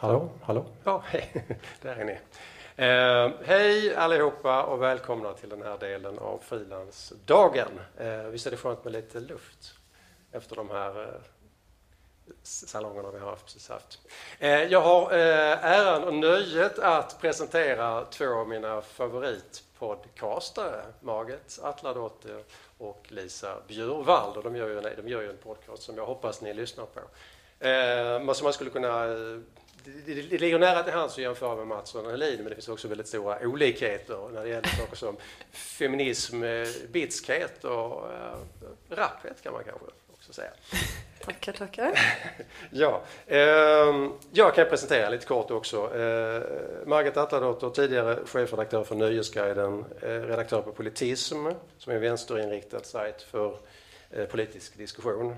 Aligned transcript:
Hallå, 0.00 0.28
hallå. 0.42 0.66
Ja, 0.84 1.02
hej. 1.06 1.44
Där 1.82 1.96
är 1.96 2.04
ni. 2.04 2.18
Eh, 2.76 3.30
hej 3.44 3.94
allihopa 3.94 4.62
och 4.62 4.82
välkomna 4.82 5.32
till 5.32 5.48
den 5.48 5.62
här 5.62 5.78
delen 5.78 6.18
av 6.18 6.38
frilansdagen. 6.38 7.80
Eh, 7.96 8.22
visst 8.22 8.46
är 8.46 8.50
det 8.50 8.56
skönt 8.56 8.84
med 8.84 8.92
lite 8.92 9.20
luft 9.20 9.74
efter 10.32 10.56
de 10.56 10.70
här 10.70 11.02
eh, 11.02 11.08
salongerna 12.42 13.10
vi 13.10 13.18
har 13.18 13.36
precis 13.36 13.68
haft. 13.68 13.98
Eh, 14.38 14.62
jag 14.62 14.80
har 14.80 15.12
eh, 15.12 15.64
äran 15.64 16.04
och 16.04 16.14
nöjet 16.14 16.78
att 16.78 17.20
presentera 17.20 18.04
två 18.04 18.34
av 18.34 18.48
mina 18.48 18.82
favoritpodcastare, 18.82 20.84
Margit 21.00 21.58
Atladotter 21.62 22.42
och 22.78 23.06
Lisa 23.08 23.56
Bjurvald. 23.68 24.36
Och 24.36 24.42
de, 24.42 24.56
gör 24.56 24.68
ju 24.68 24.78
en, 24.78 25.04
de 25.04 25.08
gör 25.08 25.22
ju 25.22 25.30
en 25.30 25.36
podcast 25.36 25.82
som 25.82 25.96
jag 25.96 26.06
hoppas 26.06 26.40
ni 26.40 26.54
lyssnar 26.54 26.86
på. 26.86 27.00
Eh, 27.66 28.32
som 28.32 28.44
man 28.44 28.52
skulle 28.52 28.70
kunna 28.70 29.06
det, 29.84 30.14
det, 30.14 30.22
det 30.22 30.38
ligger 30.38 30.58
nära 30.58 30.82
till 30.82 30.92
hands 30.92 31.12
att 31.12 31.18
jämföra 31.18 31.56
med 31.56 31.66
Mattsson 31.66 32.04
och 32.04 32.10
Helin, 32.10 32.36
men 32.36 32.48
det 32.48 32.54
finns 32.54 32.68
också 32.68 32.88
väldigt 32.88 33.08
stora 33.08 33.38
olikheter 33.42 34.28
när 34.32 34.42
det 34.42 34.48
gäller 34.48 34.68
saker 34.68 34.96
som 34.96 35.16
feminism, 35.52 36.42
eh, 36.42 36.68
bitskhet 36.92 37.64
och 37.64 38.12
äh, 38.12 38.36
rapphet 38.88 39.42
kan 39.42 39.52
man 39.52 39.64
kanske 39.64 39.86
också 40.12 40.32
säga. 40.32 40.50
Tackar, 41.24 41.52
tackar. 41.52 41.98
ja, 42.70 43.02
eh, 43.26 43.38
jag 44.32 44.54
kan 44.54 44.68
presentera 44.68 45.08
lite 45.08 45.26
kort 45.26 45.50
också. 45.50 45.76
Eh, 45.96 46.42
Margit 46.86 47.16
Atladotter, 47.16 47.70
tidigare 47.70 48.18
chefredaktör 48.26 48.84
för 48.84 48.94
Nöjesguiden, 48.94 49.84
eh, 50.02 50.08
redaktör 50.08 50.62
på 50.62 50.72
Politism, 50.72 51.46
som 51.78 51.92
är 51.92 51.96
en 51.96 52.02
vänsterinriktad 52.02 52.82
sajt 52.82 53.22
för 53.22 53.56
eh, 54.10 54.24
politisk 54.24 54.78
diskussion. 54.78 55.36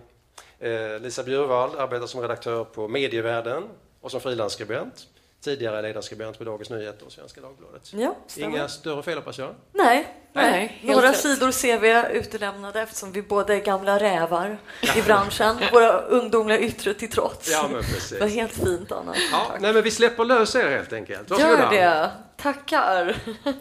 Eh, 0.59 0.99
Lisa 1.01 1.23
Bjurvald 1.23 1.77
arbetar 1.77 2.07
som 2.07 2.21
redaktör 2.21 2.65
på 2.65 2.89
Medievärlden, 2.89 3.63
och 4.03 4.11
som 4.11 4.21
frilansskribent. 4.21 5.07
Tidigare 5.45 5.83
ledarskribent 5.83 6.39
på 6.39 6.45
Dagens 6.45 6.71
Nyheter 6.71 7.07
och 7.07 7.13
Svenska 7.13 7.41
Dagbladet. 7.41 7.93
Ja, 7.93 8.17
Inga 8.37 8.69
större 8.69 9.03
fel 9.03 9.17
hoppas 9.17 9.39
jag? 9.39 9.55
Nej, 9.73 10.09
nej. 10.33 10.51
nej 10.53 10.81
några 10.95 11.09
rätt. 11.09 11.17
sidor 11.17 11.53
CV 11.53 12.15
utelämnade 12.17 12.81
eftersom 12.81 13.13
vi 13.13 13.23
båda 13.23 13.55
är 13.55 13.61
gamla 13.61 13.99
rävar 13.99 14.59
i 14.97 15.03
branschen. 15.07 15.57
Våra 15.73 16.01
ungdomliga 16.01 16.59
yttre 16.59 16.95
till 16.95 17.11
trots. 17.11 17.51
Ja, 17.51 17.69
men 17.73 17.83
precis. 17.83 18.11
Det 18.11 18.21
var 18.21 18.27
helt 18.27 18.53
fint, 18.53 18.93
Anna. 18.93 19.15
Ja, 19.33 19.57
nej, 19.61 19.73
men 19.73 19.83
vi 19.83 19.91
släpper 19.91 20.25
lös 20.25 20.55
er 20.55 20.71
helt 20.71 20.93
enkelt. 20.93 21.31
Varsågoda. 21.31 21.63
Gör 21.63 21.71
det. 21.71 22.11
Tackar. 22.37 23.17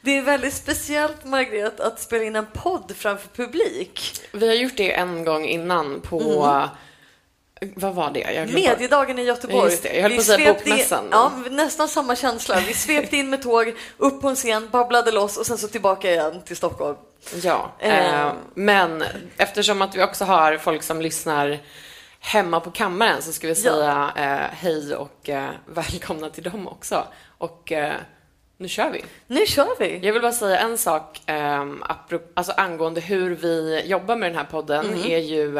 Det 0.00 0.18
är 0.18 0.22
väldigt 0.22 0.54
speciellt, 0.54 1.24
Margret, 1.24 1.80
att 1.80 2.00
spela 2.00 2.24
in 2.24 2.36
en 2.36 2.46
podd 2.46 2.92
framför 2.96 3.28
publik. 3.28 4.20
Vi 4.32 4.48
har 4.48 4.54
gjort 4.54 4.76
det 4.76 4.92
en 4.92 5.24
gång 5.24 5.44
innan 5.44 6.00
på 6.00 6.20
mm 6.20 6.68
vad 7.60 7.94
var 7.94 8.10
det? 8.10 8.20
Jag 8.20 8.52
Mediedagen 8.52 9.18
i 9.18 9.22
Göteborg. 9.22 9.70
Just 9.70 9.82
det. 9.82 9.94
Jag 9.94 10.02
höll 10.02 10.12
på 10.12 10.18
att 10.18 10.24
säga 10.24 10.54
bokmässan. 10.54 11.04
In, 11.04 11.10
ja, 11.12 11.32
nästan 11.50 11.88
samma 11.88 12.16
känsla. 12.16 12.60
Vi 12.66 12.74
svepte 12.74 13.16
in 13.16 13.30
med 13.30 13.42
tåg, 13.42 13.74
upp 13.96 14.20
på 14.20 14.28
en 14.28 14.36
scen, 14.36 14.68
babblade 14.70 15.12
loss 15.12 15.36
och 15.36 15.46
sen 15.46 15.58
så 15.58 15.68
tillbaka 15.68 16.10
igen 16.10 16.42
till 16.44 16.56
Stockholm. 16.56 16.96
Ja, 17.42 17.72
eh. 17.78 18.26
Eh, 18.26 18.32
men 18.54 19.04
eftersom 19.36 19.82
att 19.82 19.96
vi 19.96 20.02
också 20.02 20.24
har 20.24 20.56
folk 20.56 20.82
som 20.82 21.02
lyssnar 21.02 21.58
hemma 22.20 22.60
på 22.60 22.70
kammaren 22.70 23.22
så 23.22 23.32
ska 23.32 23.48
vi 23.48 23.54
säga 23.54 24.12
ja. 24.16 24.22
eh, 24.22 24.46
hej 24.52 24.94
och 24.94 25.28
eh, 25.28 25.50
välkomna 25.66 26.30
till 26.30 26.42
dem 26.42 26.68
också. 26.68 27.04
Och 27.38 27.72
eh, 27.72 27.94
nu 28.56 28.68
kör 28.68 28.90
vi. 28.90 29.04
Nu 29.26 29.46
kör 29.46 29.78
vi. 29.78 30.06
Jag 30.06 30.12
vill 30.12 30.22
bara 30.22 30.32
säga 30.32 30.58
en 30.58 30.78
sak 30.78 31.30
eh, 31.30 31.66
alltså 32.34 32.52
angående 32.52 33.00
hur 33.00 33.30
vi 33.30 33.82
jobbar 33.86 34.16
med 34.16 34.30
den 34.30 34.38
här 34.38 34.44
podden 34.44 34.86
mm. 34.86 35.10
är 35.10 35.18
ju 35.18 35.58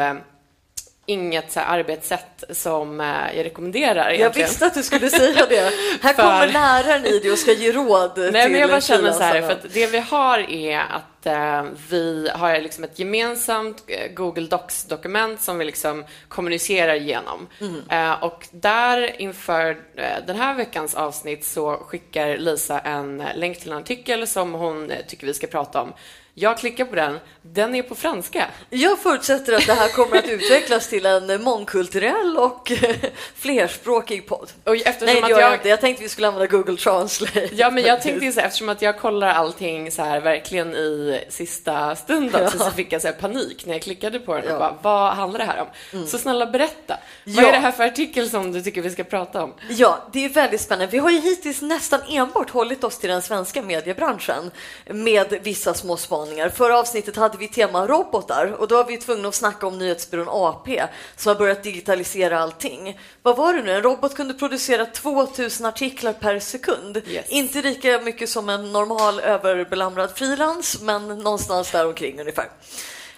inget 1.09 1.51
så 1.51 1.59
arbetssätt 1.59 2.43
som 2.49 3.01
eh, 3.01 3.07
jag 3.35 3.45
rekommenderar. 3.45 4.09
Egentligen. 4.09 4.21
Jag 4.21 4.47
visste 4.47 4.65
att 4.65 4.73
du 4.73 4.83
skulle 4.83 5.09
säga 5.09 5.45
det. 5.49 5.73
Här 6.01 6.13
för... 6.13 6.23
kommer 6.23 6.47
läraren 6.47 7.05
i 7.05 7.19
det 7.19 7.31
och 7.31 7.37
ska 7.37 7.51
ge 7.51 7.71
råd 7.71 8.11
Nej, 8.17 8.43
till 8.43 8.51
men 8.51 8.61
jag 8.61 8.69
bara 8.69 8.81
känner 8.81 9.11
så 9.11 9.23
här, 9.23 9.41
för 9.41 9.51
att 9.51 9.73
det 9.73 9.87
vi 9.87 9.99
har 9.99 10.39
är 10.39 10.79
att 10.79 11.25
eh, 11.25 11.63
vi 11.89 12.29
har 12.33 12.61
liksom 12.61 12.83
ett 12.83 12.99
gemensamt 12.99 13.83
eh, 13.87 14.11
Google 14.13 14.47
Docs-dokument 14.47 15.41
som 15.41 15.57
vi 15.57 15.65
liksom 15.65 16.05
kommunicerar 16.27 16.95
igenom. 16.95 17.47
Mm. 17.59 17.83
Eh, 17.89 18.23
och 18.23 18.47
där 18.51 19.21
inför 19.21 19.69
eh, 19.95 20.25
den 20.27 20.35
här 20.35 20.55
veckans 20.55 20.95
avsnitt 20.95 21.45
så 21.45 21.71
skickar 21.71 22.37
Lisa 22.37 22.79
en 22.79 23.23
länk 23.35 23.59
till 23.59 23.71
en 23.71 23.77
artikel 23.77 24.27
som 24.27 24.53
hon 24.53 24.91
tycker 25.07 25.27
vi 25.27 25.33
ska 25.33 25.47
prata 25.47 25.81
om. 25.81 25.93
Jag 26.39 26.57
klickar 26.57 26.85
på 26.85 26.95
den. 26.95 27.19
Den 27.41 27.75
är 27.75 27.83
på 27.83 27.95
franska. 27.95 28.47
Jag 28.69 28.99
förutsätter 28.99 29.53
att 29.53 29.67
det 29.67 29.73
här 29.73 29.89
kommer 29.89 30.17
att 30.17 30.29
utvecklas 30.29 30.87
till 30.87 31.05
en 31.05 31.43
mångkulturell 31.43 32.37
och 32.37 32.71
flerspråkig 33.35 34.27
podd. 34.27 34.51
Och 34.63 34.75
eftersom 34.75 35.05
Nej, 35.05 35.21
det 35.21 35.29
gör 35.29 35.39
jag 35.39 35.53
inte. 35.53 35.69
Jag 35.69 35.81
tänkte 35.81 36.03
vi 36.03 36.09
skulle 36.09 36.27
använda 36.27 36.47
Google 36.47 36.77
Translate. 36.77 37.49
Ja, 37.51 37.71
men 37.71 37.83
jag 37.83 38.01
tänkte 38.01 38.31
så 38.31 38.39
här, 38.39 38.47
eftersom 38.47 38.69
att 38.69 38.81
jag 38.81 38.99
kollar 38.99 39.27
allting 39.27 39.91
så 39.91 40.01
här 40.01 40.19
verkligen 40.19 40.75
i 40.75 41.23
sista 41.29 41.95
stund 41.95 42.29
ja. 42.33 42.49
så 42.49 42.71
fick 42.71 42.93
jag 42.93 43.01
så 43.01 43.11
panik 43.11 43.65
när 43.65 43.73
jag 43.73 43.81
klickade 43.81 44.19
på 44.19 44.35
den 44.35 44.43
och 44.43 44.51
ja. 44.51 44.59
bara, 44.59 44.75
vad 44.81 45.13
handlar 45.13 45.39
det 45.39 45.45
här 45.45 45.61
om? 45.61 45.67
Mm. 45.93 46.07
Så 46.07 46.17
snälla 46.17 46.45
berätta. 46.45 46.97
Ja. 47.23 47.33
Vad 47.35 47.45
är 47.45 47.51
det 47.51 47.57
här 47.57 47.71
för 47.71 47.83
artikel 47.83 48.29
som 48.29 48.51
du 48.51 48.61
tycker 48.61 48.81
vi 48.81 48.89
ska 48.89 49.03
prata 49.03 49.43
om? 49.43 49.53
Ja, 49.69 50.07
det 50.13 50.25
är 50.25 50.29
väldigt 50.29 50.61
spännande. 50.61 50.91
Vi 50.91 50.97
har 50.97 51.09
ju 51.09 51.19
hittills 51.19 51.61
nästan 51.61 51.99
enbart 52.09 52.49
hållit 52.49 52.83
oss 52.83 52.97
till 52.97 53.09
den 53.09 53.21
svenska 53.21 53.61
mediebranschen 53.61 54.51
med 54.85 55.39
vissa 55.43 55.73
små 55.73 55.97
spaningar 55.97 56.28
spaningar. 56.29 56.49
Förra 56.49 56.79
avsnittet 56.79 57.15
hade 57.15 57.37
vi 57.37 57.47
tema 57.47 57.87
robotar 57.87 58.47
och 58.47 58.67
då 58.67 58.75
var 58.75 58.85
vi 58.85 58.97
tvungna 58.97 59.27
att 59.27 59.35
snacka 59.35 59.67
om 59.67 59.77
nyhetsbyrån 59.77 60.27
AP 60.29 60.83
som 61.15 61.29
har 61.29 61.35
börjat 61.35 61.63
digitalisera 61.63 62.39
allting. 62.39 62.99
Vad 63.23 63.37
var 63.37 63.53
det 63.53 63.61
nu? 63.61 63.71
En 63.71 63.81
robot 63.81 64.15
kunde 64.15 64.33
producera 64.33 64.85
2000 64.85 65.65
artiklar 65.65 66.13
per 66.13 66.39
sekund. 66.39 67.01
Yes. 67.07 67.25
Inte 67.29 67.61
lika 67.61 67.99
mycket 67.99 68.29
som 68.29 68.49
en 68.49 68.71
normal 68.71 69.19
överbelamrad 69.19 70.11
frilans, 70.15 70.81
men 70.81 71.07
någonstans 71.07 71.71
där 71.71 71.87
omkring 71.87 72.19
ungefär. 72.19 72.49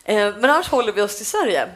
Eh, 0.03 0.15
men 0.15 0.45
annars 0.45 0.69
håller 0.69 0.93
vi 0.93 1.01
oss 1.01 1.17
till 1.17 1.25
Sverige. 1.25 1.69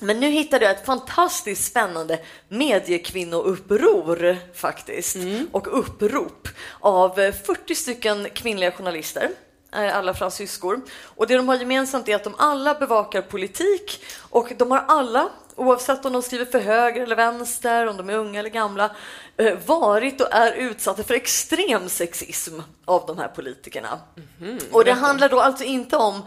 Men 0.00 0.20
nu 0.20 0.30
hittade 0.30 0.64
jag 0.64 0.76
ett 0.76 0.86
fantastiskt 0.86 1.64
spännande 1.64 2.18
mediekvinnouppror 2.48 4.36
faktiskt 4.54 5.16
mm. 5.16 5.48
och 5.52 5.78
upprop 5.78 6.48
av 6.80 7.32
40 7.46 7.74
stycken 7.74 8.28
kvinnliga 8.34 8.72
journalister 8.72 9.28
Eh, 9.28 9.51
alla 9.72 10.14
fransyskor. 10.14 10.80
Och 11.04 11.26
det 11.26 11.36
de 11.36 11.48
har 11.48 11.56
gemensamt 11.56 12.08
är 12.08 12.16
att 12.16 12.24
de 12.24 12.34
alla 12.38 12.74
bevakar 12.74 13.22
politik 13.22 14.04
och 14.30 14.52
de 14.58 14.70
har 14.70 14.84
alla, 14.88 15.28
oavsett 15.56 16.04
om 16.04 16.12
de 16.12 16.22
skriver 16.22 16.44
för 16.44 16.60
höger 16.60 17.02
eller 17.02 17.16
vänster, 17.16 17.86
om 17.86 17.96
de 17.96 18.10
är 18.10 18.14
unga 18.14 18.40
eller 18.40 18.50
gamla, 18.50 18.96
eh, 19.36 19.58
varit 19.66 20.20
och 20.20 20.34
är 20.34 20.52
utsatta 20.52 21.02
för 21.02 21.14
extrem 21.14 21.88
sexism 21.88 22.60
av 22.84 23.06
de 23.06 23.18
här 23.18 23.28
politikerna. 23.28 24.00
Mm 24.16 24.58
-hmm. 24.58 24.72
Och 24.72 24.84
det 24.84 24.92
handlar 24.92 25.28
då 25.28 25.40
alltså 25.40 25.64
inte 25.64 25.96
om 25.96 26.22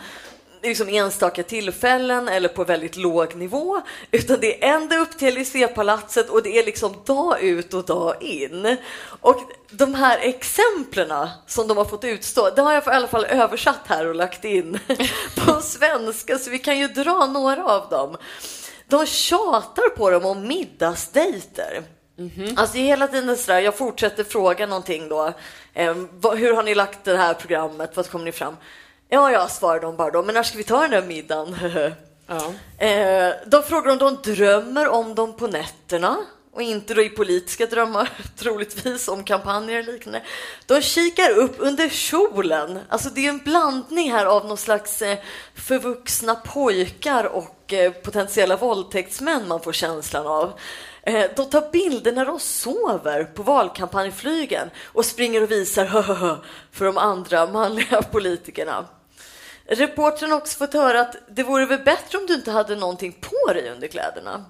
liksom 0.68 0.90
enstaka 0.90 1.44
tillfällen 1.44 2.28
eller 2.28 2.50
på 2.50 2.64
väldigt 2.64 2.98
låg 2.98 3.36
nivå, 3.36 3.82
utan 4.12 4.40
det 4.40 4.64
är 4.64 4.76
ända 4.76 4.98
upp 4.98 5.18
till 5.18 5.28
Élysée-palatset 5.28 6.30
och 6.30 6.44
det 6.44 6.60
är 6.60 6.66
liksom 6.66 6.96
dag 7.06 7.42
ut 7.42 7.74
och 7.74 7.86
dag 7.86 8.24
in. 8.24 8.78
Och 9.22 9.40
de 9.72 9.96
här 9.96 10.20
exemplen 10.22 11.28
som 11.48 11.68
de 11.68 11.78
har 11.78 11.86
fått 11.86 12.04
utstå, 12.04 12.50
det 12.50 12.62
har 12.62 12.74
jag 12.74 12.88
i 12.88 12.90
alla 12.90 13.08
fall 13.08 13.26
översatt 13.26 13.82
här 13.88 14.08
och 14.08 14.16
lagt 14.16 14.46
in 14.46 14.80
på 15.36 15.62
svenska, 15.62 16.38
så 16.38 16.50
vi 16.50 16.60
kan 16.60 16.80
ju 16.80 16.88
dra 16.88 17.26
några 17.26 17.66
av 17.66 17.90
dem. 17.90 18.18
De 18.88 19.06
tjatar 19.06 19.90
på 19.90 20.10
dem 20.10 20.26
om 20.26 20.48
middagsdejter. 20.48 21.84
Mm 22.18 22.30
-hmm. 22.30 22.60
Alltså 22.60 22.78
hela 22.78 23.08
tiden 23.08 23.38
sådär, 23.38 23.60
jag 23.60 23.78
fortsätter 23.78 24.24
fråga 24.24 24.68
någonting 24.68 25.10
då. 25.10 25.34
Eh, 25.74 25.96
vad, 26.12 26.38
hur 26.38 26.54
har 26.54 26.64
ni 26.64 26.76
lagt 26.76 27.04
det 27.04 27.18
här 27.18 27.34
programmet? 27.34 27.96
Vad 27.96 28.10
kommer 28.10 28.26
ni 28.26 28.32
fram? 28.32 28.56
Ja, 29.10 29.32
jag 29.32 29.52
svarar 29.52 29.80
de 29.80 29.96
bara 29.96 30.12
då, 30.12 30.24
men 30.24 30.36
när 30.36 30.44
ska 30.44 30.58
vi 30.58 30.64
ta 30.64 30.82
den 30.82 30.92
där 30.92 31.02
middagen? 31.02 31.58
ja. 32.28 32.54
eh, 32.86 33.34
de 33.46 33.64
frågar 33.64 33.92
om 33.92 33.98
de 33.98 34.34
drömmer 34.34 34.88
om 34.88 35.16
dem 35.16 35.36
på 35.36 35.48
nätterna 35.48 36.18
och 36.56 36.62
inte 36.62 36.94
då 36.94 37.02
i 37.02 37.10
politiska 37.10 37.66
drömmar, 37.66 38.10
troligtvis 38.38 39.08
om 39.08 39.24
kampanjer 39.24 39.80
och 39.80 39.94
liknande. 39.94 40.22
De 40.66 40.82
kikar 40.82 41.38
upp 41.38 41.56
under 41.58 41.90
kjolen. 41.90 42.80
Alltså 42.90 43.10
det 43.10 43.26
är 43.26 43.30
en 43.30 43.38
blandning 43.38 44.12
här 44.12 44.26
av 44.26 44.48
någon 44.48 44.58
slags 44.58 45.02
eh, 45.02 45.18
förvuxna 45.56 46.36
pojkar 46.36 47.24
och 47.24 47.74
eh, 47.74 47.92
potentiella 47.92 48.58
våldtäktsmän 48.58 49.48
man 49.48 49.62
får 49.62 49.74
känslan 49.74 50.28
av. 50.28 50.60
Eh, 51.08 51.26
de 51.36 51.50
tar 51.50 51.72
bilder 51.72 52.12
när 52.12 52.26
de 52.26 52.40
sover 52.40 53.24
på 53.24 53.44
valkampanjflygen 53.44 54.70
och 54.84 55.06
springer 55.06 55.44
och 55.44 55.52
visar 55.52 55.86
för 56.72 56.86
de 56.86 56.98
andra 56.98 57.48
manliga 57.48 58.02
politikerna. 58.12 58.86
Reportern 59.66 60.32
har 60.32 60.38
också 60.38 60.58
fått 60.58 60.74
höra 60.74 61.02
att 61.02 61.16
det 61.30 61.44
vore 61.44 61.66
väl 61.66 61.80
bättre 61.80 62.18
om 62.18 62.26
du 62.26 62.34
inte 62.34 62.52
hade 62.52 62.76
någonting 62.76 63.18
på 63.22 63.54
dig 63.54 63.70
under 63.70 63.88
kläderna. 63.88 64.46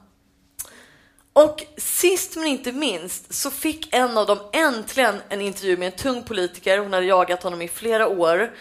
Och 1.33 1.63
sist 1.77 2.35
men 2.35 2.45
inte 2.45 2.71
minst 2.71 3.33
så 3.33 3.51
fick 3.51 3.95
en 3.95 4.17
av 4.17 4.25
dem 4.27 4.39
äntligen 4.53 5.21
en 5.29 5.41
intervju 5.41 5.77
med 5.77 5.85
en 5.85 5.99
tung 5.99 6.23
politiker. 6.23 6.77
Hon 6.77 6.93
hade 6.93 7.05
jagat 7.05 7.43
honom 7.43 7.61
i 7.61 7.67
flera 7.67 8.07
år. 8.07 8.53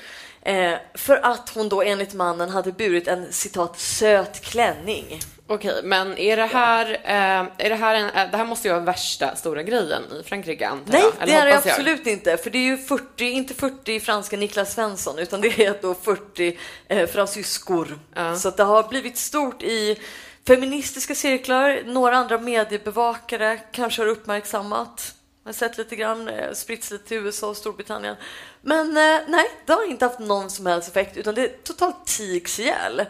Eh, 0.42 0.74
för 0.94 1.16
att 1.16 1.48
hon 1.48 1.68
då 1.68 1.82
enligt 1.82 2.14
mannen 2.14 2.50
hade 2.50 2.72
burit 2.72 3.08
en 3.08 3.32
citat 3.32 3.78
söt 3.78 4.40
klänning. 4.40 5.20
Okej, 5.46 5.80
men 5.84 6.18
är 6.18 6.36
det 6.36 6.46
här, 6.46 6.90
eh, 7.04 7.66
är 7.66 7.70
det 7.70 7.74
här 7.74 7.94
en, 7.94 8.10
eh, 8.10 8.30
det 8.30 8.36
här 8.36 8.44
måste 8.44 8.68
ju 8.68 8.74
vara 8.74 8.84
värsta 8.84 9.36
stora 9.36 9.62
grejen 9.62 10.02
i 10.20 10.22
Frankrike 10.22 10.68
antar 10.68 10.92
Nej, 10.92 11.02
jag? 11.02 11.12
Nej, 11.18 11.26
det 11.26 11.32
är 11.32 11.46
det 11.46 11.56
absolut 11.56 12.06
inte, 12.06 12.36
för 12.36 12.50
det 12.50 12.58
är 12.58 12.62
ju 12.62 12.78
40, 12.78 13.24
inte 13.24 13.54
40 13.54 14.00
franska 14.00 14.36
Niklas 14.36 14.74
Svensson, 14.74 15.18
utan 15.18 15.40
det 15.40 15.58
är 15.58 15.78
då 15.82 15.94
40 15.94 16.58
eh, 16.88 17.06
fransyskor. 17.06 17.98
Ja. 18.14 18.36
Så 18.36 18.50
det 18.50 18.62
har 18.62 18.88
blivit 18.88 19.18
stort 19.18 19.62
i 19.62 19.98
feministiska 20.46 21.14
cirklar, 21.14 21.82
några 21.84 22.16
andra 22.16 22.38
mediebevakare 22.38 23.60
kanske 23.72 24.02
har 24.02 24.08
uppmärksammat. 24.08 25.14
Jag 25.44 25.48
har 25.48 25.54
sett 25.54 25.78
lite 25.78 25.96
grann, 25.96 26.28
eh, 26.28 26.52
spritts 26.52 26.90
lite 26.90 27.08
till 27.08 27.16
USA 27.16 27.48
och 27.48 27.56
Storbritannien. 27.56 28.16
Men 28.62 28.88
eh, 28.88 29.20
nej, 29.28 29.50
det 29.66 29.72
har 29.72 29.90
inte 29.90 30.04
haft 30.04 30.18
någon 30.18 30.50
som 30.50 30.66
helst 30.66 30.88
effekt, 30.88 31.16
utan 31.16 31.34
det 31.34 31.42
är 31.42 31.52
totalt 31.62 32.06
tigs 32.06 32.60
ihjäl. 32.60 33.02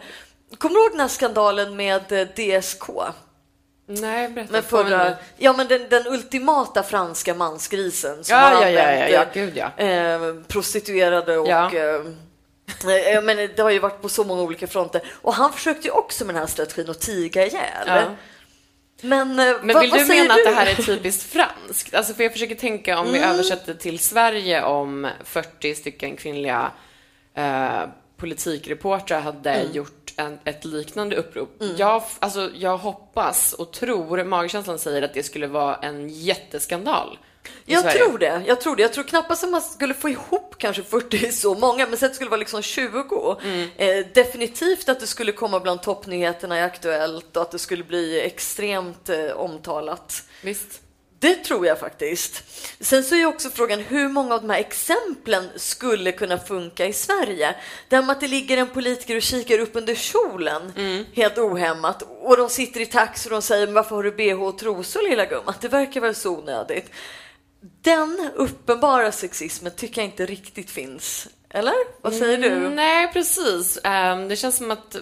Kommer 0.57 0.75
du 0.75 0.81
ihåg 0.81 0.91
den 0.91 0.99
här 0.99 1.07
skandalen 1.07 1.75
med 1.75 2.11
eh, 2.11 2.27
DSK? 2.27 2.89
Nej, 3.87 4.29
berätta. 4.29 4.51
Men 4.51 4.63
förra, 4.63 5.13
ja, 5.37 5.53
men 5.53 5.67
den, 5.67 5.89
den 5.89 6.07
ultimata 6.07 6.83
franska 6.83 7.33
mansgrisen 7.33 8.23
som 8.23 8.37
ja, 8.37 8.41
har 8.41 8.65
ja, 8.65 8.69
ja, 8.69 9.07
ja, 9.09 9.25
Gud. 9.33 9.57
Eh, 9.57 10.43
prostituerade 10.47 11.37
och 11.37 11.47
ja. 11.47 11.71
eh, 11.75 13.21
men 13.23 13.37
det 13.37 13.59
har 13.59 13.69
ju 13.69 13.79
varit 13.79 14.01
på 14.01 14.09
så 14.09 14.23
många 14.23 14.41
olika 14.41 14.67
fronter. 14.67 15.01
Och 15.21 15.33
han 15.33 15.53
försökte 15.53 15.87
ju 15.87 15.91
också 15.91 16.25
med 16.25 16.35
den 16.35 16.39
här 16.39 16.47
strategin 16.47 16.89
att 16.89 17.01
tiga 17.01 17.45
ihjäl. 17.45 18.15
Men, 19.01 19.39
eh, 19.39 19.55
Men 19.61 19.79
vill 19.79 19.89
du 19.89 20.05
mena 20.05 20.33
du? 20.33 20.41
att 20.41 20.45
det 20.45 20.55
här 20.55 20.65
är 20.65 20.75
typiskt 20.75 21.23
franskt? 21.23 21.93
Alltså 21.93 22.13
för 22.13 22.23
jag 22.23 22.31
försöker 22.31 22.55
tänka 22.55 22.99
om 22.99 23.07
mm. 23.07 23.21
vi 23.21 23.27
översätter 23.27 23.73
till 23.73 23.99
Sverige 23.99 24.63
om 24.63 25.07
40 25.23 25.75
stycken 25.75 26.17
kvinnliga 26.17 26.71
eh, 27.35 27.83
politikreportrar 28.17 29.19
hade 29.19 29.51
mm. 29.51 29.73
gjort 29.73 30.13
en, 30.17 30.39
ett 30.43 30.65
liknande 30.65 31.15
upprop. 31.15 31.61
Mm. 31.61 31.75
Jag, 31.77 32.03
alltså, 32.19 32.51
jag 32.55 32.77
hoppas 32.77 33.53
och 33.53 33.71
tror, 33.71 34.23
magkänslan 34.23 34.79
säger 34.79 35.01
att 35.01 35.13
det 35.13 35.23
skulle 35.23 35.47
vara 35.47 35.75
en 35.75 36.09
jätteskandal. 36.09 37.17
Jag 37.65 37.81
Sverige. 37.81 37.97
tror 37.97 38.17
det. 38.17 38.43
Jag 38.47 38.61
tror 38.61 38.75
det. 38.75 38.81
Jag 38.81 38.93
tror 38.93 39.03
knappast 39.03 39.43
att 39.43 39.49
man 39.49 39.61
skulle 39.61 39.93
få 39.93 40.09
ihop 40.09 40.55
kanske 40.57 40.83
40 40.83 41.31
så 41.31 41.55
många, 41.55 41.87
men 41.87 41.97
sen 41.97 42.13
skulle 42.13 42.27
det 42.27 42.31
vara 42.31 42.39
liksom 42.39 42.61
20. 42.61 43.37
Mm. 43.43 43.69
Eh, 43.75 44.05
definitivt 44.13 44.89
att 44.89 44.99
det 44.99 45.07
skulle 45.07 45.31
komma 45.31 45.59
bland 45.59 45.81
toppnyheterna 45.81 46.59
i 46.59 46.61
Aktuellt 46.61 47.37
och 47.37 47.41
att 47.41 47.51
det 47.51 47.59
skulle 47.59 47.83
bli 47.83 48.21
extremt 48.21 49.09
eh, 49.09 49.31
omtalat. 49.31 50.23
Visst. 50.41 50.81
Det 51.25 51.35
tror 51.35 51.67
jag 51.67 51.79
faktiskt. 51.79 52.43
Sen 52.79 53.03
så 53.03 53.15
är 53.15 53.25
också 53.25 53.49
frågan 53.49 53.79
hur 53.79 54.09
många 54.09 54.35
av 54.35 54.41
de 54.41 54.49
här 54.49 54.59
exemplen 54.59 55.49
skulle 55.55 56.11
kunna 56.11 56.37
funka 56.37 56.85
i 56.85 56.93
Sverige. 56.93 57.55
Det 57.89 57.95
här 57.95 58.03
med 58.03 58.13
att 58.13 58.21
det 58.21 58.27
ligger 58.27 58.57
en 58.57 58.69
politiker 58.69 59.15
och 59.15 59.21
kikar 59.21 59.59
upp 59.59 59.71
under 59.73 59.95
kjolen 59.95 60.73
mm. 60.77 61.05
helt 61.13 61.37
ohämmat 61.37 62.03
och 62.21 62.37
de 62.37 62.49
sitter 62.49 62.81
i 62.81 62.85
taxi 62.85 63.29
och 63.29 63.31
de 63.31 63.41
säger 63.41 63.67
varför 63.67 63.95
har 63.95 64.03
du 64.03 64.11
bh 64.11 64.43
och 64.43 64.57
trosor 64.57 65.09
lilla 65.09 65.25
gumman? 65.25 65.53
Det 65.61 65.67
verkar 65.67 66.01
väl 66.01 66.15
så 66.15 66.37
onödigt. 66.37 66.91
Den 67.81 68.29
uppenbara 68.35 69.11
sexismen 69.11 69.71
tycker 69.75 70.01
jag 70.01 70.11
inte 70.11 70.25
riktigt 70.25 70.69
finns 70.69 71.27
eller? 71.55 71.73
Vad 72.01 72.13
säger 72.13 72.37
du? 72.37 72.47
Mm, 72.47 72.75
nej, 72.75 73.13
precis. 73.13 73.77
Um, 73.83 74.27
det 74.27 74.35
känns 74.35 74.57
som 74.57 74.71
att 74.71 74.95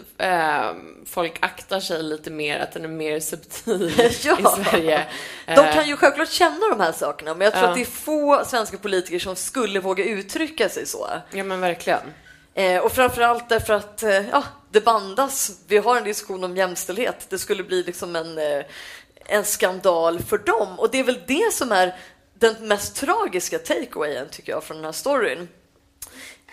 um, 0.73 1.05
folk 1.05 1.37
aktar 1.39 1.79
sig 1.79 2.03
lite 2.03 2.31
mer, 2.31 2.59
att 2.59 2.71
den 2.71 2.83
är 2.83 2.87
mer 2.87 3.19
subtil 3.19 3.93
ja. 4.23 4.39
i 4.39 4.63
Sverige. 4.63 5.05
De 5.45 5.55
kan 5.55 5.79
eh. 5.79 5.87
ju 5.87 5.97
självklart 5.97 6.29
känna 6.29 6.69
de 6.69 6.79
här 6.79 6.91
sakerna, 6.91 7.33
men 7.33 7.45
jag 7.45 7.53
tror 7.53 7.63
ja. 7.63 7.69
att 7.69 7.75
det 7.75 7.81
är 7.81 7.85
få 7.85 8.43
svenska 8.45 8.77
politiker 8.77 9.19
som 9.19 9.35
skulle 9.35 9.79
våga 9.79 10.05
uttrycka 10.05 10.69
sig 10.69 10.85
så. 10.85 11.07
Ja, 11.31 11.43
men 11.43 11.61
verkligen. 11.61 12.13
Uh, 12.59 12.77
och 12.77 12.91
framförallt 12.91 13.49
därför 13.49 13.73
att 13.73 14.03
uh, 14.03 14.29
ja, 14.31 14.43
det 14.71 14.81
bandas. 14.81 15.51
Vi 15.67 15.77
har 15.77 15.97
en 15.97 16.03
diskussion 16.03 16.43
om 16.43 16.57
jämställdhet. 16.57 17.25
Det 17.29 17.37
skulle 17.37 17.63
bli 17.63 17.83
liksom 17.83 18.15
en, 18.15 18.37
uh, 18.37 18.63
en 19.25 19.45
skandal 19.45 20.19
för 20.19 20.37
dem. 20.37 20.79
Och 20.79 20.91
det 20.91 20.99
är 20.99 21.03
väl 21.03 21.19
det 21.27 21.53
som 21.53 21.71
är 21.71 21.95
den 22.43 22.67
mest 22.67 22.95
tragiska 22.95 23.59
takeawayen, 23.59 24.29
tycker 24.29 24.51
jag, 24.51 24.63
från 24.63 24.77
den 24.77 24.85
här 24.85 24.91
storyn. 24.91 25.47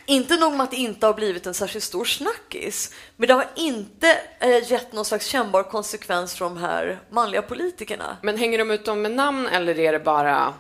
Inte 0.07 0.37
nog 0.37 0.53
med 0.53 0.65
att 0.65 0.71
det 0.71 0.77
inte 0.77 1.07
har 1.07 1.15
blivit 1.15 1.47
en 1.47 1.55
särskilt 1.55 1.85
stor 1.85 2.05
snackis, 2.05 2.95
men 3.17 3.29
det 3.29 3.35
har 3.35 3.47
inte 3.57 4.19
eh, 4.39 4.71
gett 4.71 4.93
någon 4.93 5.05
slags 5.05 5.27
kännbar 5.27 5.63
konsekvens 5.63 6.35
för 6.35 6.45
de 6.45 6.57
här 6.57 7.01
manliga 7.11 7.43
politikerna. 7.43 8.17
Men 8.23 8.39
hänger 8.39 8.59
de 8.59 8.71
ut 8.71 8.85
dem 8.85 9.03
med 9.03 9.11
namn 9.11 9.47
eller 9.47 9.79
är 9.79 9.93
det 9.93 9.99
bara 9.99 10.55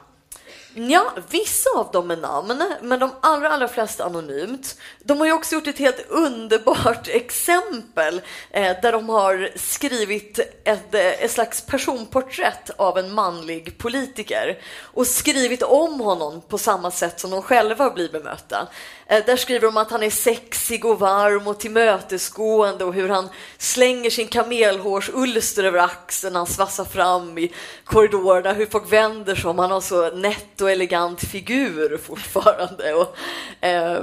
Ja, 0.75 1.12
vissa 1.31 1.70
av 1.76 1.90
dem 1.93 2.11
är 2.11 2.17
namn, 2.17 2.62
men 2.82 3.00
de 3.00 3.11
allra, 3.20 3.49
allra 3.49 3.69
flesta 3.69 4.05
anonymt. 4.05 4.76
De 5.05 5.19
har 5.19 5.26
ju 5.26 5.32
också 5.32 5.55
gjort 5.55 5.67
ett 5.67 5.78
helt 5.78 6.06
underbart 6.08 7.08
exempel 7.08 8.20
eh, 8.50 8.77
där 8.82 8.93
de 8.93 9.08
har 9.08 9.50
skrivit 9.56 10.39
ett, 10.65 10.94
eh, 10.94 11.24
ett 11.24 11.31
slags 11.31 11.67
personporträtt 11.67 12.70
av 12.77 12.98
en 12.98 13.15
manlig 13.15 13.79
politiker 13.79 14.58
och 14.82 15.06
skrivit 15.06 15.62
om 15.62 16.00
honom 16.00 16.43
på 16.48 16.58
samma 16.58 16.91
sätt 16.91 17.20
som 17.20 17.31
de 17.31 17.43
själva 17.43 17.91
blir 17.91 18.08
bemötta. 18.08 18.69
Eh, 19.10 19.24
där 19.26 19.36
skriver 19.36 19.60
de 19.67 19.76
att 19.76 19.90
han 19.90 20.02
är 20.02 20.10
sexig 20.10 20.84
och 20.84 20.98
varm 20.98 21.46
och 21.46 21.60
tillmötesgående 21.60 22.84
och 22.84 22.94
hur 22.94 23.08
han 23.08 23.29
slänger 23.58 24.10
sin 24.10 24.29
kamelhårsulster 24.29 25.64
över 25.64 25.79
axeln 25.79 26.32
när 26.32 26.40
han 26.40 26.46
svassar 26.46 26.84
fram 26.84 27.38
i 27.38 27.52
korridorerna, 27.84 28.52
hur 28.52 28.67
folk 28.67 28.93
vänder 28.93 29.34
sig 29.34 29.50
om 29.50 29.58
han 29.58 29.70
har 29.70 29.81
så 29.81 30.10
nätt 30.10 30.60
och 30.60 30.70
elegant 30.70 31.20
figur 31.20 31.96
fortfarande. 31.96 32.94
Och, 32.94 33.17
eh, 33.64 34.02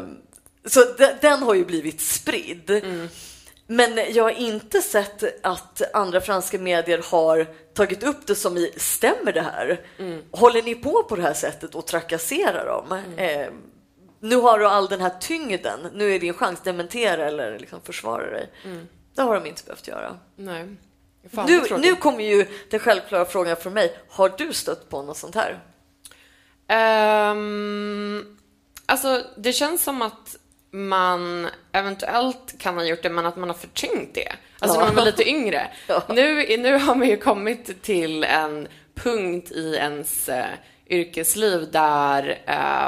så 0.66 0.86
den 1.22 1.44
har 1.44 1.54
ju 1.54 1.66
blivit 1.66 2.02
spridd. 2.02 2.70
Mm. 2.70 3.10
Men 3.68 4.00
jag 4.10 4.24
har 4.24 4.32
inte 4.32 4.82
sett 4.82 5.46
att 5.46 5.82
andra 5.94 6.22
franska 6.22 6.60
medier 6.60 7.02
har 7.12 7.48
tagit 7.74 8.04
upp 8.04 8.28
det 8.28 8.36
som 8.36 8.58
i 8.58 8.74
stämmer 8.78 9.34
det 9.34 9.42
här? 9.42 9.82
Mm. 10.00 10.22
Håller 10.32 10.62
ni 10.62 10.76
på 10.76 11.04
på 11.04 11.16
det 11.16 11.22
här 11.22 11.34
sättet 11.34 11.76
och 11.76 11.88
trakasserar 11.88 12.66
dem? 12.66 12.92
Mm. 12.92 13.42
Eh, 13.42 13.50
nu 14.20 14.36
har 14.36 14.60
du 14.60 14.68
all 14.68 14.88
den 14.88 15.02
här 15.02 15.14
tyngden, 15.20 15.80
nu 15.94 16.16
är 16.16 16.20
din 16.20 16.34
chans, 16.34 16.62
dementera 16.62 17.26
eller 17.26 17.60
liksom 17.60 17.82
försvara 17.82 18.30
dig. 18.30 18.50
Mm. 18.66 18.88
Det 19.16 19.22
har 19.22 19.36
de 19.36 19.46
inte 19.46 19.64
behövt 19.64 19.88
göra. 19.88 20.18
Nej. 20.36 20.66
nu, 21.48 21.62
nu 21.78 21.96
kommer 21.96 22.24
ju 22.24 22.46
den 22.70 22.80
självklara 22.80 23.26
frågan 23.26 23.58
från 23.58 23.74
mig. 23.74 23.98
Har 24.10 24.34
du 24.38 24.54
stött 24.54 24.90
på 24.90 25.02
något 25.02 25.18
sånt 25.18 25.36
här? 25.36 25.60
Um, 27.32 28.38
alltså, 28.86 29.24
det 29.38 29.54
känns 29.54 29.84
som 29.84 30.02
att 30.02 30.36
man 30.72 31.48
eventuellt 31.72 32.56
kan 32.60 32.76
ha 32.76 32.84
gjort 32.84 33.04
det, 33.04 33.10
men 33.10 33.26
att 33.26 33.36
man 33.36 33.50
har 33.50 33.56
förträngt 33.56 34.14
det. 34.14 34.34
Alltså 34.60 34.78
ja. 34.78 34.80
när 34.80 34.88
man 34.88 34.96
var 34.96 35.06
lite 35.06 35.30
yngre. 35.30 35.68
Ja. 35.88 36.04
Nu, 36.10 36.58
nu 36.58 36.78
har 36.78 36.96
man 36.96 37.08
ju 37.08 37.18
kommit 37.18 37.84
till 37.84 38.24
en 38.24 38.68
punkt 38.96 39.52
i 39.52 39.76
ens 39.76 40.30
uh, 40.30 40.46
yrkesliv 40.90 41.72
där 41.72 42.42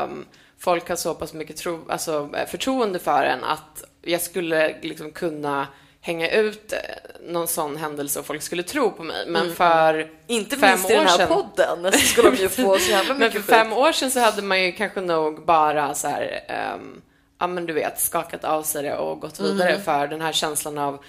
um, 0.03 0.25
folk 0.59 0.89
har 0.89 0.95
så 0.95 1.13
pass 1.13 1.33
mycket 1.33 1.57
tro, 1.57 1.79
alltså, 1.89 2.29
förtroende 2.47 2.99
för 2.99 3.23
en 3.23 3.43
att 3.43 3.83
jag 4.01 4.21
skulle 4.21 4.75
liksom 4.81 5.11
kunna 5.11 5.67
hänga 6.01 6.29
ut 6.31 6.73
eh, 6.73 6.79
någon 7.27 7.47
sån 7.47 7.77
händelse 7.77 8.19
och 8.19 8.25
folk 8.25 8.41
skulle 8.41 8.63
tro 8.63 8.91
på 8.91 9.03
mig. 9.03 9.25
Men 9.27 9.55
för 9.55 10.11
Inte 10.27 10.55
fem 10.57 10.69
minst 10.69 10.89
i 10.89 10.93
den 10.93 11.01
år 11.01 11.07
här 11.07 11.17
sedan- 11.17 11.27
podden 11.27 11.91
så 11.91 11.97
skulle 11.99 12.29
de 12.31 12.35
ju 12.37 12.49
få 12.49 12.79
så 12.79 12.91
jävla 12.91 13.13
Men 13.13 13.19
mycket 13.27 13.45
för 13.45 13.53
fem 13.53 13.73
år 13.73 13.91
sedan 13.91 14.11
så 14.11 14.19
hade 14.19 14.41
man 14.41 14.63
ju 14.63 14.71
kanske 14.71 15.01
nog 15.01 15.45
bara 15.45 15.93
så 15.95 16.07
här, 16.07 16.43
ehm, 16.47 17.01
ja 17.39 17.47
men 17.47 17.65
du 17.65 17.73
vet, 17.73 17.99
skakat 17.99 18.43
av 18.43 18.63
sig 18.63 18.83
det 18.83 18.97
och 18.97 19.19
gått 19.19 19.39
vidare 19.39 19.69
Mm. 19.69 19.81
för 19.83 20.07
den 20.07 20.21
här 20.21 20.31
känslan 20.31 20.77
av 20.77 21.03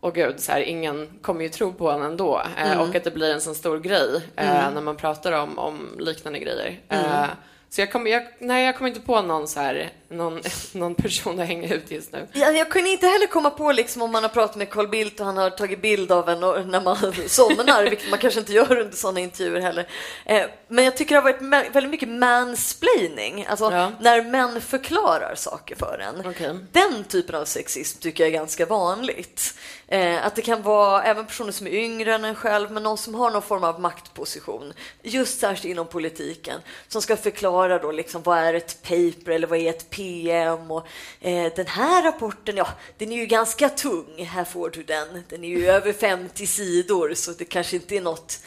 Åh 0.00 0.12
gud, 0.14 0.40
så 0.40 0.52
här, 0.52 0.60
ingen 0.60 1.18
kommer 1.22 1.42
ju 1.42 1.48
tro 1.48 1.72
på 1.72 1.90
en 1.90 2.02
ändå. 2.02 2.42
Eh, 2.56 2.72
Mm. 2.72 2.80
och 2.88 2.94
att 2.94 3.04
det 3.04 3.10
blir 3.10 3.32
en 3.34 3.40
sån 3.40 3.54
stor 3.54 3.78
grej 3.80 4.20
eh, 4.36 4.70
när 4.74 4.80
man 4.80 4.96
pratar 4.96 5.32
om, 5.32 5.58
om 5.58 5.88
liknande 5.98 6.38
grejer. 6.38 6.80
Mm. 6.88 7.04
Eh, 7.04 7.26
så 7.74 7.80
jag 7.80 7.92
kommer, 7.92 8.10
jag, 8.10 8.22
nej, 8.38 8.64
jag 8.64 8.76
kommer 8.76 8.88
inte 8.88 9.00
på 9.00 9.22
någon, 9.22 9.48
så 9.48 9.60
här, 9.60 9.90
någon, 10.16 10.40
någon 10.72 10.94
person 10.94 11.40
att 11.40 11.46
hänga 11.46 11.74
ut 11.74 11.90
just 11.90 12.12
nu. 12.12 12.28
Ja, 12.32 12.50
jag 12.50 12.70
kunde 12.70 12.90
inte 12.90 13.06
heller 13.06 13.26
komma 13.26 13.50
på 13.50 13.72
liksom 13.72 14.02
om 14.02 14.12
man 14.12 14.22
har 14.22 14.30
pratat 14.30 14.56
med 14.56 14.70
Carl 14.70 14.88
Bildt 14.88 15.20
och 15.20 15.26
han 15.26 15.36
har 15.36 15.50
tagit 15.50 15.82
bild 15.82 16.12
av 16.12 16.28
en 16.28 16.44
och, 16.44 16.66
när 16.66 16.80
man 16.80 16.96
somnar, 17.28 17.90
vilket 17.90 18.10
man 18.10 18.18
kanske 18.18 18.40
inte 18.40 18.52
gör 18.52 18.78
under 18.78 18.96
sådana 18.96 19.20
intervjuer 19.20 19.60
heller. 19.60 19.88
Eh, 20.24 20.42
men 20.68 20.84
jag 20.84 20.96
tycker 20.96 21.14
det 21.14 21.20
har 21.20 21.32
varit 21.32 21.74
väldigt 21.74 21.90
mycket 21.90 22.08
mansplaining, 22.08 23.46
alltså 23.48 23.72
Ja. 23.72 23.92
när 24.00 24.22
män 24.22 24.60
förklarar 24.60 25.34
saker 25.34 25.76
för 25.76 25.98
en. 25.98 26.30
Okej. 26.30 26.58
Den 26.72 27.04
typen 27.04 27.34
av 27.34 27.44
sexism 27.44 28.00
tycker 28.00 28.24
jag 28.24 28.28
är 28.28 28.38
ganska 28.38 28.66
vanligt. 28.66 29.54
Eh, 29.88 30.26
att 30.26 30.36
det 30.36 30.42
kan 30.42 30.62
vara 30.62 31.02
även 31.02 31.26
personer 31.26 31.52
som 31.52 31.66
är 31.66 31.70
yngre 31.70 32.14
än 32.14 32.24
en 32.24 32.34
själv, 32.34 32.70
men 32.70 32.82
någon 32.82 32.98
som 32.98 33.14
har 33.14 33.30
någon 33.30 33.42
form 33.42 33.64
av 33.64 33.80
maktposition, 33.80 34.72
just 35.02 35.40
särskilt 35.40 35.64
inom 35.70 35.86
politiken, 35.86 36.60
som 36.88 37.02
ska 37.02 37.16
förklara 37.16 37.78
då 37.78 37.92
liksom 37.92 38.22
vad 38.22 38.38
är 38.38 38.54
ett 38.54 38.82
paper 38.82 39.30
eller 39.30 39.46
vad 39.46 39.58
är 39.58 39.70
ett 39.70 39.90
PM 40.04 40.70
och 40.70 40.86
eh, 41.20 41.52
den 41.56 41.66
här 41.66 42.02
rapporten, 42.02 42.56
ja, 42.56 42.68
den 42.98 43.12
är 43.12 43.16
ju 43.16 43.26
ganska 43.26 43.68
tung. 43.68 44.24
Här 44.24 44.44
får 44.44 44.70
du 44.70 44.82
den. 44.82 45.24
Den 45.28 45.44
är 45.44 45.48
ju 45.48 45.66
över 45.70 45.92
50 45.92 46.46
sidor, 46.46 47.14
så 47.14 47.32
det 47.32 47.44
kanske 47.44 47.76
inte 47.76 47.96
är 47.96 48.00
något 48.00 48.40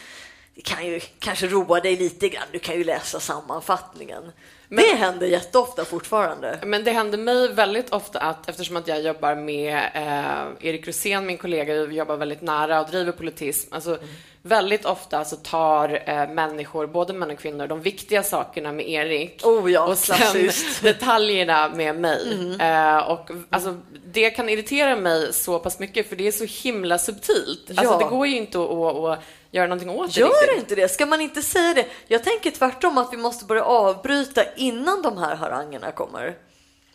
det 0.58 0.64
kan 0.64 0.86
ju 0.86 1.00
kanske 1.20 1.48
roa 1.48 1.80
dig 1.80 1.96
lite 1.96 2.30
grann. 2.30 2.48
Du 2.52 2.60
kan 2.60 2.76
ju 2.76 2.84
läsa 2.84 3.20
sammanfattningen. 3.20 4.24
det 4.70 4.96
händer 4.96 5.28
jätteofta 5.28 5.86
fortfarande. 5.86 6.60
Men 6.66 6.84
det 6.84 6.92
händer 6.92 7.18
mig 7.18 7.54
väldigt 7.54 7.90
ofta 7.90 8.20
att 8.20 8.50
eftersom 8.50 8.78
att 8.78 8.88
jag 8.88 9.02
jobbar 9.02 9.36
med 9.36 9.78
eh, 9.94 10.68
Erik 10.70 10.88
Rosén, 10.88 11.26
min 11.26 11.38
kollega, 11.38 11.86
vi 11.86 11.96
jobbar 11.96 12.18
väldigt 12.18 12.42
nära 12.42 12.82
och 12.82 12.90
driver 12.90 13.12
politism. 13.12 13.74
Alltså, 13.74 14.00
Väldigt 14.48 14.86
ofta 14.86 15.26
så 15.26 15.36
tar 15.36 16.04
eh, 16.10 16.30
människor, 16.30 16.88
både 16.88 17.14
män 17.14 17.32
och 17.32 17.40
kvinnor, 17.40 17.68
de 17.68 17.82
viktiga 17.82 18.24
sakerna 18.24 18.72
med 18.72 18.90
Erik 18.90 19.42
Oh 19.46 19.72
ja, 19.72 19.88
och 19.88 19.98
sen 19.98 20.16
klassiskt. 20.18 20.82
detaljerna 20.84 21.70
med 21.70 21.96
mig. 21.96 22.56
Eh, 22.60 22.98
och, 22.98 23.30
alltså, 23.50 23.78
det 24.06 24.30
kan 24.30 24.50
irritera 24.50 24.96
mig 24.96 25.34
så 25.34 25.60
pass 25.60 25.80
mycket 25.80 26.10
för 26.10 26.16
det 26.16 26.28
är 26.28 26.32
så 26.32 26.46
himla 26.68 26.98
subtilt. 26.98 27.70
Alltså, 27.70 27.84
Ja. 27.84 27.98
det 27.98 28.06
går 28.16 28.28
ju 28.28 28.38
inte 28.38 28.60
att, 28.60 28.70
att, 28.72 28.96
att 28.96 29.20
göra 29.52 29.68
någonting 29.68 29.90
åt 29.90 30.14
det 30.14 30.20
Gör 30.20 30.28
riktigt. 30.30 30.58
inte 30.60 30.76
det? 30.76 30.88
Ska 30.90 31.06
man 31.06 31.22
inte 31.22 31.42
säga 31.42 31.74
det? 31.74 31.86
Jag 32.08 32.24
tänker 32.24 32.52
tvärtom 32.52 32.98
att 32.98 33.14
vi 33.14 33.18
måste 33.18 33.46
börja 33.46 33.64
avbryta 33.64 34.42
innan 34.56 35.02
de 35.02 35.18
här 35.18 35.36
harangerna 35.36 35.92
kommer. 35.92 36.36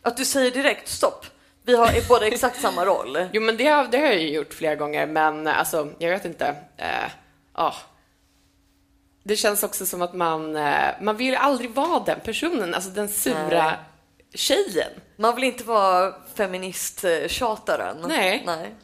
Att 0.03 0.17
du 0.17 0.25
säger 0.25 0.51
direkt 0.51 0.89
stopp. 0.89 1.27
Vi 1.65 1.77
har 1.77 2.09
båda 2.09 2.27
exakt 2.27 2.61
samma 2.61 2.85
roll. 2.85 3.19
Jo, 3.33 3.43
men 3.43 3.57
det 3.57 3.67
har, 3.67 3.85
det 3.85 3.99
har 3.99 4.05
jag 4.07 4.21
ju 4.21 4.29
gjort 4.31 4.55
flera 4.55 4.75
gånger, 4.75 5.07
men 5.07 5.47
alltså, 5.47 5.89
jag 5.99 6.11
vet 6.11 6.25
inte. 6.25 6.47
Eh, 6.77 6.87
ja. 7.55 7.75
Det 9.25 9.37
känns 9.37 9.63
också 9.63 9.87
som 9.87 10.03
att 10.03 10.15
man, 10.15 10.57
eh, 10.57 10.89
man 11.01 11.17
vill 11.17 11.35
aldrig 11.35 11.71
vara 11.71 12.01
den 12.05 12.21
personen, 12.21 12.75
alltså 12.75 12.91
den 12.91 13.09
sura 13.09 13.65
Nej. 13.65 13.79
tjejen. 14.35 14.91
Man 15.17 15.35
vill 15.35 15.45
inte 15.45 15.65
vara 15.65 16.15
feministtjataren. 16.35 17.97
Nej. 18.09 18.43
Nej. 18.47 18.75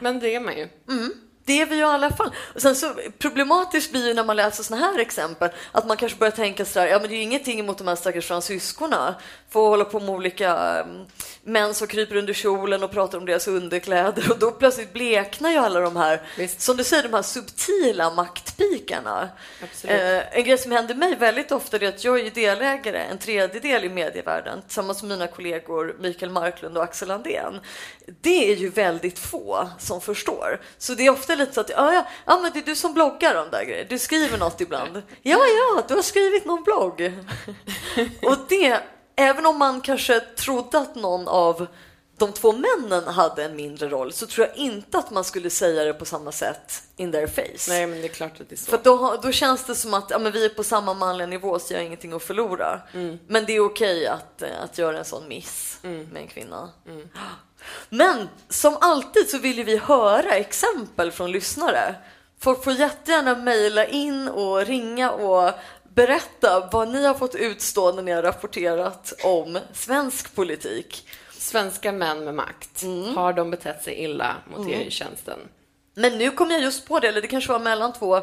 Men 0.00 0.20
det 0.20 0.34
är 0.34 0.40
man 0.40 0.56
ju. 0.56 0.68
Det 1.44 1.60
är 1.60 1.66
vi 1.66 1.74
ju 1.74 1.80
i 1.80 1.84
alla 1.84 2.10
fall. 2.10 2.34
Och 2.54 2.62
sen 2.62 2.76
så 2.76 2.94
problematiskt 3.18 3.90
blir 3.90 4.08
ju 4.08 4.14
när 4.14 4.24
man 4.24 4.36
läser 4.36 4.62
såna 4.62 4.80
här 4.80 4.98
exempel 4.98 5.50
att 5.72 5.86
man 5.86 5.96
kanske 5.96 6.18
börjar 6.18 6.30
tänka 6.30 6.64
sådär, 6.64 6.86
ja 6.86 6.98
men 6.98 7.08
det 7.08 7.14
är 7.14 7.16
ju 7.16 7.22
ingenting 7.22 7.60
emot 7.60 7.78
de 7.78 7.88
här 7.88 7.96
stackars 7.96 8.26
fransyskorna. 8.26 9.14
Få 9.54 9.68
hålla 9.68 9.84
på 9.84 10.00
med 10.00 10.08
olika 10.08 10.80
um, 10.82 11.06
män 11.42 11.74
som 11.74 11.86
kryper 11.86 12.16
under 12.16 12.32
kjolen 12.32 12.82
och 12.82 12.90
pratar 12.90 13.18
om 13.18 13.26
deras 13.26 13.48
underkläder 13.48 14.30
och 14.30 14.38
då 14.38 14.50
plötsligt 14.50 14.92
bleknar 14.92 15.50
ju 15.50 15.56
alla 15.56 15.80
de 15.80 15.96
här, 15.96 16.22
Visst. 16.38 16.60
som 16.60 16.76
du 16.76 16.84
säger, 16.84 17.02
de 17.02 17.14
här 17.14 17.22
subtila 17.22 18.10
maktpikarna. 18.10 19.28
Eh, 19.84 20.36
en 20.38 20.44
grej 20.44 20.58
som 20.58 20.72
händer 20.72 20.94
mig 20.94 21.16
väldigt 21.16 21.52
ofta 21.52 21.76
är 21.76 21.88
att 21.88 22.04
jag 22.04 22.20
är 22.20 22.30
delägare, 22.30 22.98
en 22.98 23.18
tredjedel 23.18 23.84
i 23.84 23.88
medievärlden, 23.88 24.62
tillsammans 24.62 25.02
med 25.02 25.18
mina 25.18 25.26
kollegor 25.26 25.96
Mikael 26.00 26.32
Marklund 26.32 26.76
och 26.76 26.84
Axel 26.84 27.10
Andén. 27.10 27.60
Det 28.20 28.52
är 28.52 28.56
ju 28.56 28.68
väldigt 28.68 29.18
få 29.18 29.68
som 29.78 30.00
förstår. 30.00 30.60
Så 30.78 30.94
det 30.94 31.06
är 31.06 31.10
ofta 31.10 31.34
lite 31.34 31.52
så 31.52 31.60
att, 31.60 31.70
ja, 31.70 31.92
ja, 31.92 32.06
ja 32.24 32.40
men 32.42 32.52
det 32.52 32.58
är 32.58 32.64
du 32.64 32.76
som 32.76 32.94
bloggar 32.94 33.34
om 33.34 33.50
där 33.50 33.64
grejer. 33.64 33.86
Du 33.88 33.98
skriver 33.98 34.38
något 34.38 34.60
ibland. 34.60 35.02
Ja, 35.22 35.38
ja, 35.38 35.82
du 35.88 35.94
har 35.94 36.02
skrivit 36.02 36.44
någon 36.44 36.62
blogg. 36.62 37.12
och 38.22 38.36
det, 38.48 38.82
även 39.16 39.46
om 39.46 39.58
man 39.58 39.80
kanske 39.80 40.20
trodde 40.20 40.78
att 40.78 40.94
någon 40.94 41.28
av 41.28 41.66
de 42.16 42.32
två 42.32 42.52
männen 42.52 43.04
hade 43.04 43.44
en 43.44 43.56
mindre 43.56 43.88
roll 43.88 44.12
så 44.12 44.26
tror 44.26 44.46
jag 44.46 44.56
inte 44.56 44.98
att 44.98 45.10
man 45.10 45.24
skulle 45.24 45.50
säga 45.50 45.84
det 45.84 45.94
på 45.94 46.04
samma 46.04 46.32
sätt 46.32 46.82
in 46.96 47.12
their 47.12 47.26
face. 47.26 47.68
Nej, 47.68 47.86
men 47.86 48.00
det 48.00 48.06
är 48.06 48.08
klart 48.08 48.40
att 48.40 48.48
det 48.48 48.54
är 48.54 48.56
så. 48.56 48.70
För 48.70 48.80
då, 48.82 49.18
då 49.22 49.32
känns 49.32 49.64
det 49.64 49.74
som 49.74 49.94
att 49.94 50.10
ja, 50.10 50.18
men 50.18 50.32
vi 50.32 50.44
är 50.44 50.48
på 50.48 50.64
samma 50.64 50.94
manliga 50.94 51.26
nivå 51.26 51.58
så 51.58 51.72
jag 51.72 51.80
har 51.80 51.84
ingenting 51.84 52.12
att 52.12 52.22
förlora. 52.22 52.80
Men 53.26 53.44
det 53.46 53.52
är 53.52 53.60
okej 53.64 54.06
att, 54.06 54.42
eh, 54.42 54.62
att 54.64 54.78
göra 54.78 54.98
en 54.98 55.04
sån 55.04 55.28
miss 55.28 55.78
med 55.82 56.16
en 56.16 56.28
kvinna. 56.28 56.70
Men 57.88 58.28
som 58.48 58.76
alltid 58.80 59.28
så 59.28 59.38
vill 59.38 59.64
vi 59.64 59.76
höra 59.76 60.34
exempel 60.34 61.12
från 61.12 61.32
lyssnare. 61.32 61.94
Folk 62.40 62.64
får 62.64 62.72
jättegärna 62.72 63.34
mejla 63.34 63.86
in 63.86 64.28
och 64.28 64.66
ringa 64.66 65.10
och 65.10 65.52
berätta 65.94 66.68
vad 66.72 66.88
ni 66.88 67.04
har 67.06 67.14
fått 67.14 67.34
utstå 67.34 67.92
när 67.92 68.02
ni 68.02 68.12
har 68.12 68.22
rapporterat 68.22 69.12
om 69.24 69.58
svensk 69.72 70.34
politik. 70.34 71.08
Svenska 71.38 71.92
män 71.92 72.24
med 72.24 72.34
makt, 72.34 72.82
Mm. 72.82 73.16
har 73.16 73.32
de 73.32 73.50
betett 73.50 73.82
sig 73.84 73.94
illa 73.94 74.36
mot 74.50 74.68
er 74.68 74.80
i 74.80 74.90
tjänsten? 74.90 75.38
Men 75.94 76.18
nu 76.18 76.30
kom 76.30 76.50
jag 76.50 76.60
just 76.62 76.88
på 76.88 77.00
det, 77.00 77.08
eller 77.08 77.20
det 77.22 77.28
kanske 77.28 77.52
var 77.52 77.58
mellan 77.58 77.92
två 77.92 78.20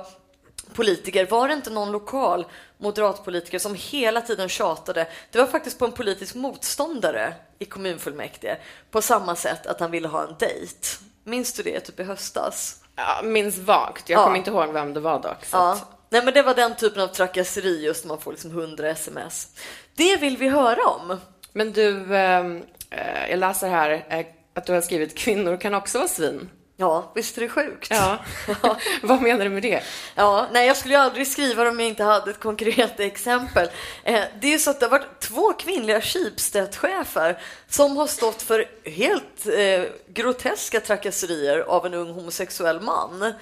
politiker. 0.73 1.25
Var 1.25 1.47
det 1.47 1.53
inte 1.53 1.69
någon 1.69 1.91
lokal 1.91 2.45
moderatpolitiker 2.77 3.59
som 3.59 3.75
hela 3.75 4.21
tiden 4.21 4.49
tjatade? 4.49 5.07
Det 5.31 5.39
var 5.39 5.45
faktiskt 5.45 5.79
på 5.79 5.85
en 5.85 5.91
politisk 5.91 6.35
motståndare 6.35 7.33
i 7.59 7.65
kommunfullmäktige 7.65 8.57
på 8.91 9.01
samma 9.01 9.35
sätt 9.35 9.67
att 9.67 9.79
han 9.79 9.91
ville 9.91 10.07
ha 10.07 10.23
en 10.27 10.35
dejt. 10.39 10.87
Minns 11.23 11.53
du 11.53 11.63
det 11.63 11.79
typ 11.79 11.99
i 11.99 12.03
höstas? 12.03 12.77
Ja, 12.95 13.21
minns 13.23 13.57
vagt. 13.57 14.09
Jag 14.09 14.19
Ja. 14.19 14.23
kommer 14.23 14.37
inte 14.37 14.49
ihåg 14.49 14.69
vem 14.73 14.93
det 14.93 14.99
var 14.99 15.19
dock. 15.19 15.45
Så 15.45 15.57
Ja. 15.57 15.71
att, 15.73 15.87
Nej, 16.11 16.25
men 16.25 16.33
det 16.33 16.41
var 16.41 16.55
den 16.55 16.75
typen 16.75 17.01
av 17.01 17.07
trakasseri 17.07 17.85
just 17.85 18.03
när 18.03 18.09
man 18.09 18.21
får 18.21 18.31
liksom 18.31 18.51
100 18.51 18.89
sms. 18.89 19.47
Det 19.95 20.17
vill 20.17 20.37
vi 20.37 20.49
höra 20.49 20.85
om. 20.85 21.17
men 21.53 21.73
du, 21.73 22.15
ehm, 22.15 22.63
eh, 22.89 23.29
jag 23.29 23.39
läser 23.39 23.69
här 23.69 24.05
eh, 24.09 24.25
att 24.53 24.65
du 24.65 24.73
har 24.73 24.81
skrivit 24.81 25.17
kvinnor 25.17 25.57
kan 25.57 25.73
också 25.73 25.97
vara 25.97 26.07
svin. 26.07 26.49
Ja, 26.77 27.11
visst 27.15 27.37
är 27.37 27.41
det 27.41 27.49
sjukt? 27.49 27.87
Ja. 27.91 28.17
Vad 29.01 29.21
menar 29.21 29.43
du 29.43 29.49
med 29.49 29.61
det? 29.61 29.83
Ja, 30.15 30.47
nej, 30.51 30.67
jag 30.67 30.77
skulle 30.77 30.93
ju 30.93 30.99
aldrig 30.99 31.27
skriva 31.27 31.63
det 31.63 31.69
om 31.69 31.79
jag 31.79 31.89
inte 31.89 32.03
hade 32.03 32.31
ett 32.31 32.39
konkret 32.39 32.99
exempel. 32.99 33.69
Eh, 34.03 34.21
det 34.41 34.47
är 34.47 34.51
ju 34.51 34.59
så 34.59 34.71
att 34.71 34.79
det 34.79 34.85
har 34.85 34.91
varit 34.91 35.19
två 35.19 35.53
kvinnliga 35.53 36.01
Schibsted-chefer 36.01 37.37
som 37.69 37.97
har 37.97 38.07
stått 38.07 38.41
för 38.41 38.65
helt 38.85 39.47
eh, 39.47 39.83
groteska 40.13 40.79
trakasserier 40.79 41.59
av 41.59 41.85
en 41.85 41.93
ung 41.93 42.11
homosexuell 42.11 42.81
man. 42.81 43.33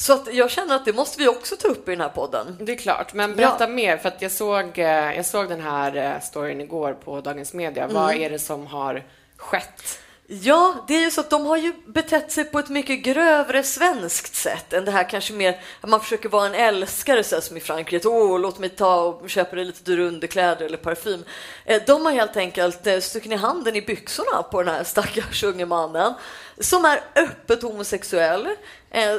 Så 0.00 0.12
att 0.12 0.34
jag 0.34 0.50
känner 0.50 0.76
att 0.76 0.84
det 0.84 0.92
måste 0.92 1.18
vi 1.18 1.28
också 1.28 1.56
ta 1.56 1.68
upp 1.68 1.88
i 1.88 1.90
den 1.90 2.00
här 2.00 2.08
podden. 2.08 2.56
Det 2.60 2.72
är 2.72 2.76
klart, 2.76 3.14
men 3.14 3.36
berätta 3.36 3.56
Ja. 3.64 3.66
mer 3.68 3.96
för 3.96 4.08
att 4.08 4.22
jag 4.22 4.32
såg, 4.32 4.78
eh, 4.78 5.16
jag 5.16 5.26
såg 5.26 5.48
den 5.48 5.60
här 5.60 5.96
eh, 5.96 6.20
storyn 6.20 6.60
igår 6.60 6.92
på 6.92 7.20
Dagens 7.20 7.52
Media. 7.54 7.86
Vad 7.86 8.10
Mm. 8.10 8.22
är 8.22 8.30
det 8.30 8.38
som 8.38 8.66
har 8.66 9.04
skett? 9.36 9.98
Ja, 10.32 10.84
det 10.88 10.94
är 10.94 11.00
ju 11.00 11.10
så 11.10 11.20
att 11.20 11.30
de 11.30 11.46
har 11.46 11.56
ju 11.56 11.72
betett 11.86 12.32
sig 12.32 12.44
på 12.44 12.58
ett 12.58 12.68
mycket 12.68 13.02
grövre 13.02 13.62
svenskt 13.62 14.34
sätt 14.34 14.72
än 14.72 14.84
det 14.84 14.90
här 14.90 15.08
kanske 15.10 15.32
mer 15.32 15.60
att 15.80 15.88
man 15.90 16.00
försöker 16.00 16.28
vara 16.28 16.46
en 16.46 16.54
älskare 16.54 17.24
så 17.24 17.40
som 17.40 17.56
i 17.56 17.60
Frankrike. 17.60 18.08
Åh, 18.08 18.40
låt 18.40 18.58
mig 18.58 18.68
ta 18.68 19.02
och 19.02 19.30
köpa 19.30 19.56
dig 19.56 19.64
lite 19.64 19.84
dyra 19.84 20.02
underkläder 20.04 20.66
eller 20.66 20.76
parfym. 20.76 21.24
Eh, 21.64 21.82
De 21.86 22.04
har 22.06 22.12
helt 22.12 22.36
enkelt 22.36 22.86
stuckit 23.04 23.30
ner 23.30 23.36
handen 23.38 23.76
i 23.76 23.82
byxorna 23.82 24.42
på 24.42 24.62
den 24.62 24.74
här 24.74 24.84
stackars 24.84 25.42
unge 25.44 25.66
mannen 25.66 26.14
som 26.58 26.84
är 26.84 27.00
öppet 27.16 27.62
homosexuell, 27.62 28.48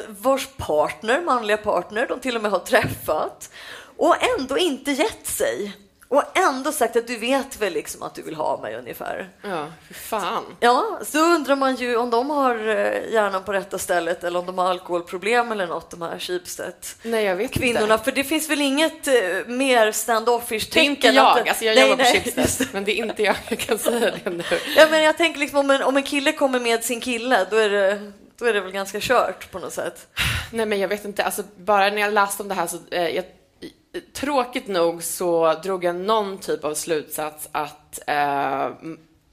vars 0.07 0.47
partner, 0.57 1.21
manliga 1.21 1.57
partner, 1.57 2.05
de 2.07 2.19
till 2.19 2.35
och 2.35 2.41
med 2.41 2.51
har 2.51 2.59
träffat 2.59 3.49
och 3.97 4.15
ändå 4.39 4.57
inte 4.57 4.91
gett 4.91 5.27
sig. 5.27 5.75
och 6.07 6.37
ändå 6.37 6.71
sagt 6.71 6.95
att 6.95 7.07
du 7.07 7.17
vet 7.17 7.61
väl 7.61 7.73
liksom 7.73 8.03
att 8.03 8.15
du 8.15 8.21
vill 8.21 8.35
ha 8.35 8.61
mig 8.61 8.75
ungefär. 8.75 9.29
Ja, 9.43 9.65
fy 9.87 9.93
fan. 9.93 10.43
Ja, 10.59 10.99
så 11.05 11.19
undrar 11.19 11.55
man 11.55 11.75
ju 11.75 11.95
om 11.97 12.09
de 12.09 12.29
har 12.29 12.55
eh, 12.67 13.13
hjärnan 13.13 13.43
på 13.43 13.53
rätta 13.53 13.77
stället 13.77 14.23
eller 14.23 14.39
om 14.39 14.45
de 14.45 14.57
har 14.57 14.69
alkoholproblem 14.69 15.51
eller 15.51 15.67
något, 15.67 15.91
de 15.91 16.01
här 16.01 16.19
Schibsted 16.19 16.73
Nej, 17.03 17.23
jag 17.25 17.35
vet 17.35 17.51
kvinnorna. 17.51 17.93
inte. 17.93 18.03
För 18.05 18.11
det 18.11 18.23
finns 18.23 18.49
väl 18.49 18.61
inget 18.61 19.07
eh, 19.07 19.13
mer 19.47 19.91
standoffish 19.91 20.69
Det 20.73 20.79
är 20.79 20.83
inte 20.83 21.01
tecken 21.01 21.15
jag. 21.15 21.39
att- 21.39 21.47
Alltså, 21.49 21.65
jag 21.65 21.75
Nej, 21.75 21.89
jobbar 21.89 22.03
nej, 22.03 22.21
på 22.23 22.29
Schibsted, 22.31 22.67
men 22.73 22.83
det 22.83 22.91
är 22.99 23.05
inte 23.05 23.23
jag. 23.23 23.35
Jag 23.49 23.59
kan 23.59 23.77
säga 23.77 24.11
det 24.23 24.29
nu. 24.29 24.43
Ja, 24.77 24.87
men 24.91 25.03
jag 25.03 25.17
tänker 25.17 25.39
liksom 25.39 25.59
om 25.59 25.69
en, 25.71 25.81
om 25.83 25.97
en 25.97 26.03
kille 26.03 26.31
kommer 26.31 26.59
med 26.59 26.83
sin 26.83 27.01
kille, 27.01 27.47
då 27.49 27.55
är 27.57 27.69
det, 27.69 28.11
då 28.41 28.47
är 28.47 28.53
det 28.53 28.61
väl 28.61 28.71
ganska 28.71 28.97
kört 29.01 29.51
på 29.51 29.59
något 29.59 29.73
sätt. 29.73 30.07
Nej, 30.51 30.65
men 30.65 30.79
jag 30.79 30.87
vet 30.87 31.05
inte. 31.05 31.23
Alltså, 31.23 31.43
bara 31.57 31.89
när 31.89 32.01
jag 32.01 32.13
läste 32.13 32.43
om 32.43 32.49
det 32.49 32.55
här 32.55 32.67
så... 32.67 32.77
Eh, 32.91 33.09
jag, 33.09 33.25
tråkigt 34.13 34.67
nog 34.67 35.03
så 35.03 35.53
drog 35.53 35.83
jag 35.83 35.95
någon 35.95 36.37
typ 36.37 36.63
av 36.63 36.73
slutsats 36.73 37.49
att 37.51 37.99
eh, 38.07 38.69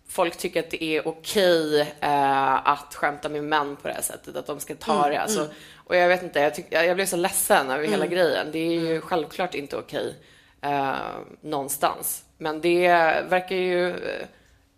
folk 0.08 0.36
tycker 0.36 0.60
att 0.60 0.70
det 0.70 0.84
är 0.84 1.08
okej 1.08 1.80
eh, 2.00 2.68
att 2.68 2.94
skämta 2.94 3.28
med 3.28 3.44
män 3.44 3.76
på 3.76 3.88
det 3.88 3.94
här 3.94 4.02
sättet, 4.02 4.36
att 4.36 4.46
de 4.46 4.60
ska 4.60 4.74
ta 4.74 5.08
det. 5.08 5.20
Alltså, 5.20 5.48
Och 5.74 5.96
jag 5.96 6.08
vet 6.08 6.22
inte, 6.22 6.40
jag, 6.40 6.54
tyck, 6.54 6.66
jag 6.70 6.96
blev 6.96 7.06
så 7.06 7.16
ledsen 7.16 7.70
över 7.70 7.84
hela 7.84 8.06
grejen. 8.06 8.46
Det 8.52 8.58
är 8.58 8.80
ju 8.80 9.00
självklart 9.00 9.54
inte 9.54 9.76
okej 9.76 10.16
eh, 10.60 10.94
någonstans. 11.40 12.24
Men 12.38 12.60
det 12.60 12.88
verkar 13.28 13.56
ju 13.56 13.90
eh, 13.90 14.26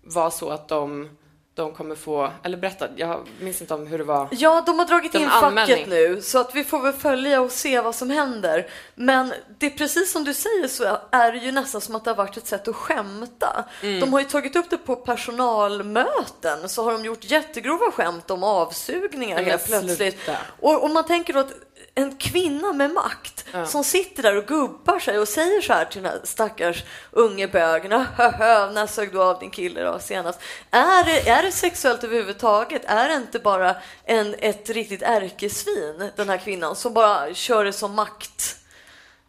vara 0.02 0.30
så 0.30 0.50
att 0.50 0.68
de, 0.68 1.18
de 1.54 1.74
kommer 1.74 1.94
få... 1.94 2.32
Eller 2.42 2.58
berätta, 2.58 2.88
jag 2.96 3.28
minns 3.40 3.60
inte 3.60 3.74
om 3.74 3.86
hur 3.86 3.98
det 3.98 4.04
var. 4.04 4.28
Ja, 4.30 4.62
de 4.66 4.78
har 4.78 4.86
dragit 4.86 5.14
in 5.14 5.28
anmälning. 5.28 5.76
facket 5.76 5.88
nu, 5.88 6.22
så 6.22 6.38
att 6.38 6.54
vi 6.54 6.64
får 6.64 6.82
väl 6.82 6.92
följa 6.92 7.40
och 7.40 7.50
se 7.50 7.80
vad 7.80 7.94
som 7.94 8.10
händer. 8.10 8.66
Men 8.94 9.32
det 9.58 9.66
är 9.66 9.70
precis 9.70 10.12
som 10.12 10.24
du 10.24 10.34
säger 10.34 10.68
så 10.68 10.98
är 11.10 11.32
det 11.32 11.38
ju 11.38 11.52
nästan 11.52 11.80
som 11.80 11.94
att 11.94 12.04
det 12.04 12.10
har 12.10 12.16
varit 12.16 12.36
ett 12.36 12.46
sätt 12.46 12.68
att 12.68 12.76
skämta. 12.76 13.64
Mm. 13.82 14.00
De 14.00 14.12
har 14.12 14.20
ju 14.20 14.26
tagit 14.26 14.56
upp 14.56 14.70
det 14.70 14.76
på 14.76 14.96
personalmöten, 14.96 16.68
så 16.68 16.84
har 16.84 16.92
de 16.92 17.04
gjort 17.04 17.24
jättegrova 17.24 17.90
skämt 17.90 18.30
om 18.30 18.44
avsugningar 18.44 19.42
helt 19.42 19.66
plötsligt. 19.66 20.30
Och, 20.60 20.84
och 20.84 20.90
man 20.90 21.04
tänker 21.04 21.32
då 21.32 21.40
att 21.40 21.52
en 21.94 22.16
kvinna 22.16 22.72
med 22.72 22.90
makt 22.90 23.44
som 23.66 23.84
sitter 23.84 24.22
där 24.22 24.36
och 24.36 24.46
gubbar 24.46 24.98
sig 24.98 25.18
och 25.18 25.28
säger 25.28 25.60
så 25.60 25.72
här 25.72 25.84
till 25.84 26.02
den 26.02 26.12
här 26.12 26.20
stackars 26.24 26.84
unge 27.10 27.48
bögen. 27.48 27.92
"Höhö, 27.92 28.70
När 28.70 28.86
sög 28.86 29.12
du 29.12 29.22
av 29.22 29.38
din 29.38 29.50
kille 29.50 29.82
då 29.82 29.98
senast? 29.98 30.40
Är 30.70 31.04
det, 31.04 31.28
är 31.28 31.42
det 31.42 31.52
sexuellt 31.52 32.04
överhuvudtaget? 32.04 32.82
Är 32.84 33.08
det 33.08 33.14
inte 33.14 33.38
bara 33.38 33.76
en, 34.04 34.34
ett 34.38 34.70
riktigt 34.70 35.02
ärkesvin, 35.02 36.10
den 36.16 36.28
här 36.28 36.38
kvinnan, 36.38 36.76
som 36.76 36.94
bara 36.94 37.34
kör 37.34 37.64
det 37.64 37.72
som 37.72 37.94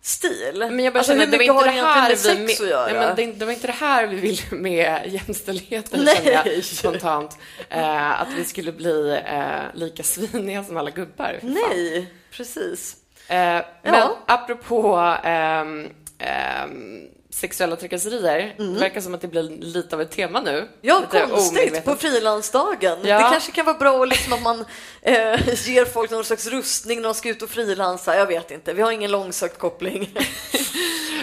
maktstil? 0.01 0.59
Men 0.71 0.79
jag 0.79 0.93
bara 0.93 0.99
alltså, 0.99 1.13
känner, 1.13 1.27
det 1.27 1.37
var 1.37 1.43
inte 1.43 1.65
det 1.65 1.81
här 1.81 2.35
vi 2.35 2.53
att 2.53 2.69
göra? 2.69 2.85
nej, 2.85 2.93
men 2.93 3.15
det, 3.15 3.39
det 3.39 3.45
var 3.45 3.53
inte 3.53 3.67
det 3.67 3.73
här 3.73 4.07
vi 4.07 4.15
ville 4.15 4.41
med 4.51 5.01
jämställdheten, 5.07 6.07
kände 6.07 6.31
jag 6.31 6.63
spontant. 6.63 7.37
Eh, 7.69 8.21
att 8.21 8.27
vi 8.35 8.43
skulle 8.45 8.71
bli 8.71 9.21
eh, 9.25 9.61
lika 9.73 10.03
sviniga 10.03 10.63
som 10.63 10.77
alla 10.77 10.89
gubbar. 10.91 11.37
Fan. 11.41 11.53
Nej, 11.53 12.13
precis. 12.31 12.95
Eh, 13.27 13.35
men 13.35 13.65
Ja. 13.83 14.17
apropå 14.27 14.97
ehm, 15.23 15.89
ehm, 16.17 17.07
sexuella 17.33 17.75
trakasserier, 17.75 18.53
det 18.57 18.79
verkar 18.79 19.01
som 19.01 19.13
att 19.13 19.21
det 19.21 19.27
blir 19.27 19.43
lite 19.43 19.95
av 19.95 20.01
ett 20.01 20.11
tema 20.11 20.41
nu. 20.41 20.57
Mm. 20.57 20.67
Ja, 20.81 20.99
Lite 20.99 21.25
konstigt 21.29 21.85
på 21.85 21.95
frilansdagen. 21.95 22.97
Ja. 23.03 23.17
Det 23.17 23.29
kanske 23.31 23.51
kan 23.51 23.65
vara 23.65 23.77
bra 23.77 24.05
liksom 24.05 24.33
att 24.33 24.41
man 24.41 24.65
eh, 25.01 25.67
ger 25.67 25.85
folk 25.85 26.11
någon 26.11 26.23
slags 26.25 26.47
rustning 26.47 27.01
när 27.01 27.03
de 27.09 27.13
ska 27.13 27.29
ut 27.29 27.41
och 27.41 27.49
frilansa. 27.49 28.15
Jag 28.15 28.25
vet 28.27 28.51
inte, 28.51 28.73
vi 28.73 28.81
har 28.81 28.91
ingen 28.91 29.11
långsökt 29.11 29.57
koppling. 29.57 30.09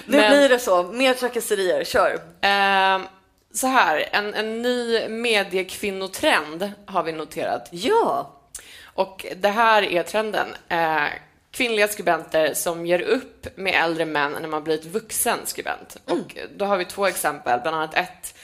nu 0.06 0.16
Men- 0.16 0.30
blir 0.30 0.48
det 0.48 0.58
så. 0.58 0.82
Mer 0.82 1.14
trakasserier, 1.14 1.84
kör. 1.84 2.20
Ehm, 2.40 3.02
så 3.54 3.66
här, 3.66 4.08
en, 4.12 4.34
en 4.34 4.62
ny 4.62 5.08
mediekvinnotrend 5.08 6.72
har 6.86 7.02
vi 7.02 7.12
noterat. 7.12 7.68
Ja, 7.70 8.34
Och 8.94 9.26
det 9.36 9.48
här 9.48 9.82
är 9.82 10.02
trenden. 10.02 10.46
Eh, 10.68 11.04
kvinnliga 11.58 11.88
skribenter 11.88 12.54
som 12.54 12.86
ger 12.86 13.00
upp 13.00 13.46
med 13.56 13.74
äldre 13.84 14.04
män 14.04 14.36
när 14.40 14.48
man 14.48 14.64
blivit 14.64 14.84
vuxen 14.86 15.38
skribent. 15.44 15.96
Och 16.04 16.36
då 16.56 16.64
har 16.64 16.76
vi 16.76 16.84
två 16.84 17.06
exempel, 17.06 17.60
bland 17.60 17.76
annat 17.76 17.94
ett 17.94 18.34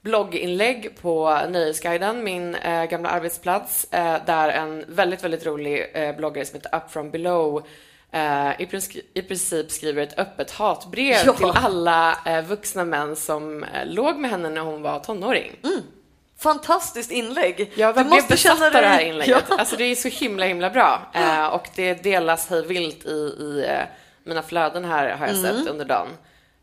blogginlägg 0.00 0.96
på 1.02 1.40
Nöjesguiden, 1.48 2.24
min 2.24 2.54
eh, 2.54 2.84
gamla 2.84 3.08
arbetsplats, 3.08 3.86
eh, 3.90 4.16
där 4.26 4.48
en 4.48 4.84
väldigt, 4.88 5.24
väldigt 5.24 5.46
rolig 5.46 5.90
eh, 5.94 6.16
bloggare 6.16 6.44
som 6.44 6.56
heter 6.56 6.76
Up 6.76 6.90
from 6.92 7.10
below 7.10 7.66
eh, 8.12 8.60
i, 8.60 8.66
princip, 8.66 9.04
i 9.18 9.22
princip 9.22 9.70
skriver 9.70 10.02
ett 10.02 10.18
öppet 10.18 10.50
hatbrev 10.50 11.16
Ja. 11.26 11.32
till 11.32 11.50
alla 11.54 12.18
eh, 12.26 12.44
vuxna 12.44 12.84
män 12.84 13.16
som 13.16 13.64
eh, 13.64 13.68
låg 13.86 14.16
med 14.18 14.30
henne 14.30 14.48
när 14.50 14.60
hon 14.60 14.82
var 14.82 14.98
tonåring. 15.00 15.52
Fantastiskt 16.42 17.10
inlägg. 17.10 17.72
Jag 17.74 17.94
Du 17.94 18.04
måste 18.04 18.36
känna 18.36 18.66
av 18.66 18.72
det 18.72 18.78
här 18.78 18.96
dig- 18.98 19.08
inlägget. 19.08 19.44
Ja. 19.50 19.56
Alltså 19.58 19.76
det 19.76 19.84
är 19.84 19.94
så 19.94 20.08
himla, 20.08 20.46
himla 20.46 20.70
bra. 20.70 21.02
Eh, 21.14 21.46
och 21.46 21.68
det 21.74 21.94
delas 22.02 22.48
hej 22.50 22.66
vilt 22.66 23.04
i, 23.06 23.10
i 23.10 23.64
eh, 23.68 23.80
mina 24.24 24.42
flöden 24.42 24.84
här, 24.84 25.16
har 25.16 25.26
jag 25.26 25.36
Mm. 25.36 25.56
sett 25.58 25.68
under 25.70 25.84
dagen. 25.84 26.08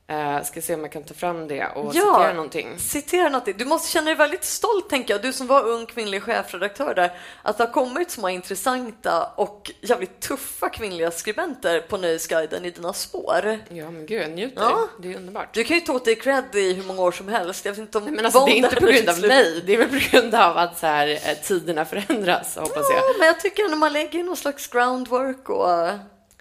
Eh, 0.10 0.44
ska 0.44 0.62
se 0.62 0.74
om 0.74 0.82
jag 0.82 0.92
kan 0.92 1.04
ta 1.04 1.14
fram 1.14 1.48
det 1.48 1.66
och 1.66 1.86
Ja. 1.96 2.16
citera 2.16 2.34
någonting. 2.34 2.80
Citera 2.80 3.30
något. 3.30 3.46
Du 3.58 3.66
måste 3.66 3.92
känna 3.92 4.06
dig 4.06 4.16
väldigt 4.16 4.44
stolt, 4.44 4.90
tänker 4.90 5.14
jag, 5.14 5.22
du 5.22 5.34
som 5.34 5.48
var 5.48 5.68
ung 5.68 5.86
kvinnlig 5.86 6.24
chefredaktör 6.24 6.94
där, 6.96 7.14
att 7.42 7.58
det 7.58 7.64
har 7.64 7.72
kommit 7.74 8.12
så 8.12 8.22
många 8.22 8.34
intressanta 8.34 9.26
och 9.36 9.72
jävligt 9.82 10.20
tuffa 10.20 10.70
kvinnliga 10.70 11.12
skribenter 11.12 11.82
på 11.82 11.98
Nöjesguiden 11.98 12.66
i 12.66 12.70
dina 12.72 12.94
spår. 12.94 13.60
Ja, 13.70 13.92
men 13.92 14.06
gud, 14.06 14.22
jag 14.22 14.32
njuter. 14.32 14.62
Ja. 14.62 14.88
Det 15.00 15.12
är 15.14 15.16
underbart. 15.18 15.54
Du 15.54 15.64
kan 15.64 15.78
ju 15.78 15.82
ta 15.82 15.94
åt 15.94 16.06
dig 16.06 16.16
cred 16.16 16.56
i 16.56 16.74
hur 16.74 16.84
många 16.84 17.02
år 17.02 17.12
som 17.12 17.28
helst. 17.28 17.66
Jag 17.66 17.72
vet 17.72 17.80
inte 17.80 17.98
om 17.98 18.04
Men 18.06 18.26
alltså, 18.26 18.46
det 18.46 18.52
är 18.52 18.56
inte 18.56 18.76
på 18.76 18.86
grund 18.86 19.10
av 19.10 19.20
mig. 19.22 19.64
Det 19.66 19.74
är 19.74 19.78
väl 19.78 19.90
på 19.90 20.00
grund 20.12 20.36
av 20.36 20.58
att 20.58 20.80
så 20.80 20.86
här, 20.88 21.08
eh, 21.08 21.38
tiderna 21.44 21.86
förändras, 21.86 22.56
hoppas 22.56 22.86
jag. 22.94 22.98
Ja, 23.00 23.14
men 23.20 23.28
jag 23.28 23.40
tycker 23.40 23.70
när 23.70 23.78
man 23.78 23.94
lägger 23.94 24.24
någon 24.24 24.38
slags 24.38 24.68
groundwork 24.68 25.50
och... 25.50 25.90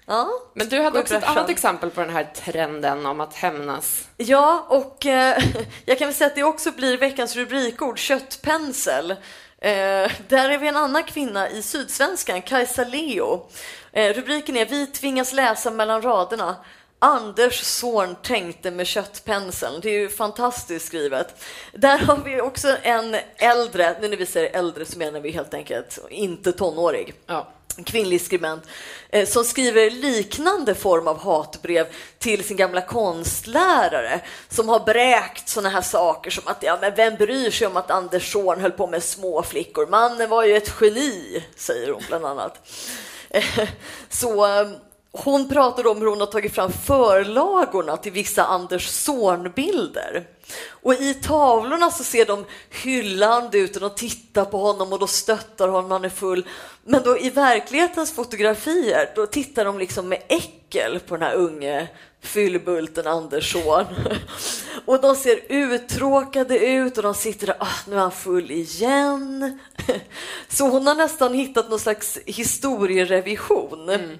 Ja, 0.09 0.29
Men 0.53 0.69
du 0.69 0.81
hade 0.81 0.99
också 0.99 1.15
ett 1.15 1.23
annat 1.23 1.49
exempel 1.49 1.89
på 1.89 2.01
den 2.01 2.09
här 2.09 2.23
trenden 2.35 3.05
om 3.05 3.21
att 3.21 3.33
hämnas. 3.33 4.07
ja 4.17 4.65
och 4.69 5.05
eh, 5.05 5.43
jag 5.85 5.97
kan 5.97 6.07
väl 6.07 6.15
säga 6.15 6.27
att 6.27 6.35
det 6.35 6.43
också 6.43 6.71
blir 6.71 6.97
veckans 6.97 7.35
rubrikord, 7.35 7.99
köttpensel. 7.99 9.11
Eh, 9.11 10.11
där 10.27 10.49
är 10.49 10.57
vi 10.57 10.67
en 10.67 10.77
annan 10.77 11.03
kvinna 11.03 11.49
i 11.49 11.61
Sydsvenskan, 11.61 12.41
Kajsa 12.41 12.83
Leo. 12.83 13.45
Eh, 13.91 14.13
rubriken 14.13 14.57
är 14.57 14.65
Vi 14.65 14.87
tvingas 14.87 15.33
läsa 15.33 15.71
mellan 15.71 16.01
raderna. 16.01 16.55
Anders 16.99 17.63
son 17.63 18.15
tänkte 18.23 18.71
med 18.71 18.87
köttpenseln. 18.87 19.79
Det 19.81 19.89
är 19.89 19.99
ju 19.99 20.09
fantastiskt 20.09 20.85
skrivet. 20.85 21.43
Där 21.73 21.97
har 21.97 22.17
vi 22.17 22.41
också 22.41 22.77
en 22.81 23.15
äldre, 23.35 23.95
nu 24.01 24.07
när 24.07 24.17
vi 24.17 24.25
säger 24.25 24.59
äldre 24.59 24.85
så 24.85 24.97
menar 24.97 25.19
vi 25.19 25.31
helt 25.31 25.53
enkelt 25.53 25.99
inte 26.09 26.51
tonårig 26.51 27.13
Ja 27.25 27.47
kvinnlig 27.83 28.21
skribent, 28.21 28.63
eh, 29.09 29.27
som 29.27 29.43
skriver 29.43 29.89
liknande 29.89 30.75
form 30.75 31.07
av 31.07 31.19
hatbrev 31.19 31.87
till 32.17 32.43
sin 32.43 32.57
gamla 32.57 32.81
konstlärare 32.81 34.21
som 34.49 34.69
har 34.69 34.79
bräkt 34.79 35.49
sådana 35.49 35.69
här 35.69 35.81
saker 35.81 36.31
som 36.31 36.43
att 36.45 36.63
ja, 36.63 36.77
men 36.81 36.95
vem 36.95 37.15
bryr 37.15 37.51
sig 37.51 37.67
om 37.67 37.77
att 37.77 37.91
Andersson 37.91 38.61
höll 38.61 38.71
på 38.71 38.87
med 38.87 39.03
små 39.03 39.43
flickor? 39.43 39.87
Mannen 39.87 40.29
var 40.29 40.43
ju 40.43 40.57
ett 40.57 40.73
geni, 40.81 41.43
säger 41.55 41.91
hon 41.91 42.03
bland 42.07 42.25
annat. 42.25 42.69
Så 44.09 44.45
eh, 44.45 44.69
hon 45.11 45.49
pratar 45.49 45.87
om 45.87 45.97
hur 45.97 46.07
hon 46.07 46.19
har 46.19 46.27
tagit 46.27 46.55
fram 46.55 46.71
förlagorna 46.71 47.97
till 47.97 48.11
vissa 48.11 48.45
Anders 48.45 48.87
Zorn-bilder. 48.87 50.27
Och 50.69 50.93
i 50.93 51.13
tavlorna 51.13 51.91
så 51.91 52.03
ser 52.03 52.25
de 52.25 52.45
hyllande 52.69 53.57
ut 53.57 53.75
och 53.75 53.81
de 53.81 53.89
tittar 53.89 54.45
på 54.45 54.57
honom 54.57 54.93
och 54.93 54.99
då 54.99 55.07
stöttar 55.07 55.67
honom 55.67 55.89
när 55.89 55.95
han 55.95 56.05
är 56.05 56.09
full. 56.09 56.45
Men 56.83 57.03
då 57.03 57.19
i 57.19 57.29
verklighetens 57.29 58.11
fotografier, 58.11 59.11
då 59.15 59.25
tittar 59.25 59.65
de 59.65 59.79
liksom 59.79 60.09
med 60.09 60.21
äckel 60.27 60.99
på 60.99 61.17
den 61.17 61.27
här 61.27 61.35
unge 61.35 61.87
fyllbulten 62.21 63.07
Andersson. 63.07 63.85
Och 64.85 65.01
de 65.01 65.15
ser 65.15 65.39
uttråkade 65.49 66.59
ut 66.59 66.97
och 66.97 67.03
de 67.03 67.13
sitter 67.13 67.47
där, 67.47 67.55
ah, 67.59 67.67
nu 67.87 67.95
är 67.95 67.99
han 67.99 68.11
full 68.11 68.51
igen. 68.51 69.59
Så 70.49 70.69
hon 70.69 70.87
har 70.87 70.95
nästan 70.95 71.33
hittat 71.33 71.69
någon 71.69 71.79
slags 71.79 72.17
historierevision 72.25 73.89
mm 73.89 74.17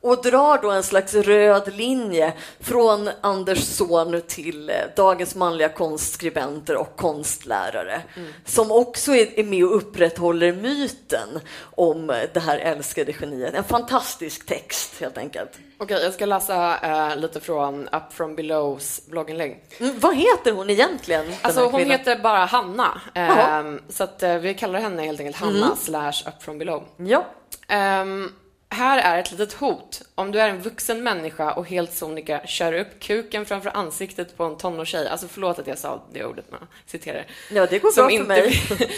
och 0.00 0.22
drar 0.22 0.62
då 0.62 0.70
en 0.70 0.82
slags 0.82 1.14
röd 1.14 1.74
linje 1.74 2.32
från 2.60 3.10
Anders 3.20 3.64
son 3.64 4.22
till 4.28 4.70
eh, 4.70 4.76
dagens 4.96 5.34
manliga 5.34 5.68
konstskribenter 5.68 6.76
och 6.76 6.96
konstlärare 6.96 8.02
som 8.44 8.70
också 8.70 9.14
är 9.14 9.44
med 9.44 9.64
och 9.64 9.76
upprätthåller 9.76 10.52
myten 10.52 11.40
om 11.60 12.10
eh, 12.10 12.16
det 12.32 12.40
här 12.40 12.58
älskade 12.58 13.12
geniet. 13.20 13.54
En 13.54 13.64
fantastisk 13.64 14.46
text 14.46 15.00
helt 15.00 15.18
enkelt. 15.18 15.50
Okej, 15.78 16.02
jag 16.02 16.14
ska 16.14 16.26
läsa 16.26 16.78
eh, 16.82 17.16
lite 17.16 17.40
från 17.40 17.88
Up 17.88 18.12
from 18.12 18.36
belows 18.36 19.06
blogginlägg. 19.06 19.64
Mm, 19.80 20.00
vad 20.00 20.16
heter 20.16 20.52
hon 20.52 20.70
egentligen? 20.70 21.34
Alltså 21.42 21.64
hon 21.64 21.80
heter 21.80 22.18
bara 22.18 22.44
Hanna. 22.44 23.00
Ehm, 23.14 23.80
så 23.88 24.04
att, 24.04 24.22
eh, 24.22 24.34
vi 24.34 24.54
kallar 24.54 24.80
henne 24.80 25.02
helt 25.02 25.20
enkelt 25.20 25.36
Hanna 25.36 25.76
slash 25.76 26.12
up 26.26 26.42
from 26.42 26.58
below. 26.58 26.82
Ja. 26.96 27.26
Ehm, 27.68 28.32
här 28.74 28.98
är 29.16 29.20
ett 29.20 29.30
litet 29.30 29.52
hot. 29.52 30.02
Om 30.14 30.32
du 30.32 30.40
är 30.40 30.48
en 30.48 30.62
vuxen 30.62 31.02
människa 31.02 31.52
och 31.52 31.66
helt 31.68 31.92
sonika 31.92 32.46
kör 32.46 32.72
upp 32.72 33.00
kuken 33.00 33.46
framför 33.46 33.70
ansiktet 33.76 34.36
på 34.36 34.44
en 34.44 34.56
tonårstjej. 34.56 35.08
Alltså 35.08 35.28
förlåt 35.28 35.58
att 35.58 35.66
jag 35.66 35.78
sa 35.78 36.04
det 36.12 36.24
ordet 36.24 36.44
jag 36.50 36.60
citerar. 36.86 37.26
Ja, 37.52 37.66
det 37.66 37.78
går 37.78 37.90
Som 37.90 38.02
bra 38.02 38.08
för 38.08 38.14
inte- 38.14 38.28
mig. 38.28 38.52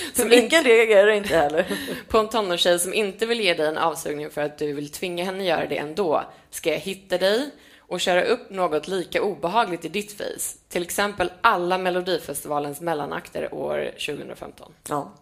som 0.14 0.32
Ingen 0.32 0.64
reagerar 0.64 1.10
inte 1.10 1.36
heller. 1.36 1.66
På 2.08 2.18
en 2.18 2.28
tonårstjej 2.28 2.78
som 2.78 2.94
inte 2.94 3.26
vill 3.26 3.40
ge 3.40 3.54
dig 3.54 3.66
en 3.66 3.78
avsugning 3.78 4.30
för 4.30 4.42
att 4.42 4.58
du 4.58 4.72
vill 4.72 4.92
tvinga 4.92 5.24
henne 5.24 5.44
göra 5.44 5.66
det 5.66 5.78
ändå. 5.78 6.22
Ska 6.50 6.70
jag 6.70 6.78
hitta 6.78 7.18
dig 7.18 7.50
och 7.88 8.00
köra 8.00 8.22
upp 8.22 8.50
något 8.50 8.88
lika 8.88 9.22
obehagligt 9.22 9.84
i 9.84 9.88
ditt 9.88 10.12
face? 10.18 10.58
Till 10.68 10.82
exempel 10.82 11.32
alla 11.40 11.78
Melodifestivalens 11.78 12.80
mellanakter 12.80 13.54
år 13.54 13.90
2015. 14.06 14.72
Ja. 14.88 15.12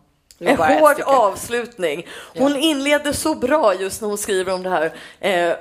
En 0.40 0.56
hård 0.56 1.00
avslutning. 1.06 2.06
Hon 2.38 2.56
inleder 2.56 3.12
så 3.12 3.34
bra 3.34 3.74
just 3.74 4.00
när 4.00 4.08
hon 4.08 4.18
skriver 4.18 4.52
om 4.52 4.62
det 4.62 4.70
här. 4.70 4.92
Eh, 5.20 5.52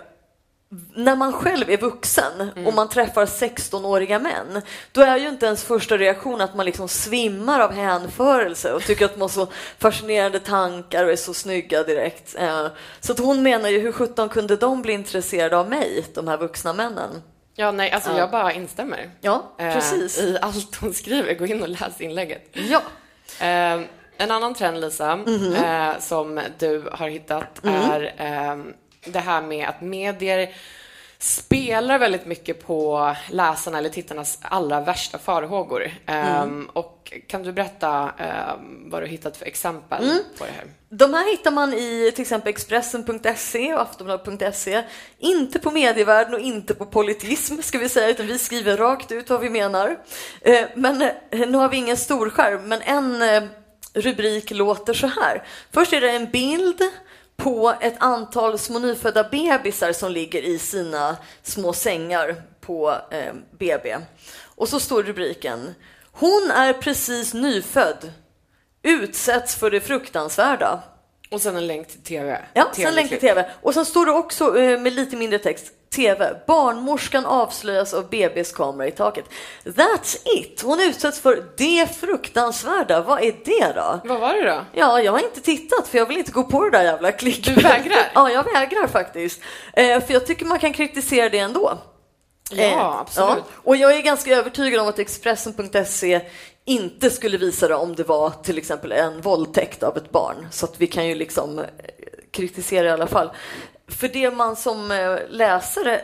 när 0.95 1.15
man 1.15 1.33
själv 1.33 1.69
är 1.69 1.77
vuxen 1.77 2.49
Mm. 2.55 2.67
och 2.67 2.73
man 2.73 2.89
träffar 2.89 3.25
16-åriga 3.25 4.19
män, 4.19 4.61
då 4.91 5.01
är 5.01 5.17
ju 5.17 5.29
inte 5.29 5.45
ens 5.45 5.63
första 5.63 5.97
reaktion 5.97 6.41
att 6.41 6.55
man 6.55 6.65
liksom 6.65 6.87
svimmar 6.87 7.59
av 7.59 7.71
hänförelse 7.73 8.73
och 8.73 8.83
tycker 8.83 9.05
att 9.05 9.13
de 9.13 9.21
har 9.21 9.27
så 9.27 9.47
fascinerande 9.79 10.39
tankar 10.39 11.03
och 11.05 11.11
är 11.11 11.15
så 11.15 11.33
snygga 11.33 11.83
direkt. 11.83 12.35
Eh, 12.39 12.67
så 12.99 13.11
att 13.11 13.19
hon 13.19 13.43
menar 13.43 13.69
ju, 13.69 13.79
hur 13.79 13.91
sjutton 13.91 14.29
kunde 14.29 14.55
de 14.55 14.81
bli 14.81 14.93
intresserade 14.93 15.57
av 15.57 15.69
mig, 15.69 16.05
de 16.13 16.27
här 16.27 16.37
vuxna 16.37 16.73
männen? 16.73 17.21
Ja, 17.55 17.71
nej, 17.71 17.91
alltså 17.91 18.17
jag 18.17 18.31
bara 18.31 18.53
instämmer. 18.53 19.09
Ja, 19.21 19.55
Eh, 19.57 19.73
precis. 19.73 20.19
I 20.19 20.37
allt 20.41 20.75
hon 20.75 20.93
skriver. 20.93 21.33
Gå 21.33 21.45
in 21.45 21.61
och 21.61 21.69
läs 21.69 22.01
inlägget. 22.01 22.49
Ja. 22.53 22.81
En 24.23 24.31
annan 24.31 24.53
trend, 24.53 24.81
Lisa, 24.81 25.15
Mhm. 25.15 25.53
eh, 25.53 25.99
som 25.99 26.41
du 26.59 26.89
har 26.91 27.07
hittat 27.09 27.63
Mm. 27.63 27.75
är 27.91 28.01
eh, 28.17 28.57
det 29.05 29.19
här 29.19 29.41
med 29.41 29.67
att 29.69 29.81
medier 29.81 30.49
spelar 31.19 31.99
väldigt 31.99 32.25
mycket 32.25 32.65
på 32.67 33.15
läsarna 33.31 33.77
eller 33.77 33.89
tittarnas 33.89 34.39
allra 34.41 34.81
värsta 34.81 35.17
farhågor. 35.17 35.83
Eh, 36.07 36.41
Mm. 36.41 36.69
Och 36.73 37.13
kan 37.27 37.43
du 37.43 37.51
berätta 37.51 38.11
eh, 38.19 38.55
vad 38.85 39.01
du 39.03 39.07
hittat 39.07 39.37
för 39.37 39.45
exempel 39.45 40.03
Mm. 40.03 40.17
på 40.37 40.45
det 40.45 40.51
här? 40.51 40.65
De 40.89 41.13
här 41.13 41.31
hittar 41.31 41.51
man 41.51 41.73
i 41.73 42.11
till 42.15 42.21
exempel 42.21 42.49
Expressen.se 42.49 43.73
och 43.73 43.81
Aftonbladet.se. 43.81 44.83
Inte 45.19 45.59
på 45.59 45.71
medievärlden 45.71 46.33
och 46.33 46.39
inte 46.39 46.73
på 46.75 46.85
politism, 46.85 47.61
ska 47.61 47.77
vi 47.77 47.89
säga, 47.89 48.07
utan 48.09 48.27
vi 48.27 48.37
skriver 48.39 48.77
rakt 48.77 49.11
ut 49.11 49.29
vad 49.29 49.39
vi 49.41 49.49
menar. 49.49 49.97
Eh, 50.41 50.65
Men 50.75 51.01
eh, 51.01 51.09
nu 51.31 51.57
har 51.57 51.69
vi 51.69 51.77
ingen 51.77 51.97
storskärm, 51.97 52.67
men 52.69 52.81
en 52.81 53.21
eh, 53.21 53.43
rubrik 53.93 54.51
låter 54.51 54.93
så 54.93 55.07
här. 55.07 55.43
Först 55.71 55.93
är 55.93 56.01
det 56.01 56.09
en 56.09 56.31
bild 56.31 56.81
på 57.35 57.75
ett 57.81 57.95
antal 57.99 58.59
små 58.59 58.79
nyfödda 58.79 59.23
bebisar 59.23 59.93
som 59.93 60.11
ligger 60.11 60.41
i 60.41 60.59
sina 60.59 61.17
små 61.43 61.73
sängar 61.73 62.35
på 62.61 62.95
eh, 63.11 63.33
BB. 63.59 63.97
Och 64.55 64.69
så 64.69 64.79
står 64.79 65.03
rubriken 65.03 65.75
Hon 66.11 66.51
är 66.51 66.73
precis 66.73 67.33
nyfödd 67.33 68.11
utsätts 68.83 69.55
för 69.55 69.71
det 69.71 69.81
fruktansvärda. 69.81 70.83
Och 71.33 71.41
sen 71.41 71.55
en 71.55 71.67
länk 71.67 71.87
till 71.87 72.03
TV. 72.03 72.41
Ja, 72.53 72.71
sen 72.75 72.95
länk 72.95 73.09
till. 73.09 73.19
TV. 73.19 73.45
Och 73.61 73.73
sen 73.73 73.85
står 73.85 74.05
det 74.05 74.11
också 74.11 74.59
eh, 74.59 74.79
med 74.79 74.93
lite 74.93 75.15
mindre 75.15 75.39
text, 75.39 75.65
TV. 75.95 76.33
Barnmorskan 76.47 77.25
avslöjas 77.25 77.93
av 77.93 78.09
BBs 78.09 78.51
kamera 78.51 78.87
i 78.87 78.91
taket. 78.91 79.25
That's 79.63 80.17
it! 80.25 80.61
Hon 80.61 80.79
utsätts 80.79 81.19
för 81.19 81.43
det 81.57 81.95
fruktansvärda. 81.95 83.01
Vad 83.01 83.23
är 83.23 83.35
det 83.45 83.73
då? 83.75 83.99
Vad 84.03 84.19
var 84.19 84.33
det 84.33 84.49
då? 84.49 84.65
Ja, 84.73 85.01
jag 85.01 85.11
har 85.11 85.19
inte 85.19 85.41
tittat 85.41 85.87
för 85.87 85.97
jag 85.97 86.05
vill 86.05 86.17
inte 86.17 86.31
gå 86.31 86.43
på 86.43 86.63
det 86.63 86.77
där 86.77 86.83
jävla 86.83 87.11
klicket. 87.11 87.55
Du 87.55 87.61
vägrar? 87.61 87.97
ja, 88.13 88.31
jag 88.31 88.43
vägrar 88.43 88.87
faktiskt. 88.87 89.41
Eh, 89.73 90.01
för 90.05 90.13
jag 90.13 90.25
tycker 90.25 90.45
man 90.45 90.59
kan 90.59 90.73
kritisera 90.73 91.29
det 91.29 91.39
ändå. 91.39 91.77
Ja, 92.51 92.63
Eh, 92.63 92.99
absolut. 92.99 93.43
Och 93.63 93.75
jag 93.75 93.95
är 93.95 94.01
ganska 94.01 94.35
övertygad 94.35 94.81
om 94.81 94.87
att 94.87 94.99
Expressen.se 94.99 96.21
inte 96.65 97.09
skulle 97.09 97.37
visa 97.37 97.67
det 97.67 97.75
om 97.75 97.95
det 97.95 98.03
var 98.03 98.29
till 98.29 98.57
exempel 98.57 98.91
en 98.91 99.21
våldtäkt 99.21 99.83
av 99.83 99.97
ett 99.97 100.11
barn. 100.11 100.47
Så 100.51 100.65
att 100.65 100.81
vi 100.81 100.87
kan 100.87 101.07
ju 101.07 101.15
liksom 101.15 101.59
eh, 101.59 101.65
kritisera 102.31 102.87
i 102.87 102.91
alla 102.91 103.07
fall. 103.07 103.31
För 103.87 104.07
det 104.07 104.31
man 104.31 104.55
som 104.55 104.91
eh, 104.91 105.17
läsare 105.29 106.01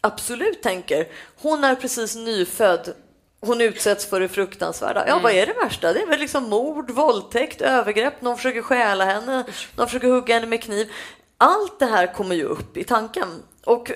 absolut 0.00 0.62
tänker, 0.62 1.08
hon 1.42 1.64
är 1.64 1.74
precis 1.74 2.16
nyfödd, 2.16 2.94
hon 3.40 3.60
utsätts 3.60 4.06
för 4.06 4.20
det 4.20 4.28
fruktansvärda. 4.28 5.04
Ja, 5.08 5.18
vad 5.22 5.32
är 5.32 5.46
det 5.46 5.52
värsta? 5.52 5.92
Det 5.92 6.02
är 6.02 6.06
väl 6.06 6.20
liksom 6.20 6.44
mord, 6.44 6.90
våldtäkt, 6.90 7.60
övergrepp, 7.60 8.22
någon 8.22 8.36
försöker 8.36 8.62
stjäla 8.62 9.04
henne, 9.04 9.44
någon 9.76 9.86
försöker 9.86 10.08
hugga 10.08 10.34
henne 10.34 10.46
med 10.46 10.62
kniv. 10.62 10.92
Allt 11.38 11.78
det 11.78 11.86
här 11.86 12.14
kommer 12.14 12.34
ju 12.34 12.44
upp 12.44 12.76
i 12.76 12.84
tanken. 12.84 13.42
Och 13.64 13.92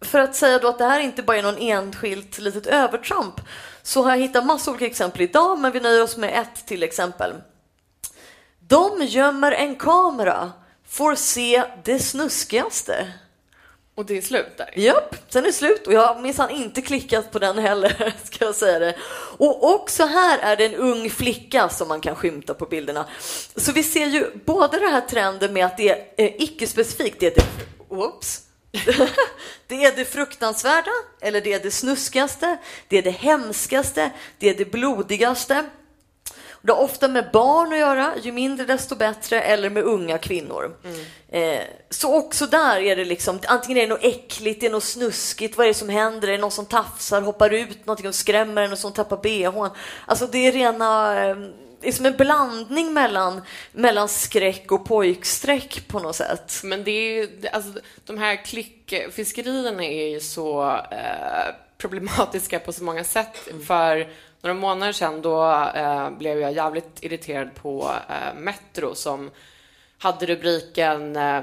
för 0.00 0.18
att 0.18 0.34
säga 0.34 0.58
då 0.58 0.68
att 0.68 0.78
det 0.78 0.84
här 0.84 1.00
inte 1.00 1.22
bara 1.22 1.36
är 1.36 1.42
någon 1.42 1.58
enskilt 1.58 2.38
litet 2.38 2.66
övertramp 2.66 3.40
så 3.88 4.02
har 4.02 4.10
jag 4.10 4.18
hittat 4.18 4.46
massa 4.46 4.70
olika 4.70 4.86
exempel 4.86 5.22
idag, 5.22 5.58
men 5.58 5.72
vi 5.72 5.80
nöjer 5.80 6.02
oss 6.02 6.16
med 6.16 6.40
ett 6.40 6.66
till 6.66 6.82
exempel. 6.82 7.34
De 8.58 9.04
gömmer 9.04 9.52
en 9.52 9.76
kamera, 9.76 10.52
får 10.88 11.14
se 11.14 11.64
det 11.84 11.98
snuskigaste. 11.98 13.12
Och 13.94 14.06
det 14.06 14.18
är 14.18 14.22
slut 14.22 14.56
där. 14.56 14.78
Japp, 14.78 15.16
sen 15.28 15.42
är 15.42 15.46
det 15.46 15.52
slut 15.52 15.86
och 15.86 15.92
jag 15.92 16.06
har 16.06 16.20
minsann 16.20 16.50
inte 16.50 16.82
klickat 16.82 17.32
på 17.32 17.38
den 17.38 17.58
heller, 17.58 18.14
ska 18.24 18.44
jag 18.44 18.54
säga 18.54 18.78
det. 18.78 18.96
Och 19.38 19.74
också 19.74 20.04
här 20.04 20.38
är 20.38 20.56
det 20.56 20.64
en 20.64 20.74
ung 20.74 21.10
flicka 21.10 21.68
som 21.68 21.88
man 21.88 22.00
kan 22.00 22.16
skymta 22.16 22.54
på 22.54 22.66
bilderna. 22.66 23.06
Så 23.56 23.72
vi 23.72 23.82
ser 23.82 24.06
ju 24.06 24.30
både 24.44 24.78
det 24.78 24.88
här 24.88 25.00
trenden 25.00 25.52
med 25.52 25.66
att 25.66 25.76
det 25.76 25.88
är 25.88 26.24
eh, 26.26 26.34
icke-specifikt, 26.38 27.20
det 27.20 27.26
är 27.26 27.34
det, 27.34 27.44
oops. 27.88 28.47
Det 29.66 29.84
är 29.84 29.96
det 29.96 30.04
fruktansvärda, 30.04 30.90
eller 31.20 31.40
det 31.40 31.52
är 31.52 31.60
det 31.60 31.70
snuskigaste, 31.70 32.58
det 32.88 32.98
är 32.98 33.02
det 33.02 33.10
hemskaste, 33.10 34.10
det 34.38 34.48
är 34.48 34.54
det 34.54 34.70
blodigaste. 34.70 35.64
Det 36.62 36.72
har 36.72 36.80
ofta 36.80 37.08
med 37.08 37.30
barn 37.32 37.72
att 37.72 37.78
göra, 37.78 38.14
ju 38.22 38.32
mindre 38.32 38.66
desto 38.66 38.96
bättre, 38.96 39.40
eller 39.40 39.70
med 39.70 39.84
unga 39.84 40.18
kvinnor. 40.18 40.76
Eh, 41.28 41.60
så 41.90 42.16
också 42.16 42.46
där 42.46 42.80
är 42.80 42.96
det 42.96 43.04
liksom, 43.04 43.38
antingen 43.46 43.78
är 43.78 43.82
det 43.82 43.94
något 43.94 44.04
äckligt, 44.04 44.60
det 44.60 44.66
är 44.66 44.70
något 44.70 44.84
snuskigt, 44.84 45.56
vad 45.56 45.64
är 45.64 45.68
det 45.68 45.74
som 45.74 45.88
händer? 45.88 46.28
Är 46.28 46.32
det 46.32 46.38
någon 46.38 46.50
som 46.50 46.66
tafsar, 46.66 47.20
hoppar 47.20 47.50
ut 47.50 47.86
någonting 47.86 48.08
och 48.08 48.14
skrämmer 48.14 48.62
en 48.62 48.72
och 48.72 48.78
som 48.78 48.92
tappar 48.92 49.16
bhn? 49.16 49.70
Alltså 50.06 50.26
det 50.26 50.46
är 50.46 50.52
rena, 50.52 51.24
eh, 51.24 51.36
det 51.80 51.88
är 51.88 51.92
som 51.92 52.06
en 52.06 52.16
blandning 52.16 52.92
mellan, 52.92 53.42
mellan 53.72 54.08
skräck 54.08 54.72
och 54.72 54.86
pojksträck 54.86 55.88
på 55.88 55.98
något 55.98 56.16
sätt. 56.16 56.60
Men 56.64 56.84
det 56.84 56.90
är 56.90 57.12
ju, 57.12 57.48
alltså, 57.52 57.80
de 58.04 58.18
här 58.18 58.44
klickfiskerierna 58.44 59.84
är 59.84 60.08
ju 60.08 60.20
så 60.20 60.70
eh, 60.72 61.54
problematiska 61.78 62.58
på 62.58 62.72
så 62.72 62.84
många 62.84 63.04
sätt. 63.04 63.48
För 63.66 64.08
några 64.40 64.54
månader 64.54 64.92
sedan 64.92 65.22
då 65.22 65.70
eh, 65.74 66.10
blev 66.10 66.40
jag 66.40 66.52
jävligt 66.52 67.04
irriterad 67.04 67.54
på 67.54 67.90
eh, 68.08 68.40
Metro 68.40 68.94
som 68.94 69.30
hade 69.98 70.26
rubriken 70.26 71.16
eh, 71.16 71.42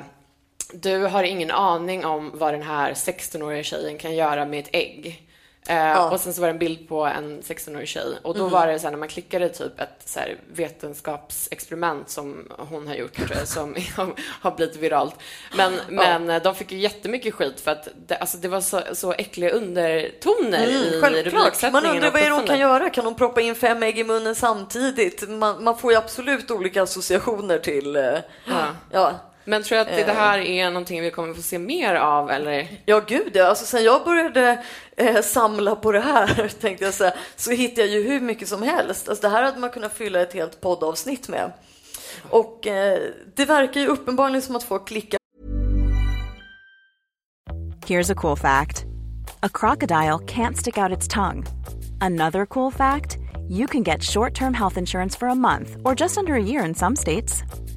Du 0.74 0.98
har 0.98 1.24
ingen 1.24 1.52
aning 1.52 2.06
om 2.06 2.32
vad 2.34 2.54
den 2.54 2.62
här 2.62 2.94
16-åriga 2.94 3.64
tjejen 3.64 3.98
kan 3.98 4.16
göra 4.16 4.46
med 4.46 4.60
ett 4.60 4.70
ägg. 4.72 5.25
Eh, 5.68 6.14
Och 6.14 6.20
sen 6.20 6.34
så 6.34 6.42
var 6.42 6.48
det 6.48 6.52
en 6.54 6.60
bild 6.60 6.88
på 6.90 7.06
en 7.06 7.42
16-årig 7.42 7.88
tjej 7.88 8.20
och 8.24 8.38
då 8.38 8.48
var 8.48 8.68
det 8.68 8.80
så 8.80 8.84
här, 8.86 8.92
när 8.92 8.98
man 9.00 9.08
klickade 9.08 9.50
typ 9.50 9.80
ett 9.80 10.02
så 10.06 10.20
här, 10.20 10.38
vetenskapsexperiment 10.54 12.10
som 12.10 12.52
hon 12.58 12.88
har 12.88 12.96
gjort 12.96 13.20
som 13.46 13.76
har 14.42 14.52
blivit 14.56 14.76
viralt. 14.76 15.16
Men, 15.58 15.74
men 15.90 16.30
eh, 16.30 16.42
de 16.44 16.56
fick 16.56 16.72
ju 16.72 16.78
jättemycket 16.78 17.34
skit 17.34 17.60
för 17.60 17.72
att 17.72 17.88
det, 18.08 18.16
alltså, 18.16 18.38
det 18.38 18.48
var 18.48 18.62
så, 18.62 18.82
så 18.94 19.14
äckliga 19.14 19.50
undertoner 19.52 20.68
i 20.68 20.88
Mm, 20.88 21.02
Självklart. 21.02 21.34
rubriksättningen. 21.34 21.74
Man 21.74 21.86
undrar 21.96 22.12
vad 22.12 22.22
är 22.22 22.30
hon 22.32 22.46
kan 22.48 22.60
göra? 22.60 22.90
Kan 22.90 23.06
hon 23.06 23.16
proppa 23.16 23.42
in 23.42 23.56
fem 23.56 23.84
ägg 23.84 24.00
i 24.00 24.04
munnen 24.04 24.36
samtidigt? 24.36 25.30
Man, 25.30 25.64
man 25.64 25.78
får 25.78 25.92
ju 25.92 25.98
absolut 25.98 26.52
olika 26.52 26.84
associationer 26.84 27.58
till... 27.60 27.96
eh, 27.96 28.04
Ja. 28.46 28.66
Ja, 28.92 29.12
Men 29.46 29.64
tror 29.64 29.78
jag 29.78 29.88
att 29.88 29.96
det, 29.96 30.04
det 30.04 30.14
här 30.14 30.40
är 30.40 30.70
någonting 30.70 31.02
vi 31.02 31.12
kommer 31.12 31.34
få 31.34 31.42
se 31.42 31.60
mer 31.60 31.96
av 31.96 32.32
eller? 32.32 32.68
ja 32.86 33.02
gud 33.08 33.32
ja. 33.34 33.46
Alltså, 33.46 33.66
sen 33.66 33.84
jag 33.84 34.04
började 34.04 34.64
eh, 34.98 35.22
samla 35.22 35.76
på 35.76 35.92
det 35.92 36.00
här, 36.00 36.52
tänkte 36.62 36.86
jag 36.86 36.94
säga, 36.94 37.14
så 37.36 37.52
hittade 37.52 37.88
jag 37.88 38.02
ju 38.02 38.08
hur 38.08 38.20
mycket 38.20 38.48
som 38.48 38.64
helst. 38.64 39.10
Alltså, 39.10 39.22
det 39.22 39.30
här 39.30 39.44
hade 39.44 39.60
man 39.60 39.70
kunnat 39.70 39.94
fylla 39.94 40.22
ett 40.22 40.34
helt 40.34 40.62
poddavsnitt 40.62 41.28
med. 41.28 41.52
Och 42.30 42.68
eh, 42.68 43.00
det 43.36 43.46
verkar 43.46 43.82
ju 43.82 43.88
uppenbarligen 43.88 44.42
som 44.42 44.56
att 44.56 44.64
folk 44.64 44.88
klickar 44.88 45.20
Here's 47.88 48.12
a 48.12 48.16
cool 48.16 48.38
fact 48.38 48.86
a 49.44 49.50
crocodile 49.50 50.20
can't 50.20 50.58
stick 50.58 50.78
out 50.78 50.98
its 50.98 51.08
tongue. 51.08 51.44
Another 52.02 52.46
cool 52.46 52.72
fact 52.72 53.18
you 53.48 53.68
can 53.68 53.84
get 53.84 54.04
short 54.04 54.34
term 54.34 54.54
health 54.54 54.78
insurance 54.78 55.20
for 55.20 55.28
a 55.28 55.36
month 55.36 55.76
or 55.84 55.94
just 55.96 56.18
under 56.18 56.34
a 56.34 56.44
year 56.44 56.66
in 56.66 56.74
some 56.74 56.96
states. 56.96 57.44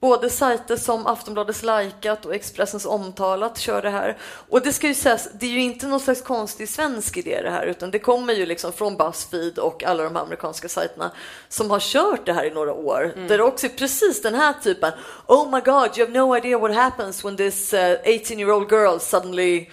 Både 0.00 0.30
sajter 0.30 0.76
som 0.76 1.06
Aftonbladets 1.06 1.62
Likat 1.62 2.26
och 2.26 2.34
Expressens 2.34 2.86
Omtalat 2.86 3.58
kör 3.58 3.82
det 3.82 3.90
här. 3.90 4.16
Och 4.48 4.62
det 4.62 4.72
ska 4.72 4.86
ju 4.86 4.94
sägas, 4.94 5.28
det 5.40 5.46
är 5.46 5.50
ju 5.50 5.60
inte 5.60 5.86
någon 5.86 6.00
slags 6.00 6.22
konstig 6.22 6.68
svensk 6.68 7.16
idé 7.16 7.40
det 7.42 7.50
här, 7.50 7.66
utan 7.66 7.90
det 7.90 7.98
kommer 7.98 8.34
ju 8.34 8.46
liksom 8.46 8.72
från 8.72 8.96
Buzzfeed 8.96 9.58
och 9.58 9.84
alla 9.84 10.02
de 10.02 10.16
amerikanska 10.16 10.68
sajterna 10.68 11.10
som 11.48 11.70
har 11.70 11.80
kört 11.80 12.26
det 12.26 12.32
här 12.32 12.44
i 12.44 12.50
några 12.50 12.72
år. 12.72 13.12
Mm. 13.16 13.28
Där 13.28 13.38
det 13.38 13.44
också 13.44 13.66
är 13.66 13.70
precis 13.70 14.22
den 14.22 14.34
här 14.34 14.52
typen. 14.62 14.92
Oh 15.26 15.50
my 15.50 15.60
God, 15.60 15.98
you 15.98 16.06
have 16.06 16.18
no 16.18 16.36
idea 16.36 16.58
what 16.58 16.74
happens 16.74 17.24
when 17.24 17.36
this 17.36 17.74
18 17.74 17.90
uh, 18.06 18.40
year 18.40 18.50
old 18.50 18.70
girl 18.72 18.98
suddenly 18.98 19.66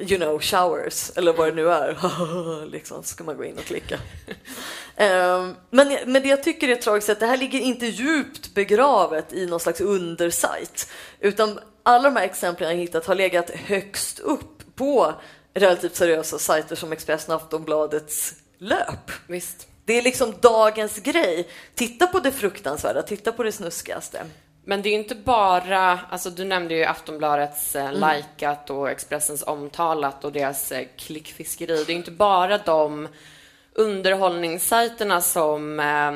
you 0.00 0.16
know, 0.16 0.40
showers 0.40 1.10
eller 1.16 1.32
vad 1.32 1.48
det 1.48 1.54
nu 1.54 1.70
är. 1.70 2.66
liksom 2.70 3.02
ska 3.02 3.24
man 3.24 3.36
gå 3.36 3.44
in 3.44 3.58
och 3.58 3.64
klicka. 3.64 3.94
um, 4.96 5.56
men, 5.70 5.98
men 6.06 6.22
det 6.22 6.28
jag 6.28 6.42
tycker 6.42 6.68
är 6.68 6.76
tragiskt 6.76 7.08
är 7.08 7.12
att 7.12 7.20
det 7.20 7.26
här 7.26 7.36
ligger 7.36 7.60
inte 7.60 7.86
djupt 7.86 8.54
begravet 8.54 9.32
i 9.32 9.46
någon 9.46 9.60
slags 9.60 9.80
undersajt, 9.80 10.90
utan 11.20 11.58
alla 11.82 12.10
de 12.10 12.16
här 12.16 12.24
exemplen 12.24 12.70
jag 12.70 12.76
hittat 12.76 13.06
har 13.06 13.14
legat 13.14 13.50
högst 13.50 14.18
upp 14.18 14.74
på 14.74 15.14
relativt 15.54 15.96
seriösa 15.96 16.38
sajter 16.38 16.76
som 16.76 16.92
Expressen 16.92 17.34
och 17.34 17.42
Aftonbladets 17.42 18.34
löp. 18.58 19.10
Visst. 19.26 19.66
Det 19.84 19.98
är 19.98 20.02
liksom 20.02 20.34
dagens 20.40 20.98
grej. 20.98 21.48
Titta 21.74 22.06
på 22.06 22.20
det 22.20 22.32
fruktansvärda, 22.32 23.02
titta 23.02 23.32
på 23.32 23.42
det 23.42 23.52
snuskigaste. 23.52 24.24
Men 24.64 24.82
det 24.82 24.88
är 24.88 24.94
inte 24.94 25.14
bara, 25.14 26.00
alltså 26.10 26.30
du 26.30 26.44
nämnde 26.44 26.74
ju 26.74 26.84
Aftonbladets 26.84 27.76
eh, 27.76 27.86
mm. 27.86 28.16
Likat 28.16 28.70
och 28.70 28.90
Expressens 28.90 29.42
Omtalat 29.42 30.24
och 30.24 30.32
deras 30.32 30.72
eh, 30.72 30.86
klickfiskeri. 30.96 31.84
Det 31.84 31.92
är 31.92 31.96
inte 31.96 32.10
bara 32.10 32.58
de 32.58 33.08
underhållningssajterna 33.72 35.20
som 35.20 35.80
eh, 35.80 36.08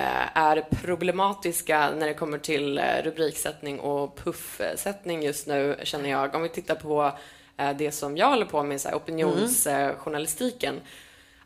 eh, 0.00 0.36
är 0.36 0.64
problematiska 0.82 1.90
när 1.90 2.06
det 2.06 2.14
kommer 2.14 2.38
till 2.38 2.78
eh, 2.78 2.84
rubriksättning 3.04 3.80
och 3.80 4.16
puffsättning 4.16 5.22
just 5.22 5.46
nu, 5.46 5.76
känner 5.82 6.10
jag. 6.10 6.34
Om 6.34 6.42
vi 6.42 6.48
tittar 6.48 6.74
på 6.74 7.12
eh, 7.56 7.76
det 7.76 7.92
som 7.92 8.16
jag 8.16 8.28
håller 8.28 8.46
på 8.46 8.62
med, 8.62 8.80
så 8.80 8.88
här, 8.88 8.96
opinionsjournalistiken, 8.96 10.74
mm 10.74 10.86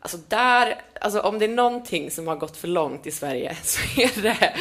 Alltså 0.07 0.27
där, 0.27 0.81
alltså 1.01 1.19
om 1.19 1.39
det 1.39 1.45
är 1.45 1.49
någonting 1.49 2.11
som 2.11 2.27
har 2.27 2.35
gått 2.35 2.57
för 2.57 2.67
långt 2.67 3.07
i 3.07 3.11
Sverige 3.11 3.57
så 3.63 4.01
är 4.01 4.21
det, 4.21 4.53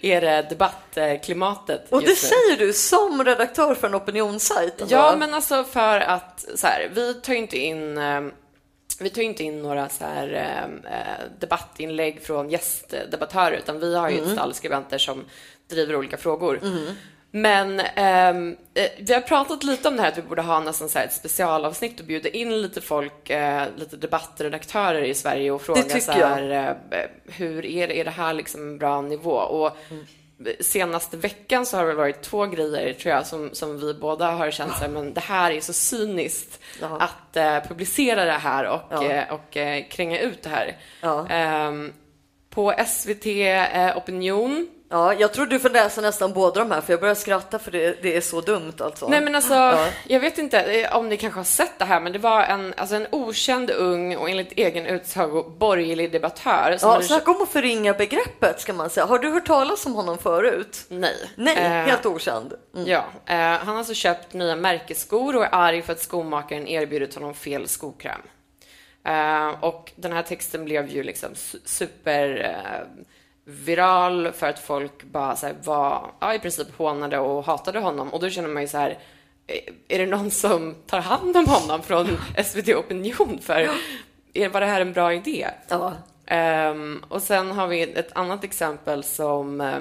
är 0.00 0.20
det 0.20 0.46
debattklimatet. 0.50 1.92
Och 1.92 2.00
det 2.00 2.08
nu. 2.08 2.14
säger 2.14 2.56
du 2.58 2.72
som 2.72 3.24
redaktör 3.24 3.74
för 3.74 3.88
en 3.88 3.94
opinionssajt? 3.94 4.80
Alltså. 4.80 4.96
Ja, 4.96 5.16
men 5.18 5.34
alltså 5.34 5.64
för 5.64 6.00
att 6.00 6.46
så 6.54 6.66
här, 6.66 6.90
vi 6.94 7.14
tar 7.14 7.34
inte 7.34 7.58
in 7.58 7.98
ehm, 7.98 8.32
vi 9.00 9.10
tar 9.10 9.22
inte 9.22 9.44
in 9.44 9.62
några 9.62 9.88
så 9.88 10.04
här, 10.04 10.32
eh, 10.84 11.38
debattinlägg 11.40 12.22
från 12.22 12.50
gästdebattörer, 12.50 13.56
utan 13.56 13.80
vi 13.80 13.96
har 13.96 14.10
ju 14.10 14.18
mm. 14.18 14.28
ett 14.28 14.34
stall 14.34 14.54
skribenter 14.54 14.98
som 14.98 15.24
driver 15.70 15.96
olika 15.96 16.16
frågor. 16.16 16.60
Mm. 16.62 16.94
Men 17.34 17.80
ehm, 17.80 18.56
eh, 18.74 18.90
vi 18.98 19.14
har 19.14 19.20
pratat 19.20 19.64
lite 19.64 19.88
om 19.88 19.96
det 19.96 20.02
här 20.02 20.08
att 20.08 20.18
vi 20.18 20.22
borde 20.22 20.42
ha 20.42 20.60
nästan 20.60 20.88
så 20.88 20.98
ett 20.98 21.12
specialavsnitt 21.12 22.00
och 22.00 22.06
bjuda 22.06 22.28
in 22.28 22.62
lite 22.62 22.80
folk, 22.80 23.30
eh, 23.30 23.66
lite 23.76 23.96
debattredaktörer 23.96 25.02
i 25.02 25.14
Sverige 25.14 25.50
och 25.50 25.62
fråga 25.62 26.00
så 26.00 26.12
här, 26.12 26.76
eh, 26.90 26.98
hur 27.26 27.66
är 27.66 27.88
det, 27.88 28.00
är 28.00 28.04
det 28.04 28.10
här 28.10 28.32
liksom 28.32 28.60
en 28.60 28.78
bra 28.78 29.00
nivå? 29.00 29.36
Och 29.36 29.76
mm. 29.90 30.04
Senaste 30.60 31.16
veckan 31.16 31.66
så 31.66 31.76
har 31.76 31.86
det 31.86 31.94
varit 31.94 32.22
två 32.22 32.46
grejer 32.46 32.92
tror 32.92 33.14
jag 33.14 33.26
som, 33.26 33.50
som 33.52 33.80
vi 33.80 33.94
båda 33.94 34.30
har 34.30 34.50
känt 34.50 34.72
så 34.72 34.80
här, 34.80 34.88
men 34.88 35.14
det 35.14 35.20
här 35.20 35.50
är 35.50 35.60
så 35.60 35.72
cyniskt 35.72 36.60
Jaha. 36.80 36.96
att 37.00 37.36
eh, 37.36 37.68
publicera 37.68 38.24
det 38.24 38.32
här 38.32 38.64
och, 38.64 38.80
ja. 38.90 39.04
Eh, 39.04 39.32
och 39.32 39.56
eh, 39.56 39.84
kränga 39.88 40.20
ut 40.20 40.42
det 40.42 40.48
här. 40.48 40.76
Ja. 41.00 41.28
Ehm, 41.28 41.92
på 42.50 42.74
SVT 42.86 43.26
Opinion 43.96 44.68
Ja, 44.92 45.14
jag 45.14 45.32
tror 45.32 45.46
du 45.46 45.58
får 45.58 45.70
läsa 45.70 46.00
nästan 46.00 46.32
båda 46.32 46.60
de 46.60 46.70
här, 46.70 46.80
för 46.80 46.92
jag 46.92 47.00
börjar 47.00 47.14
skratta 47.14 47.58
för 47.58 47.70
det, 47.70 48.02
det 48.02 48.16
är 48.16 48.20
så 48.20 48.40
dumt 48.40 48.72
alltså. 48.78 49.08
Nej, 49.08 49.20
men 49.20 49.34
alltså, 49.34 49.54
ja. 49.54 49.88
jag 50.08 50.20
vet 50.20 50.38
inte 50.38 50.60
eh, 50.60 50.96
om 50.96 51.08
ni 51.08 51.16
kanske 51.16 51.38
har 51.38 51.44
sett 51.44 51.78
det 51.78 51.84
här, 51.84 52.00
men 52.00 52.12
det 52.12 52.18
var 52.18 52.42
en, 52.42 52.74
alltså 52.76 52.96
en 52.96 53.06
okänd 53.12 53.70
ung 53.70 54.16
och 54.16 54.30
enligt 54.30 54.52
egen 54.52 54.86
utsago 54.86 55.42
borgerlig 55.58 56.12
debattör. 56.12 56.76
Som 56.78 56.90
ja, 56.90 57.02
snacka 57.02 57.30
om 57.30 57.42
att 57.42 57.48
förringa 57.48 57.92
begreppet 57.92 58.60
ska 58.60 58.72
man 58.72 58.90
säga. 58.90 59.06
Har 59.06 59.18
du 59.18 59.30
hört 59.30 59.46
talas 59.46 59.86
om 59.86 59.94
honom 59.94 60.18
förut? 60.18 60.84
Nej. 60.88 61.16
Nej, 61.36 61.56
eh, 61.56 61.70
helt 61.70 62.06
okänd. 62.06 62.54
Mm. 62.74 62.88
Ja, 62.88 63.04
eh, 63.26 63.36
han 63.36 63.68
har 63.68 63.78
alltså 63.78 63.94
köpt 63.94 64.32
nya 64.32 64.56
märkesskor 64.56 65.36
och 65.36 65.44
är 65.44 65.54
arg 65.54 65.82
för 65.82 65.92
att 65.92 66.00
skomakaren 66.00 66.68
erbjudit 66.68 67.14
honom 67.14 67.34
fel 67.34 67.68
skokräm. 67.68 68.20
Eh, 69.04 69.64
och 69.64 69.92
den 69.96 70.12
här 70.12 70.22
texten 70.22 70.64
blev 70.64 70.88
ju 70.88 71.02
liksom 71.02 71.30
super 71.64 72.44
eh, 72.44 73.02
viral 73.44 74.32
för 74.32 74.46
att 74.46 74.58
folk 74.58 75.04
bara 75.04 75.36
så 75.36 75.46
här, 75.46 75.56
var 75.64 76.10
ja, 76.20 76.34
i 76.34 76.38
princip 76.38 76.78
hånade 76.78 77.18
och 77.18 77.44
hatade 77.44 77.78
honom. 77.78 78.08
Och 78.08 78.20
då 78.20 78.30
känner 78.30 78.48
man 78.48 78.62
ju 78.62 78.68
så 78.68 78.78
här, 78.78 78.98
är 79.88 79.98
det 79.98 80.06
någon 80.06 80.30
som 80.30 80.74
tar 80.86 81.00
hand 81.00 81.36
om 81.36 81.46
honom 81.46 81.82
från 81.82 82.18
SVT 82.44 82.68
Opinion? 82.68 83.38
För 83.42 83.70
är, 84.34 84.48
var 84.48 84.60
det 84.60 84.66
här 84.66 84.80
en 84.80 84.92
bra 84.92 85.14
idé? 85.14 85.48
Ja. 85.68 85.92
Um, 86.70 87.04
och 87.08 87.22
sen 87.22 87.50
har 87.50 87.66
vi 87.66 87.82
ett 87.82 88.12
annat 88.12 88.44
exempel 88.44 89.04
som, 89.04 89.60
uh, 89.60 89.78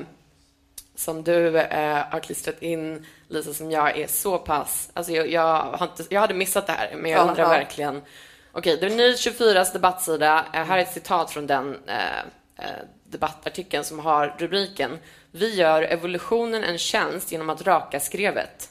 som 0.95 1.23
du 1.23 1.47
uh, 1.47 1.63
har 2.11 2.19
klistrat 2.19 2.61
in, 2.61 3.05
Lisa, 3.27 3.53
som 3.53 3.71
jag 3.71 3.97
är 3.97 4.07
så 4.07 4.37
pass... 4.37 4.89
Alltså 4.93 5.11
jag, 5.11 5.31
jag, 5.31 5.77
inte, 5.81 6.13
jag 6.13 6.21
hade 6.21 6.33
missat 6.33 6.67
det 6.67 6.73
här, 6.73 6.95
men 6.95 7.11
jag 7.11 7.19
ja, 7.19 7.29
undrar 7.29 7.43
ja. 7.43 7.49
verkligen... 7.49 8.01
Okej, 8.53 8.75
okay, 8.75 8.89
det 8.89 8.93
är 8.93 8.97
Ny 8.97 9.13
24s 9.13 9.73
debattsida. 9.73 10.45
Uh, 10.53 10.59
här 10.59 10.77
är 10.77 10.81
ett 10.81 10.93
citat 10.93 11.31
från 11.31 11.47
den 11.47 11.77
debattartikeln 13.11 13.83
som 13.83 13.99
har 13.99 14.35
rubriken 14.37 14.99
Vi 15.31 15.55
gör 15.55 15.81
evolutionen 15.81 16.63
en 16.63 16.77
tjänst 16.77 17.31
genom 17.31 17.49
att 17.49 17.61
raka 17.61 17.99
skrevet. 17.99 18.69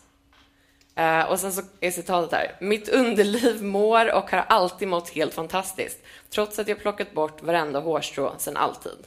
Uh, 0.98 1.22
och 1.22 1.40
sen 1.40 1.52
så 1.52 1.62
är 1.80 1.90
citatet 1.90 2.32
här. 2.32 2.56
Mitt 2.60 2.88
underliv 2.88 3.62
mår 3.62 4.14
och 4.14 4.30
har 4.30 4.44
alltid 4.48 4.88
mått 4.88 5.10
helt 5.10 5.34
fantastiskt, 5.34 5.98
trots 6.30 6.58
att 6.58 6.68
jag 6.68 6.78
plockat 6.78 7.12
bort 7.12 7.42
varenda 7.42 7.80
hårstrå 7.80 8.34
sedan 8.38 8.56
alltid. 8.56 9.06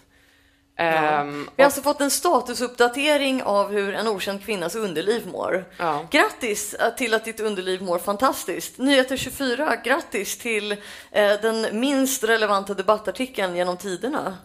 Ja. 0.75 1.21
Um, 1.21 1.49
Vi 1.55 1.63
har 1.63 1.65
alltså 1.65 1.81
fått 1.81 2.01
en 2.01 2.11
statusuppdatering 2.11 3.43
av 3.43 3.71
hur 3.71 3.93
en 3.93 4.07
okänd 4.07 4.45
kvinnas 4.45 4.75
underliv 4.75 5.27
mår. 5.27 5.65
Ja. 5.77 6.07
Grattis 6.11 6.75
till 6.97 7.13
att 7.13 7.25
ditt 7.25 7.39
underliv 7.39 7.81
mår 7.81 7.99
fantastiskt. 7.99 8.77
Nyheter 8.77 9.17
24, 9.17 9.75
grattis 9.83 10.37
till 10.37 10.71
eh, 11.11 11.31
den 11.41 11.79
minst 11.79 12.23
relevanta 12.23 12.73
debattartikeln 12.73 13.55
genom 13.55 13.77
tiderna. 13.77 14.37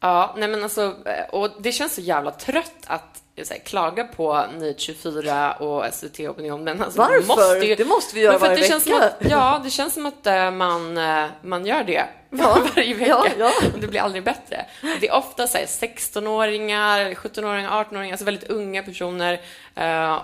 Ja, 0.00 0.34
nej 0.38 0.48
men 0.48 0.62
alltså, 0.62 0.94
eh, 1.06 1.34
och 1.34 1.50
det 1.58 1.72
känns 1.72 1.94
så 1.94 2.00
jävla 2.00 2.30
trött 2.30 2.84
att 2.86 3.22
här, 3.50 3.58
klaga 3.58 4.04
på 4.04 4.44
Nyhet 4.58 4.80
24 4.80 5.52
och 5.52 5.94
SVT 5.94 6.20
Opinion. 6.20 6.64
Men 6.64 6.82
alltså, 6.82 6.98
Varför? 6.98 7.26
Måste 7.26 7.66
ju, 7.66 7.74
det 7.74 7.84
måste 7.84 8.14
vi 8.14 8.20
göra 8.20 8.38
varje 8.38 8.54
det 8.54 8.78
vecka. 8.78 9.04
Att, 9.04 9.30
ja, 9.30 9.60
det 9.64 9.70
känns 9.70 9.94
som 9.94 10.06
att 10.06 10.26
uh, 10.26 10.50
man, 10.50 10.98
man 11.42 11.66
gör 11.66 11.84
det 11.84 12.04
ja. 12.30 12.58
varje 12.76 12.94
vecka. 12.94 13.08
Ja, 13.08 13.26
ja. 13.38 13.52
Och 13.74 13.80
det 13.80 13.86
blir 13.86 14.00
aldrig 14.00 14.24
bättre. 14.24 14.64
Det 15.00 15.08
är 15.08 15.14
ofta 15.14 15.46
16-åringar, 15.46 17.14
17-åringar, 17.14 17.84
18-åringar, 17.84 18.10
alltså 18.10 18.24
väldigt 18.24 18.50
unga 18.50 18.82
personer. 18.82 19.40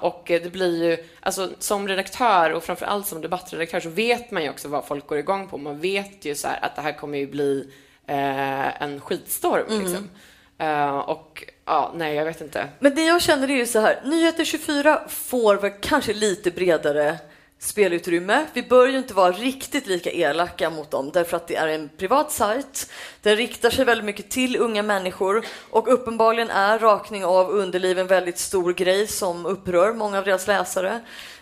Och 0.01 0.23
det 0.27 0.53
blir 0.53 0.85
ju, 0.85 1.05
alltså 1.21 1.51
som 1.59 1.89
redaktör 1.89 2.51
och 2.51 2.65
framför 2.65 2.87
allt 2.87 3.07
som 3.07 3.21
debattredaktör 3.21 3.81
så 3.81 3.89
vet 3.89 4.31
man 4.31 4.43
ju 4.43 4.51
också 4.51 4.69
vad 4.69 4.85
folk 4.87 5.07
går 5.07 5.19
igång 5.19 5.49
på. 5.49 5.59
Man 5.59 5.81
vet 5.81 6.25
ju 6.25 6.35
så 6.35 6.49
här, 6.49 6.59
att 6.63 6.77
det 6.77 6.83
här 6.83 6.93
kommer 6.93 7.19
ju 7.19 7.27
bli 7.27 7.71
eh, 8.07 8.83
en 8.83 9.01
skitstorm. 9.01 9.67
Mm. 9.69 9.81
Liksom. 9.81 10.11
Eh, 10.59 10.97
och 10.97 11.45
ja, 11.65 11.93
nej, 11.95 12.15
jag 12.15 12.25
vet 12.25 12.41
inte. 12.41 12.69
Men 12.79 12.95
det 12.95 13.05
jag 13.05 13.23
känner 13.23 13.51
är 13.51 13.57
ju 13.57 13.67
så 13.67 13.81
här, 13.81 14.01
Nyheter 14.05 14.45
24 14.45 15.01
får 15.09 15.57
väl 15.57 15.73
kanske 15.81 16.15
lite 16.15 16.51
bredare 16.51 17.19
spelutrymme. 17.59 18.47
Vi 18.53 18.63
bör 18.63 18.87
ju 18.87 18.99
inte 18.99 19.15
vara 19.15 19.33
riktigt 19.33 19.87
lika 19.87 20.11
elaka 20.11 20.71
mot 20.71 20.91
dem 20.91 21.11
därför 21.13 21.37
att 21.37 21.49
det 21.49 21.57
är 21.57 21.69
en 21.69 21.89
privat 21.97 22.33
sajt. 22.33 22.91
Den 23.23 23.37
riktar 23.37 23.71
sig 23.71 23.85
väldigt 23.85 24.05
mycket 24.05 24.31
till 24.31 24.57
unga 24.57 24.83
människor 24.83 25.45
och 25.71 25.93
uppenbarligen 25.93 26.51
är 26.51 26.79
rakning 26.79 27.25
av 27.25 27.51
underliv 27.51 27.99
en 27.99 28.07
väldigt 28.07 28.39
stor 28.39 28.73
grej 28.73 29.07
som 29.07 29.47
upprör 29.47 29.93
många 29.93 30.19
av 30.19 30.25
deras 30.25 30.47
läsare. 30.47 31.01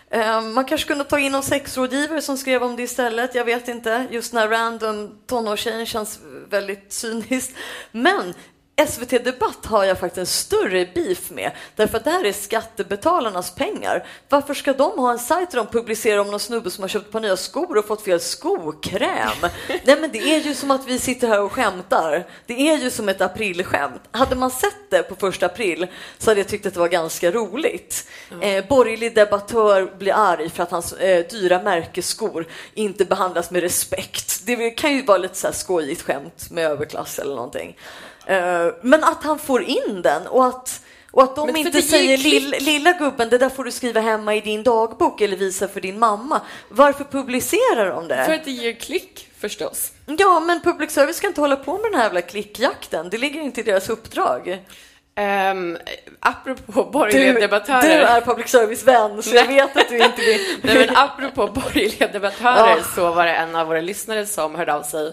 Eh, 0.09 0.41
man 0.41 0.65
kanske 0.65 0.87
kunde 0.87 1.03
ta 1.03 1.19
in 1.19 1.31
någon 1.31 1.43
sexrådgivare 1.43 2.21
som 2.21 2.37
skrev 2.37 2.63
om 2.63 2.75
det 2.75 2.83
istället. 2.83 3.35
Jag 3.35 3.45
vet 3.45 3.67
inte. 3.67 4.07
Just 4.11 4.31
den 4.31 4.41
här 4.41 4.49
random 4.49 5.19
tonårstjejen 5.25 5.85
känns 5.85 6.19
väldigt 6.49 6.93
cyniskt. 6.93 7.55
Men 7.91 8.33
SVT 8.87 9.09
Debatt 9.09 9.65
har 9.65 9.83
jag 9.83 9.99
faktiskt 9.99 10.17
en 10.17 10.25
större 10.25 10.85
beef 10.85 11.31
med, 11.31 11.51
därför 11.75 11.97
att 11.97 12.03
det 12.03 12.11
här 12.11 12.25
är 12.25 12.31
skattebetalarnas 12.31 13.55
pengar. 13.55 14.07
Varför 14.29 14.53
ska 14.53 14.73
de 14.73 14.99
ha 14.99 15.11
en 15.11 15.19
sajt 15.19 15.51
där 15.51 15.57
de 15.57 15.67
publicerar 15.67 16.19
om 16.19 16.31
någon 16.31 16.39
snubbe 16.39 16.71
som 16.71 16.81
har 16.81 16.89
köpt 16.89 17.11
par 17.11 17.19
nya 17.19 17.37
skor 17.37 17.77
och 17.77 17.85
fått 17.85 18.01
fel 18.01 18.19
skokräm? 18.19 19.49
Nej, 19.83 20.01
men 20.01 20.11
det 20.11 20.35
är 20.35 20.39
ju 20.39 20.55
som 20.55 20.71
att 20.71 20.87
vi 20.87 20.99
sitter 20.99 21.27
här 21.27 21.41
och 21.41 21.51
skämtar. 21.51 22.27
Det 22.45 22.69
är 22.69 22.77
ju 22.77 22.89
som 22.89 23.09
ett 23.09 23.21
aprilskämt. 23.21 24.01
Hade 24.11 24.35
man 24.35 24.51
sett 24.51 24.89
det 24.89 25.03
på 25.03 25.15
första 25.15 25.45
april 25.45 25.87
så 26.17 26.31
hade 26.31 26.39
jag 26.39 26.47
tyckt 26.47 26.65
att 26.65 26.73
det 26.73 26.79
var 26.79 26.87
ganska 26.87 27.31
roligt. 27.31 28.07
Eh, 28.41 28.67
borgerlig 28.67 29.15
debattör 29.15 29.97
blir 29.97 30.13
arg 30.13 30.49
för 30.49 30.63
att 30.63 30.71
hans 30.71 30.93
eh, 30.93 31.25
dyra 31.27 31.61
märkesskor 31.61 32.47
inte 32.73 33.05
behandlas 33.05 33.51
med 33.51 33.61
respekt. 33.61 34.41
Det 34.45 34.69
kan 34.69 34.93
ju 34.93 35.01
vara 35.01 35.17
lite 35.17 35.35
så 35.35 35.47
här 35.47 35.53
skojigt 35.53 36.01
skämt 36.01 36.51
med 36.51 36.65
överklass 36.65 37.19
eller 37.19 37.35
någonting. 37.35 37.77
Eh, 38.25 38.67
Men 38.81 39.03
att 39.03 39.23
han 39.23 39.39
får 39.39 39.63
in 39.63 40.01
den 40.03 40.27
och 40.27 40.45
att, 40.47 40.81
och 41.11 41.23
att 41.23 41.35
de 41.35 41.47
Men 41.47 41.55
inte 41.57 41.81
säger. 41.81 42.17
"Lill- 42.17 42.55
lilla 42.59 42.91
gubben, 42.91 43.29
det 43.29 43.37
där 43.37 43.49
får 43.49 43.63
du 43.63 43.71
skriva 43.71 44.01
hemma 44.01 44.35
i 44.35 44.41
din 44.41 44.63
dagbok 44.63 45.21
eller 45.21 45.37
visa 45.37 45.67
för 45.67 45.81
din 45.81 45.99
mamma. 45.99 46.41
Varför 46.69 47.03
publicerar 47.03 47.89
de 47.89 48.07
det? 48.07 48.25
För 48.25 48.33
att 48.33 48.45
det 48.45 48.51
ger 48.51 48.73
klick 48.73 49.29
förstås. 49.37 49.91
Ja, 50.05 50.39
men 50.39 50.61
public 50.61 50.91
service 50.91 51.17
ska 51.17 51.27
inte 51.27 51.41
hålla 51.41 51.55
på 51.55 51.73
med 51.73 51.83
den 51.91 51.93
här 51.95 52.03
jävla 52.03 52.21
klickjakten. 52.21 53.09
Det 53.09 53.17
ligger 53.17 53.41
inte 53.41 53.61
i 53.61 53.63
deras 53.63 53.89
uppdrag. 53.89 54.59
Um, 55.51 55.77
apropå 56.19 56.83
borgerliga 56.93 57.33
Du, 57.33 57.39
debattörer. 57.39 57.81
du 57.81 58.03
är 58.05 58.21
public 58.21 58.47
service-vän, 58.47 59.23
så 59.23 59.35
jag 59.35 59.47
vet 59.47 59.77
att 59.77 59.89
du 59.89 59.97
inte 59.97 60.21
vill... 60.21 60.41
Nej, 60.61 60.77
men 60.87 60.97
apropå 60.97 61.47
borgerliga 61.47 62.07
debattörer 62.07 62.57
Ja. 62.57 62.71
Mm. 62.71 62.83
så 62.95 63.11
var 63.13 63.25
det 63.25 63.33
en 63.33 63.55
av 63.55 63.67
våra 63.67 63.81
lyssnare 63.81 64.25
som 64.25 64.55
hörde 64.55 64.73
av 64.73 64.81
sig 64.83 65.07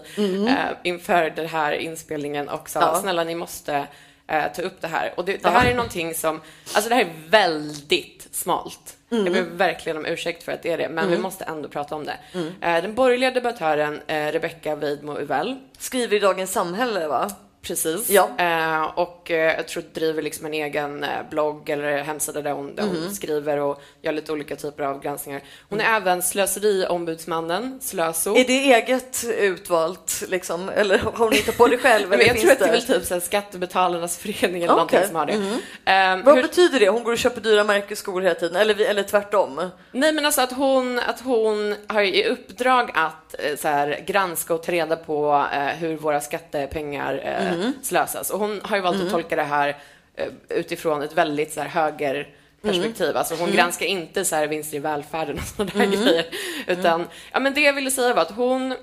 eh, 0.47 0.55
inför 0.83 1.29
den 1.29 1.47
här 1.47 1.71
inspelningen 1.71 2.49
och 2.49 2.69
sa 2.69 2.79
Ja. 2.79 2.95
snälla 3.01 3.23
ni 3.23 3.35
måste 3.35 3.87
eh, 4.27 4.43
ta 4.55 4.61
upp 4.61 4.81
det 4.81 4.87
här. 4.87 5.13
Och 5.17 5.25
det, 5.25 5.37
det 5.43 5.49
här 5.49 5.69
är 5.71 5.75
någonting 5.75 6.13
som, 6.13 6.41
alltså 6.73 6.89
det 6.89 6.95
här 6.95 7.01
är 7.01 7.29
väldigt 7.29 8.27
smalt. 8.31 8.97
Mm. 9.11 9.25
Jag 9.25 9.33
ber 9.33 9.41
verkligen 9.57 9.97
om 9.97 10.05
ursäkt 10.05 10.43
för 10.43 10.51
att 10.51 10.63
det 10.63 10.71
är 10.71 10.77
det, 10.77 10.89
men 10.89 11.09
vi 11.11 11.17
måste 11.17 11.43
ändå 11.43 11.69
prata 11.69 11.95
om 11.95 12.05
det. 12.05 12.17
Mm. 12.33 12.47
Eh, 12.61 12.81
den 12.81 12.95
borgerliga 12.95 13.31
debattören 13.31 14.01
Rebecca 14.07 14.75
Weidmo 14.75 15.17
Uvell 15.19 15.55
Skriver 15.77 16.15
i 16.17 16.19
Dagens 16.19 16.51
Samhälle, 16.51 17.07
va? 17.07 17.31
Precis. 17.63 18.09
Ja. 18.09 18.29
Eh, 18.37 18.83
och 18.99 19.31
eh, 19.31 19.55
jag 19.55 19.67
tror 19.67 19.83
driver 19.93 20.21
liksom 20.21 20.45
en 20.45 20.53
egen 20.53 21.03
eh, 21.03 21.09
blogg 21.29 21.69
eller 21.69 21.97
hemsida 22.03 22.41
där 22.41 22.51
hon, 22.51 22.75
där 22.75 22.83
hon 22.83 23.15
skriver 23.15 23.57
och 23.59 23.81
gör 24.01 24.11
lite 24.11 24.31
olika 24.31 24.55
typer 24.55 24.83
av 24.83 25.01
granskningar. 25.01 25.41
Hon 25.69 25.81
är 25.81 25.95
även 25.97 26.21
slöseriombudsmannen, 26.21 27.79
Slöso. 27.81 28.35
Är 28.35 28.45
det 28.45 28.73
eget 28.73 29.23
utvalt, 29.39 30.23
liksom? 30.27 30.69
Eller 30.69 30.97
har 30.97 31.11
hon 31.17 31.31
hittat 31.31 31.57
på 31.57 31.67
det 31.67 31.77
själv? 31.77 32.09
Men 32.09 32.19
jag 32.19 32.39
tror 32.39 32.51
att 32.51 32.59
det 32.59 32.65
är 32.65 32.71
väl 32.71 32.81
typ 32.85 33.05
så 33.05 33.13
här 33.13 33.21
Skattebetalarnas 33.21 34.17
förening 34.17 34.63
eller 34.63 34.73
Okej. 34.73 34.75
någonting 34.75 35.07
som 35.07 35.15
har 35.15 35.25
det. 35.25 35.37
Mhm. 35.37 36.19
Eh, 36.19 36.25
Vad 36.25 36.35
hur- 36.35 36.43
betyder 36.43 36.79
det? 36.79 36.89
Hon 36.89 37.03
går 37.03 37.11
och 37.11 37.17
köper 37.17 37.41
dyra 37.41 37.63
märkesskor 37.63 38.21
hela 38.21 38.35
tiden, 38.35 38.55
eller, 38.55 38.81
eller 38.89 39.03
tvärtom? 39.03 39.69
Nej, 39.91 40.11
men 40.13 40.25
alltså 40.25 40.41
att 40.41 40.51
hon, 40.53 40.99
att 40.99 41.21
hon 41.21 41.75
har 41.87 42.01
i 42.01 42.25
uppdrag 42.27 42.91
att 42.93 43.35
eh, 43.39 43.55
så 43.55 43.67
här, 43.67 44.03
granska 44.07 44.53
och 44.53 44.63
ta 44.63 44.71
reda 44.71 44.95
på 44.95 45.45
eh, 45.53 45.59
hur 45.65 45.97
våra 45.97 46.21
skattepengar 46.21 47.13
Mhm. 47.57 47.73
slösas. 47.81 48.29
Och 48.29 48.39
hon 48.39 48.61
har 48.63 48.75
ju 48.75 48.81
valt 48.81 49.01
att 49.01 49.11
tolka 49.11 49.35
det 49.35 49.43
här 49.43 49.77
eh, 50.15 50.27
utifrån 50.49 51.01
ett 51.01 51.13
väldigt 51.13 51.53
så 51.53 51.61
här, 51.61 51.67
högerperspektiv. 51.67 53.07
Mm. 53.07 53.17
Alltså 53.17 53.35
hon 53.35 53.51
granskar 53.51 53.85
inte 53.85 54.25
så 54.25 54.35
här, 54.35 54.47
vinster 54.47 54.77
i 54.77 54.79
välfärden 54.79 55.37
och 55.37 55.43
sådana 55.43 55.71
där 55.73 55.85
grejer. 56.03 56.25
Utan, 56.67 57.07
ja, 57.31 57.39
men 57.39 57.53
det 57.53 57.61
jag 57.61 57.73
ville 57.73 57.91
säga 57.91 58.13
var 58.13 58.21
att 58.21 58.31
hon 58.31 58.75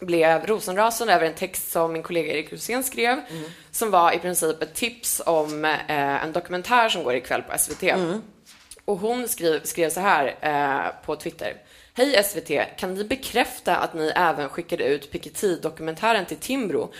blev 0.00 0.46
rosenrasande 0.46 1.12
över 1.14 1.26
en 1.26 1.34
text 1.34 1.70
som 1.72 1.92
min 1.92 2.02
kollega 2.02 2.32
Erik 2.32 2.52
Rosén 2.52 2.84
skrev, 2.84 3.20
som 3.70 3.90
var 3.90 4.12
i 4.12 4.18
princip 4.18 4.62
ett 4.62 4.74
tips 4.74 5.22
om 5.26 5.64
eh, 5.64 6.24
en 6.24 6.32
dokumentär 6.32 6.88
som 6.88 7.02
går 7.02 7.14
ikväll 7.14 7.42
på 7.42 7.58
SVT. 7.58 7.82
Och 8.84 8.98
hon 8.98 9.28
skrev, 9.28 9.62
skrev 9.64 9.90
så 9.90 10.00
här 10.00 10.36
eh, 10.40 11.06
på 11.06 11.16
Twitter. 11.16 11.54
Hej 11.96 12.22
SVT, 12.24 12.78
kan 12.78 12.94
ni 12.94 13.04
bekräfta 13.04 13.76
att 13.76 13.94
ni 13.94 14.12
även 14.16 14.48
skickade 14.48 14.84
ut 14.84 15.10
Piketty-dokumentären 15.12 16.26
till 16.26 16.36
Timbro? 16.36 16.92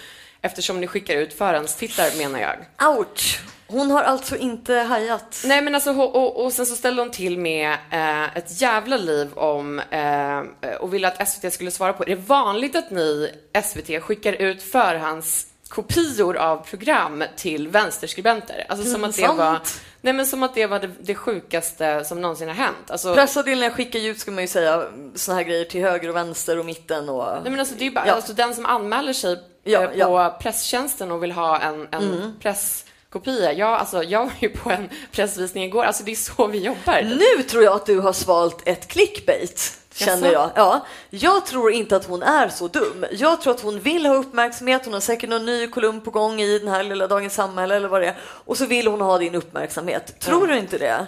Eftersom 0.44 0.80
ni 0.80 0.86
skickar 0.86 1.16
ut 1.16 1.32
förhandstittar 1.32 2.18
menar 2.18 2.40
jag. 2.40 2.56
Ouch! 2.98 3.40
Hon 3.66 3.90
har 3.90 4.02
alltså 4.02 4.36
inte 4.36 4.74
hajat. 4.74 5.42
Nej 5.44 5.62
men 5.62 5.74
alltså, 5.74 5.92
och, 5.92 6.44
och, 6.44 6.52
sen 6.52 6.66
så 6.66 6.76
ställde 6.76 7.02
hon 7.02 7.10
till 7.10 7.38
med 7.38 7.72
eh, 7.90 8.36
ett 8.36 8.60
jävla 8.60 8.96
liv 8.96 9.32
om 9.34 9.78
eh, 9.78 10.74
och 10.80 10.94
ville 10.94 11.08
att 11.08 11.28
SVT 11.28 11.52
skulle 11.52 11.70
svara 11.70 11.92
på. 11.92 12.02
Är 12.02 12.06
det 12.06 12.14
vanligt 12.14 12.76
att 12.76 12.90
ni, 12.90 13.30
SVT, 13.64 14.02
skickar 14.02 14.32
ut 14.32 14.62
förhandskopior 14.62 16.36
av 16.36 16.56
program 16.56 17.24
till 17.36 17.68
vänsterskribenter? 17.68 18.66
Alltså 18.68 18.90
som 18.90 19.04
att 19.04 19.16
det 19.16 19.28
var, 19.28 19.60
nej 20.04 20.12
men 20.12 20.26
som 20.26 20.42
att 20.42 20.54
det 20.54 20.66
var 20.66 20.80
det, 20.80 20.90
det 21.00 21.14
sjukaste 21.14 22.04
som 22.04 22.20
någonsin 22.20 22.48
har 22.48 22.54
hänt. 22.54 22.90
Alltså, 22.90 23.14
Pressavdelningen 23.14 23.70
skickar 23.72 23.98
ju 23.98 24.10
ut, 24.10 24.18
ska 24.20 24.30
man 24.30 24.44
ju 24.44 24.48
säga, 24.48 24.84
såna 25.14 25.36
här 25.36 25.44
grejer 25.44 25.64
till 25.64 25.80
höger 25.82 26.08
och 26.08 26.16
vänster 26.16 26.58
och 26.58 26.64
mitten 26.64 27.08
och... 27.08 27.24
Nej, 27.42 27.50
men 27.50 27.60
alltså, 27.60 27.74
det 27.74 27.82
är 27.82 27.86
ju 27.86 27.90
bara, 27.94 28.06
Ja. 28.06 28.12
alltså, 28.12 28.32
den 28.32 28.54
som 28.54 28.66
anmäler 28.66 29.12
sig 29.12 29.38
Ja, 29.64 29.82
eh, 29.82 29.88
på 29.90 29.96
ja. 29.98 30.38
presstjänsten 30.42 31.10
och 31.12 31.22
vill 31.22 31.32
ha 31.32 31.60
en, 31.60 31.88
en 31.90 32.12
Mm. 32.12 32.32
presskopia. 32.40 33.52
Jag, 33.52 33.68
alltså, 33.72 34.02
jag 34.02 34.20
var 34.24 34.32
ju 34.40 34.48
på 34.48 34.70
en 34.70 34.88
pressvisning 35.12 35.64
igår. 35.64 35.84
Alltså, 35.84 36.04
det 36.04 36.10
är 36.10 36.16
så 36.16 36.46
vi 36.46 36.58
jobbar. 36.58 37.02
Nu 37.36 37.42
tror 37.42 37.64
jag 37.64 37.72
att 37.76 37.86
du 37.86 37.98
har 38.00 38.12
svalt 38.12 38.62
ett 38.68 38.88
clickbait, 38.88 39.72
känner 39.94 40.32
jag. 40.32 40.50
Ja, 40.54 40.86
jag 41.10 41.46
tror 41.46 41.72
inte 41.72 41.96
att 41.96 42.04
hon 42.06 42.22
är 42.22 42.48
så 42.48 42.68
dum. 42.68 43.04
Jag 43.12 43.40
tror 43.40 43.54
att 43.54 43.60
hon 43.60 43.80
vill 43.80 44.06
ha 44.06 44.14
uppmärksamhet. 44.14 44.84
Hon 44.84 44.94
har 44.94 45.00
säkert 45.00 45.30
någon 45.30 45.46
ny 45.46 45.66
kolumn 45.66 46.00
på 46.00 46.10
gång 46.10 46.40
i 46.40 46.58
den 46.58 46.68
här 46.68 46.82
lilla 46.82 47.06
Dagens 47.06 47.34
Samhälle 47.34 47.76
eller 47.76 47.88
vad 47.88 48.00
det 48.00 48.06
är. 48.06 48.16
Och 48.20 48.58
så 48.58 48.66
vill 48.66 48.86
hon 48.86 49.00
ha 49.00 49.18
din 49.18 49.34
uppmärksamhet. 49.34 50.20
Tror 50.20 50.46
du 50.46 50.58
inte 50.58 50.78
det? 50.78 51.06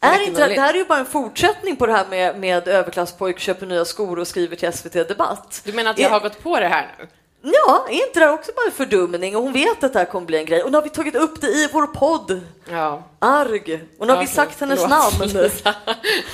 Är 0.00 0.26
inte 0.26 0.48
det, 0.48 0.60
här 0.60 0.74
är 0.74 0.78
ju 0.78 0.84
bara 0.84 0.98
en 0.98 1.06
fortsättning 1.06 1.76
på 1.76 1.86
det 1.86 1.92
här 1.92 2.06
med, 2.10 2.40
med 2.40 2.68
överklasspojk 2.68 3.38
köper 3.38 3.66
nya 3.66 3.84
skor 3.84 4.18
och 4.18 4.28
skriver 4.28 4.56
till 4.56 4.72
SVT 4.72 4.92
Debatt. 4.92 5.62
Du 5.64 5.72
menar 5.72 5.90
att 5.90 5.98
jag 5.98 6.10
har 6.10 6.20
gått 6.20 6.42
på 6.42 6.60
det 6.60 6.68
här 6.68 6.94
nu? 6.98 7.06
Ja, 7.42 7.86
är 7.90 8.06
inte 8.06 8.20
det 8.20 8.30
också 8.30 8.52
bara 8.56 8.66
en 8.66 8.72
fördumning? 8.72 9.36
Och 9.36 9.42
hon 9.42 9.52
vet 9.52 9.84
att 9.84 9.92
det 9.92 9.98
här 9.98 10.06
kommer 10.06 10.26
bli 10.26 10.38
en 10.38 10.44
grej. 10.44 10.62
Och 10.62 10.70
nu 10.70 10.76
har 10.76 10.82
vi 10.82 10.90
tagit 10.90 11.14
upp 11.14 11.40
det 11.40 11.46
i 11.46 11.68
vår 11.72 11.86
podd. 11.86 12.40
Ja. 12.70 13.02
Arg. 13.18 13.80
Och 13.98 14.06
nu 14.06 14.12
har 14.12 14.20
vi 14.20 14.24
Okej, 14.26 14.34
sagt 14.34 14.60
hennes 14.60 14.80
förlåt, 14.80 15.30
namn. 15.30 15.50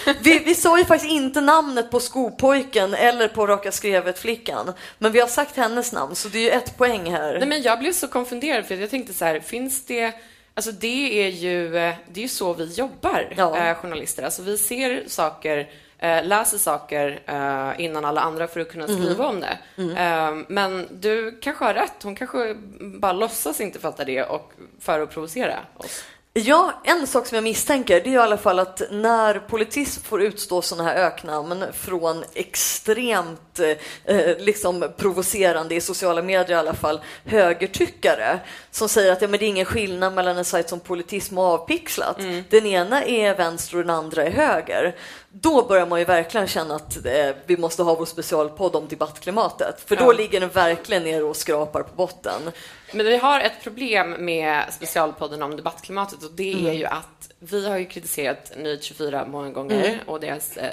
Vi, 0.21 0.38
vi 0.38 0.55
sa 0.55 0.79
ju 0.79 0.85
faktiskt 0.85 1.12
inte 1.12 1.40
namnet 1.40 1.90
på 1.90 2.01
skopojken 2.01 2.95
eller 2.95 3.29
på 3.29 3.47
Raka 3.47 3.73
skrevet-flickan. 3.73 4.73
Men 4.99 5.12
vi 5.12 5.21
har 5.21 5.29
sagt 5.29 5.57
hennes 5.57 5.93
namn, 5.93 6.14
så 6.14 6.29
det 6.29 6.38
är 6.38 6.43
ju 6.43 6.51
ett 6.51 6.79
poäng 6.79 7.11
här. 7.12 7.38
Nej, 7.38 7.49
men 7.49 7.62
jag 7.62 7.79
blev 7.79 7.93
så 7.93 8.09
konfunderad 8.09 8.67
för 8.67 8.75
jag 8.75 8.90
tänkte 8.90 9.14
så 9.14 9.25
här, 9.25 9.40
finns 9.40 9.85
det 9.85 10.12
Alltså 10.57 10.73
det 10.73 11.23
är 11.27 11.29
ju, 11.29 11.77
eh, 11.77 11.95
det 12.12 12.21
är 12.21 12.23
ju 12.23 12.29
så 12.29 12.53
vi 12.53 12.64
jobbar, 12.64 13.35
Ja. 13.37 13.57
eh, 13.57 13.75
journalister. 13.75 14.23
Alltså 14.23 14.43
vi 14.43 14.59
ser 14.59 15.05
saker, 15.07 15.69
läser 16.05 16.59
saker 16.59 17.23
eh, 17.27 17.85
innan 17.85 18.05
alla 18.05 18.21
andra 18.21 18.47
för 18.47 18.61
att 18.61 18.73
kunna 18.73 18.87
skriva 18.87 19.27
om 19.27 19.40
det. 19.40 19.59
Eh, 19.77 20.35
men 20.49 20.88
du 20.90 21.38
kanske 21.43 21.64
har 21.64 21.75
rätt, 21.75 22.03
hon 22.03 22.14
kanske 22.14 22.55
bara 22.81 23.12
låtsas 23.12 23.61
inte 23.61 23.79
fatta 23.79 24.05
det 24.05 24.23
och 24.23 24.53
för 24.81 25.01
att 25.01 25.11
provocera 25.11 25.57
oss. 25.77 26.05
Ja, 26.37 26.73
en 26.85 27.07
sak 27.07 27.27
som 27.27 27.35
jag 27.35 27.45
misstänker 27.45 28.01
det 28.01 28.11
är 28.11 28.12
i 28.12 28.17
alla 28.17 28.37
fall 28.37 28.59
att 28.59 28.83
när 28.90 29.38
politism 29.38 30.03
får 30.05 30.23
utstå 30.23 30.62
sådana 30.62 30.88
här 30.88 30.97
öknamn 30.97 31.64
från 31.73 32.25
extremt 32.35 33.61
eh, 34.05 34.38
liksom 34.38 34.93
provocerande 34.97 35.75
i 35.75 35.81
sociala 35.81 36.23
medier 36.23 36.57
i 36.57 36.59
alla 36.59 36.75
fall 36.75 37.01
högertyckare 37.25 38.40
som 38.71 38.88
säger 38.88 39.12
att 39.12 39.23
ja, 39.23 39.29
men 39.29 39.40
det 39.40 39.47
är 39.47 39.49
ingen 39.49 39.64
skillnad 39.64 40.14
mellan 40.14 40.38
en 40.38 40.45
sajt 40.45 40.69
som 40.69 40.81
politism 40.81 41.38
och 41.38 41.45
avpixlat. 41.45 42.19
Den 42.51 42.67
ena 42.67 43.05
är 43.05 43.35
vänster 43.35 43.77
och 43.77 43.83
den 43.83 43.97
andra 43.97 44.25
är 44.25 44.31
höger. 44.31 44.95
Då 45.40 45.62
börjar 45.66 45.87
man 45.87 45.99
ju 45.99 46.05
verkligen 46.05 46.47
känna 46.47 46.75
att 46.75 47.07
eh, 47.07 47.31
vi 47.47 47.57
måste 47.57 47.83
ha 47.83 47.94
vår 47.94 48.05
specialpodd 48.07 48.77
om 48.77 48.88
debattklimatet. 48.88 49.81
För 49.87 49.97
då 49.97 50.05
Ja. 50.05 50.12
ligger 50.12 50.40
den 50.40 50.49
verkligen 50.49 51.03
ner 51.05 51.25
och 51.25 51.37
skrapar 51.37 51.83
på 51.83 51.94
botten. 51.97 52.51
Men 52.92 53.07
vi 53.07 53.16
har 53.16 53.40
ett 53.40 53.62
problem 53.62 54.11
med 54.11 54.64
specialpodden 54.75 55.42
om 55.42 55.57
debattklimatet 55.57 56.23
och 56.25 56.31
det 56.35 56.53
Mm. 56.53 56.66
är 56.66 56.73
ju 56.73 56.85
att 56.87 57.31
vi 57.50 57.68
har 57.68 57.78
ju 57.78 57.85
kritiserat 57.87 58.52
Nyhet 58.57 58.83
24 58.85 59.26
många 59.26 59.50
gånger 59.50 60.02
och 60.07 60.20
deras 60.20 60.57
eh, 60.57 60.70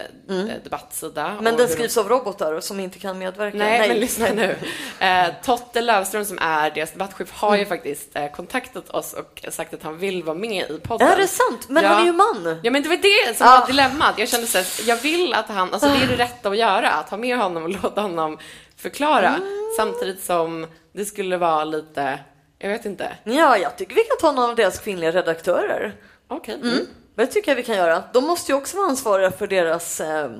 debattsida. 0.63 1.25
Mm. 1.27 1.43
Men 1.43 1.53
och 1.53 1.59
den 1.59 1.59
hur 1.59 1.67
de- 1.67 1.73
skrivs 1.73 1.97
av 1.97 2.09
robotar 2.09 2.59
som 2.59 2.79
inte 2.79 2.99
kan 2.99 3.17
medverka. 3.19 3.57
Nej, 3.57 3.87
men 3.87 3.97
lyssna 3.99 4.27
nu. 4.35 4.55
Eh, 4.99 5.27
Totte 5.43 5.81
Löfström 5.81 6.25
som 6.25 6.37
är 6.41 6.71
deras 6.71 6.91
debattchef 6.91 7.31
har 7.31 7.47
Mm. 7.49 7.59
ju 7.59 7.65
faktiskt 7.65 8.15
eh, 8.15 8.31
kontaktat 8.31 8.89
oss 8.89 9.13
och 9.13 9.45
sagt 9.49 9.73
att 9.73 9.83
han 9.83 9.97
vill 9.97 10.23
vara 10.23 10.37
med 10.37 10.71
i 10.71 10.79
podden. 10.79 11.07
Är 11.07 11.17
det 11.17 11.27
sant? 11.27 11.69
Men 11.69 11.83
ja. 11.83 11.89
han 11.89 12.01
är 12.01 12.05
ju 12.05 12.13
man. 12.13 12.59
Ja, 12.63 12.71
men 12.71 12.83
det 12.83 12.89
var 12.89 12.97
det 13.27 13.37
som 13.37 13.47
Ah. 13.47 13.59
var 13.59 13.67
dilemmat. 13.67 14.13
Jag 14.17 14.29
kände 14.29 14.47
så 14.47 14.57
här, 14.57 14.67
jag 14.87 14.95
vill 14.97 15.33
att 15.33 15.47
han, 15.47 15.73
alltså 15.73 15.89
det 15.89 16.03
är 16.03 16.07
det 16.07 16.23
rätta 16.23 16.49
att 16.49 16.57
göra, 16.57 16.89
att 16.91 17.09
ha 17.09 17.17
med 17.17 17.37
honom 17.37 17.63
och 17.63 17.69
låta 17.69 18.01
honom 18.01 18.37
förklara, 18.77 19.27
Mm. 19.27 19.69
samtidigt 19.77 20.23
som 20.23 20.67
det 20.93 21.05
skulle 21.05 21.37
vara 21.37 21.63
lite, 21.63 22.19
jag 22.59 22.69
vet 22.69 22.85
inte. 22.85 23.11
Ja, 23.23 23.57
jag 23.57 23.77
tycker 23.77 23.95
vi 23.95 24.03
kan 24.03 24.17
ta 24.21 24.31
någon 24.31 24.49
av 24.49 24.55
deras 24.55 24.79
kvinnliga 24.79 25.11
redaktörer. 25.11 25.95
Okej. 26.31 26.55
Mm. 26.63 26.87
Det 27.15 27.27
tycker 27.27 27.51
jag 27.51 27.55
vi 27.55 27.63
kan 27.63 27.75
göra. 27.75 28.03
De 28.13 28.23
måste 28.23 28.51
ju 28.51 28.57
också 28.57 28.77
vara 28.77 28.87
ansvariga 28.87 29.31
för 29.31 29.47
deras, 29.47 30.01
eh, 30.01 30.31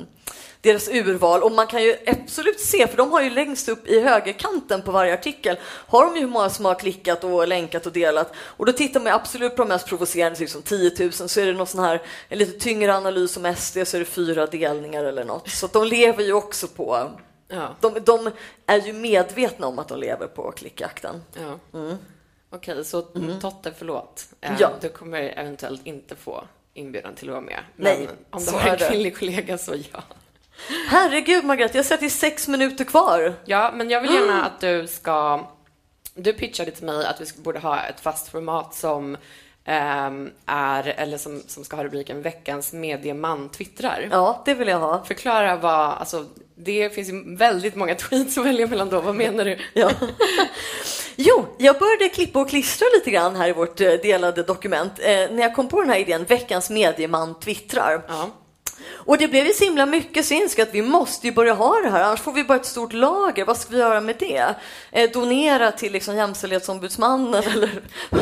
deras 0.62 0.90
urval 0.90 1.44
och 1.44 1.52
man 1.52 1.68
kan 1.68 1.84
ju 1.84 1.96
absolut 2.08 2.60
se, 2.60 2.88
för 2.88 2.98
de 2.98 3.12
har 3.12 3.22
ju 3.22 3.30
längst 3.30 3.70
upp 3.70 3.88
i 3.88 4.00
högerkanten 4.02 4.82
på 4.82 4.92
varje 4.92 5.14
artikel 5.14 5.58
har 5.64 6.06
de 6.06 6.16
ju 6.16 6.22
hur 6.22 6.28
många 6.28 6.50
som 6.50 6.66
har 6.66 6.76
klickat 6.76 7.24
och 7.24 7.48
länkat 7.48 7.86
och 7.86 7.92
delat 7.94 8.32
och 8.38 8.66
då 8.66 8.72
tittar 8.74 9.00
man 9.00 9.08
ju 9.08 9.14
absolut 9.16 9.56
på 9.56 9.62
de 9.62 9.68
mest 9.68 9.88
provocerande, 9.88 10.40
liksom 10.40 10.62
10 10.62 10.92
000 11.00 11.12
så 11.12 11.40
är 11.42 11.46
det 11.46 11.54
någon 11.54 11.68
sån 11.68 11.84
här 11.84 12.02
en 12.30 12.38
lite 12.38 12.60
tyngre 12.60 12.96
analys 12.96 13.38
om 13.38 13.56
SD 13.56 13.78
så 13.88 13.98
är 13.98 14.00
det 14.00 14.06
fyra 14.06 14.46
delningar 14.48 15.04
eller 15.04 15.24
något. 15.24 15.50
Så 15.50 15.68
de 15.68 15.88
lever 15.88 16.24
ju 16.24 16.34
också 16.34 16.68
på 16.68 17.12
Ja. 17.48 17.76
de, 17.82 18.00
de 18.06 18.32
är 18.66 18.82
ju 18.82 18.94
medvetna 18.94 19.68
om 19.68 19.80
att 19.80 19.88
de 19.88 20.00
lever 20.00 20.28
på 20.28 20.52
klickjakten. 20.52 21.24
ja. 21.34 21.60
Okej, 22.54 22.86
så 22.86 23.02
Totte, 23.42 23.74
förlåt. 23.78 24.26
Eh, 24.42 24.50
Mm. 24.50 24.62
Ja. 24.62 24.72
Du 24.82 24.90
kommer 24.90 25.22
eventuellt 25.22 25.86
inte 25.86 26.16
få 26.16 26.44
inbjudan 26.74 27.16
till 27.16 27.30
att 27.30 27.34
vara 27.34 27.42
med. 27.42 27.60
Nej, 27.76 27.98
Men 28.00 28.16
om 28.30 28.46
du 28.46 28.52
har 28.52 28.70
en 28.70 28.78
kvinnlig 28.90 29.18
kollega 29.18 29.58
så 29.58 29.76
ja. 29.94 30.04
Herregud 30.88 31.44
Margrethe, 31.46 31.78
jag 31.78 31.86
ser 31.86 31.94
att 31.96 32.00
det 32.00 32.06
är 32.06 32.10
sex 32.10 32.48
minuter 32.48 32.84
kvar. 32.86 33.34
Ja, 33.46 33.72
men 33.76 33.90
jag 33.90 34.02
vill 34.02 34.12
gärna 34.14 34.46
att 34.46 34.60
du 34.62 34.88
ska... 34.88 35.46
Du 36.16 36.34
pitchade 36.34 36.72
till 36.72 36.86
mig 36.86 37.06
att 37.06 37.22
vi 37.22 37.26
borde 37.42 37.60
ha 37.60 37.80
ett 37.84 38.00
fast 38.00 38.28
format 38.28 38.74
som 38.76 39.18
ehm, 39.66 40.32
är, 40.46 40.88
eller 40.88 41.18
som, 41.18 41.44
som 41.48 41.64
ska 41.64 41.76
ha 41.76 41.84
rubriken 41.84 42.22
Veckans 42.22 42.74
medieman 42.74 43.50
twittrar. 43.50 44.08
Ja, 44.12 44.42
det 44.46 44.54
vill 44.54 44.68
jag 44.68 44.80
ha. 44.80 45.04
Förklara 45.04 45.56
vad, 45.56 45.90
alltså 45.90 46.26
det 46.64 46.96
finns 46.96 47.10
ju 47.10 47.36
väldigt 47.36 47.76
många 47.76 47.96
tweets 48.10 48.38
att 48.38 48.46
välja 48.46 48.68
mellan 48.68 48.90
då. 48.90 49.02
Vad 49.02 49.16
menar 49.16 49.46
du? 49.46 49.58
Ja. 49.74 49.92
Jo, 51.16 51.46
jag 51.58 51.80
började 51.80 52.10
klippa 52.10 52.42
och 52.42 52.50
klistra 52.50 52.88
lite 52.96 53.12
grann 53.12 53.36
här 53.36 53.50
i 53.50 53.54
vårt 53.54 53.82
eh, 53.82 53.92
delade 53.92 54.44
dokument 54.44 54.94
eh, 55.00 55.08
när 55.08 55.42
jag 55.42 55.56
kom 55.56 55.68
på 55.68 55.82
den 55.82 55.90
här 55.90 56.00
idén, 56.00 56.24
veckans 56.24 56.70
medieman 56.70 57.40
twittrar. 57.40 58.06
Ja. 58.08 58.30
Och 59.06 59.18
det 59.18 59.28
blev 59.28 59.46
ju 59.48 59.54
så 59.54 59.64
himla 59.64 59.86
mycket 59.86 60.26
så 60.26 60.34
jag 60.34 60.42
insåg 60.42 60.62
att 60.62 60.74
vi 60.74 60.82
måste 60.82 61.28
ju 61.28 61.34
börja 61.34 61.54
ha 61.54 61.76
det 61.76 61.90
här, 61.90 62.04
annars 62.04 62.20
får 62.20 62.34
vi 62.34 62.44
bara 62.44 62.58
ett 62.58 62.66
stort 62.66 62.94
lager. 62.94 63.46
Vad 63.46 63.58
ska 63.58 63.72
vi 63.72 63.80
göra 63.80 64.02
med 64.02 64.16
det? 64.20 64.56
Eh, 64.92 65.12
donera 65.12 65.72
till 65.72 65.92
liksom 65.92 66.16
Jämställdhetsombudsmannen 66.16 67.44
eller 67.54 67.82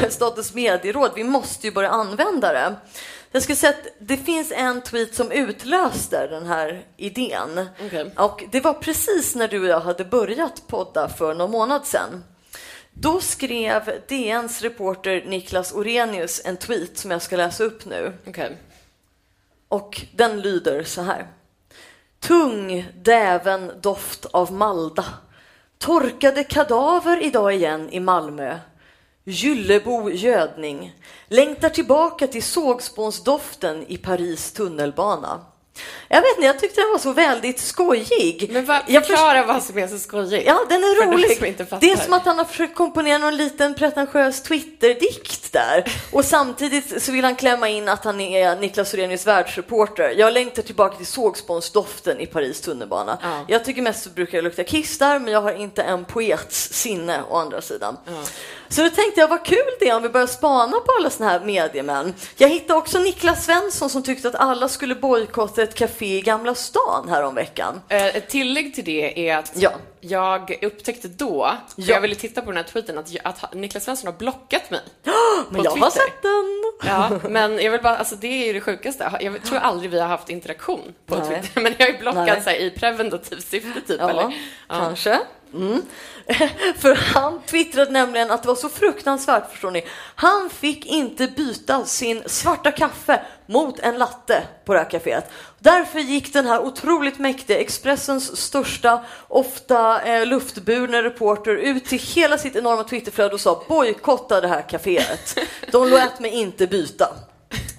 Statens 0.10 0.54
medieråd. 0.54 1.12
Vi 1.16 1.24
måste 1.24 1.68
ju 1.68 1.74
börja 1.74 1.90
använda 1.90 2.54
det. 2.54 2.76
Jag 3.32 3.44
skulle 3.44 3.56
säga 3.56 3.70
att 3.70 3.88
det 4.00 4.18
finns 4.18 4.52
en 4.52 4.82
tweet 4.82 5.16
som 5.16 5.32
utlöste 5.32 6.28
den 6.28 6.46
här 6.46 6.86
idén. 6.98 7.70
Okej. 7.86 8.12
Och 8.18 8.44
det 8.52 8.62
var 8.62 8.74
precis 8.74 9.36
när 9.36 9.48
du 9.48 9.60
och 9.60 9.68
jag 9.68 9.80
hade 9.80 10.06
börjat 10.06 10.68
podda 10.68 11.10
för 11.10 11.34
någon 11.34 11.52
månad 11.52 11.86
sedan. 11.86 12.24
Då 12.94 13.22
skrev 13.22 14.02
DNs 14.08 14.62
reporter 14.62 15.26
Niklas 15.26 15.72
Orenius 15.72 16.42
en 16.46 16.58
tweet 16.58 16.98
som 16.98 17.12
jag 17.12 17.22
ska 17.22 17.36
läsa 17.38 17.64
upp 17.64 17.86
nu. 17.86 18.14
Okej. 18.28 18.58
Och 19.68 20.02
den 20.16 20.42
lyder 20.42 20.84
så 20.84 21.02
här. 21.02 21.28
Tung 22.20 22.86
däven 22.96 23.72
doft 23.82 24.26
av 24.26 24.54
Malda. 24.54 25.06
Torkade 25.78 26.44
kadaver 26.44 27.24
idag 27.24 27.54
igen 27.54 27.90
i 27.90 28.00
Malmö. 28.00 28.58
Gyllebo 29.30 30.10
gödning. 30.12 30.94
Längtar 31.28 31.70
tillbaka 31.70 32.28
till 32.28 32.44
sågspånsdoften 32.44 33.86
i 33.88 33.98
Paris 33.98 34.52
tunnelbana. 34.52 35.46
Jag 36.08 36.22
vet 36.22 36.36
inte, 36.36 36.46
jag 36.46 36.60
tyckte 36.60 36.82
den 36.82 36.92
var 36.92 36.98
så 36.98 37.14
väldigt 37.14 37.60
skojig. 37.60 38.50
Men 38.52 38.66
vad, 38.66 38.86
förklara 38.86 39.46
vad 39.46 39.64
som 39.64 39.78
är 39.78 39.88
så 39.88 40.00
skojigt. 40.00 40.48
Ja, 40.48 40.66
den 40.70 40.84
är 40.84 41.06
rolig. 41.06 41.56
Det 41.80 41.92
är 41.92 41.98
som 41.98 42.14
att 42.14 42.26
han 42.26 42.38
har 42.38 42.46
försökt 42.46 42.76
komponera 42.76 43.18
någon 43.18 43.38
liten 43.38 43.76
pretentiös 43.76 44.44
Twitter-dikt 44.44 45.54
där. 45.54 45.92
Och 46.12 46.26
samtidigt 46.26 47.04
så 47.04 47.12
vill 47.12 47.24
han 47.24 47.36
klämma 47.36 47.70
in 47.70 47.90
att 47.90 48.06
han 48.06 48.22
är 48.22 48.56
Niklas 48.56 48.94
Orenius 48.94 49.28
världsreporter. 49.28 50.14
Jag 50.18 50.34
längtar 50.34 50.64
tillbaka 50.64 50.98
till 50.98 51.06
sågspånsdoften 51.06 52.20
i 52.20 52.26
Paris 52.26 52.62
tunnelbana. 52.62 53.18
Ja. 53.22 53.46
Jag 53.48 53.66
tycker 53.66 53.82
mest 53.82 54.04
så 54.04 54.10
brukar 54.10 54.38
det 54.38 54.42
lukta 54.42 54.64
kiss 54.64 54.98
där, 54.98 55.20
men 55.20 55.34
jag 55.34 55.42
har 55.42 55.54
inte 55.54 55.84
en 55.84 56.06
poets 56.06 56.74
sinne 56.74 57.22
å 57.30 57.38
andra 57.38 57.62
sidan. 57.62 57.98
Så 58.70 58.82
då 58.84 58.90
tänkte 58.90 59.20
jag, 59.22 59.28
vad 59.28 59.46
kul 59.46 59.58
det 59.80 59.90
är 59.90 59.96
om 59.96 60.02
vi 60.04 60.10
börjar 60.10 60.28
spana 60.28 60.72
på 60.80 60.86
alla 61.00 61.10
såna 61.10 61.30
här 61.30 61.40
mediemän. 61.40 62.14
Jag 62.38 62.50
hittade 62.50 62.80
också 62.80 63.00
Niklas 63.00 63.46
Svensson 63.46 63.90
som 63.90 64.04
tyckte 64.04 64.28
att 64.28 64.36
alla 64.36 64.68
skulle 64.68 64.96
bojkotta 64.96 65.62
ett 65.64 65.76
café 65.76 66.18
i 66.18 66.22
Gamla 66.22 66.56
stan 66.56 67.10
häromveckan. 67.10 67.82
Eh, 67.90 68.06
Ett 68.06 68.30
tillägg 68.30 68.76
till 68.76 68.86
det 68.86 69.30
är 69.30 69.38
att 69.38 69.52
Ja. 69.56 69.72
jag 70.00 70.58
upptäckte 70.62 71.08
då, 71.08 71.52
Ja. 71.76 71.94
jag 71.94 72.02
ville 72.02 72.16
titta 72.16 72.42
på 72.42 72.48
den 72.52 72.58
här 72.58 72.64
tweeten, 72.64 72.98
att, 72.98 73.10
att 73.24 73.54
Niklas 73.54 73.84
Svensson 73.84 74.08
har 74.12 74.18
blockat 74.20 74.72
mig. 74.72 74.82
Men 75.50 75.64
jag 75.64 75.72
har 75.72 75.76
Twitter. 75.78 75.90
sett 75.90 76.22
den. 76.22 76.56
Ja, 76.86 77.10
men 77.30 77.60
jag 77.60 77.72
vill 77.72 77.82
bara, 77.82 77.98
alltså 77.98 78.16
det 78.16 78.28
är 78.28 78.46
ju 78.48 78.54
det 78.54 78.62
sjukaste. 78.62 79.12
Jag 79.22 79.44
tror 79.44 79.60
aldrig 79.60 79.92
vi 79.92 80.00
har 80.00 80.08
haft 80.08 80.30
interaktion 80.30 80.94
på 81.06 81.16
Nej. 81.16 81.28
Twitter, 81.42 81.62
men 81.62 81.76
jag 81.78 81.86
har 81.86 81.94
ju 81.94 81.98
blockat 82.00 82.26
Nej. 82.28 82.42
så 82.44 82.50
här, 82.50 82.58
i 82.58 82.72
preventativt 82.72 83.48
syfte 83.48 83.82
typ. 83.88 84.00
Ja, 84.00 84.10
eller? 84.10 84.22
Ja. 84.70 84.76
kanske. 84.80 85.20
Mm. 85.54 85.82
För 86.80 86.96
han 86.96 87.42
twittrade 87.42 87.92
nämligen 87.92 88.32
att 88.32 88.42
det 88.42 88.48
var 88.48 88.56
så 88.56 88.70
fruktansvärt, 88.70 89.52
förstår 89.52 89.72
ni. 89.72 89.86
Han 90.16 90.50
fick 90.50 90.86
inte 90.86 91.28
byta 91.28 91.86
sin 91.86 92.24
svarta 92.26 92.72
kaffe 92.72 93.22
mot 93.46 93.80
en 93.80 93.98
latte 93.98 94.44
på 94.66 94.74
det 94.74 94.80
här 94.80 94.90
kaféet. 94.90 95.24
Därför 95.60 96.00
gick 96.00 96.34
den 96.34 96.46
här 96.46 96.60
otroligt 96.60 97.20
mäktiga 97.20 97.60
Expressens 97.60 98.38
största, 98.38 99.06
ofta 99.28 100.02
eh, 100.02 100.26
luftburna 100.26 101.04
reporter 101.04 101.56
ut 101.56 101.86
till 101.86 102.00
hela 102.00 102.38
sitt 102.38 102.56
enorma 102.56 102.84
Twitterflöde 102.84 103.34
och 103.34 103.42
sa 103.42 103.64
bojkotta 103.68 104.42
det 104.42 104.48
här 104.48 104.62
kaféet. 104.62 105.40
De 105.72 105.90
lät 105.90 106.20
mig 106.20 106.32
inte 106.32 106.68
byta. 106.68 107.08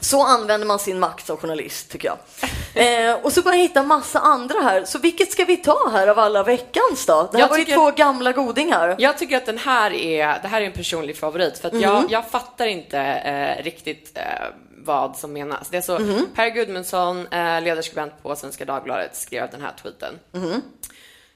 Så 0.01 0.23
använder 0.27 0.67
man 0.67 0.79
sin 0.79 0.99
makt 1.01 1.27
som 1.27 1.37
journalist, 1.37 1.91
tycker 1.91 2.09
jag. 2.09 2.19
Eh, 3.11 3.15
och 3.23 3.33
så 3.33 3.43
börjar 3.43 3.57
jag 3.59 3.63
hitta 3.63 3.83
massa 3.83 4.19
andra 4.19 4.61
här. 4.61 4.85
Så 4.85 4.99
vilket 4.99 5.33
ska 5.33 5.45
vi 5.45 5.57
ta 5.57 5.91
här 5.93 6.07
av 6.09 6.19
alla 6.19 6.43
veckans 6.43 7.07
då? 7.07 7.29
Det 7.33 7.37
här 7.39 7.45
Jag 7.45 7.49
var 7.49 7.59
ju 7.59 7.65
två 7.65 7.91
gamla 7.91 8.33
godingar. 8.33 8.97
Jag 8.99 9.19
tycker 9.19 9.37
att 9.37 9.47
den 9.47 9.59
här 9.59 9.91
är, 9.93 10.39
det 10.43 10.49
här 10.49 10.61
är 10.63 10.67
en 10.67 10.73
personlig 10.73 11.17
favorit, 11.17 11.59
för 11.59 11.69
att 11.69 11.75
Mhm. 11.75 11.83
jag, 11.83 12.05
jag 12.11 12.31
fattar 12.31 12.67
inte 12.67 12.99
eh, 13.01 13.63
riktigt 13.65 14.13
eh, 14.19 14.23
vad 14.85 15.17
som 15.17 15.33
menas. 15.33 15.69
Det 15.69 15.77
är 15.77 15.81
så, 15.81 15.99
Mhm. 15.99 16.27
Per 16.35 16.49
Gudmundsson, 16.49 17.27
eh, 17.27 17.63
ledarskribent 17.63 18.23
på 18.23 18.37
Svenska 18.37 18.65
Dagbladet, 18.65 19.17
skrev 19.17 19.51
den 19.51 19.61
här 19.61 19.73
tweeten. 19.83 20.19
Mhm. 20.33 20.63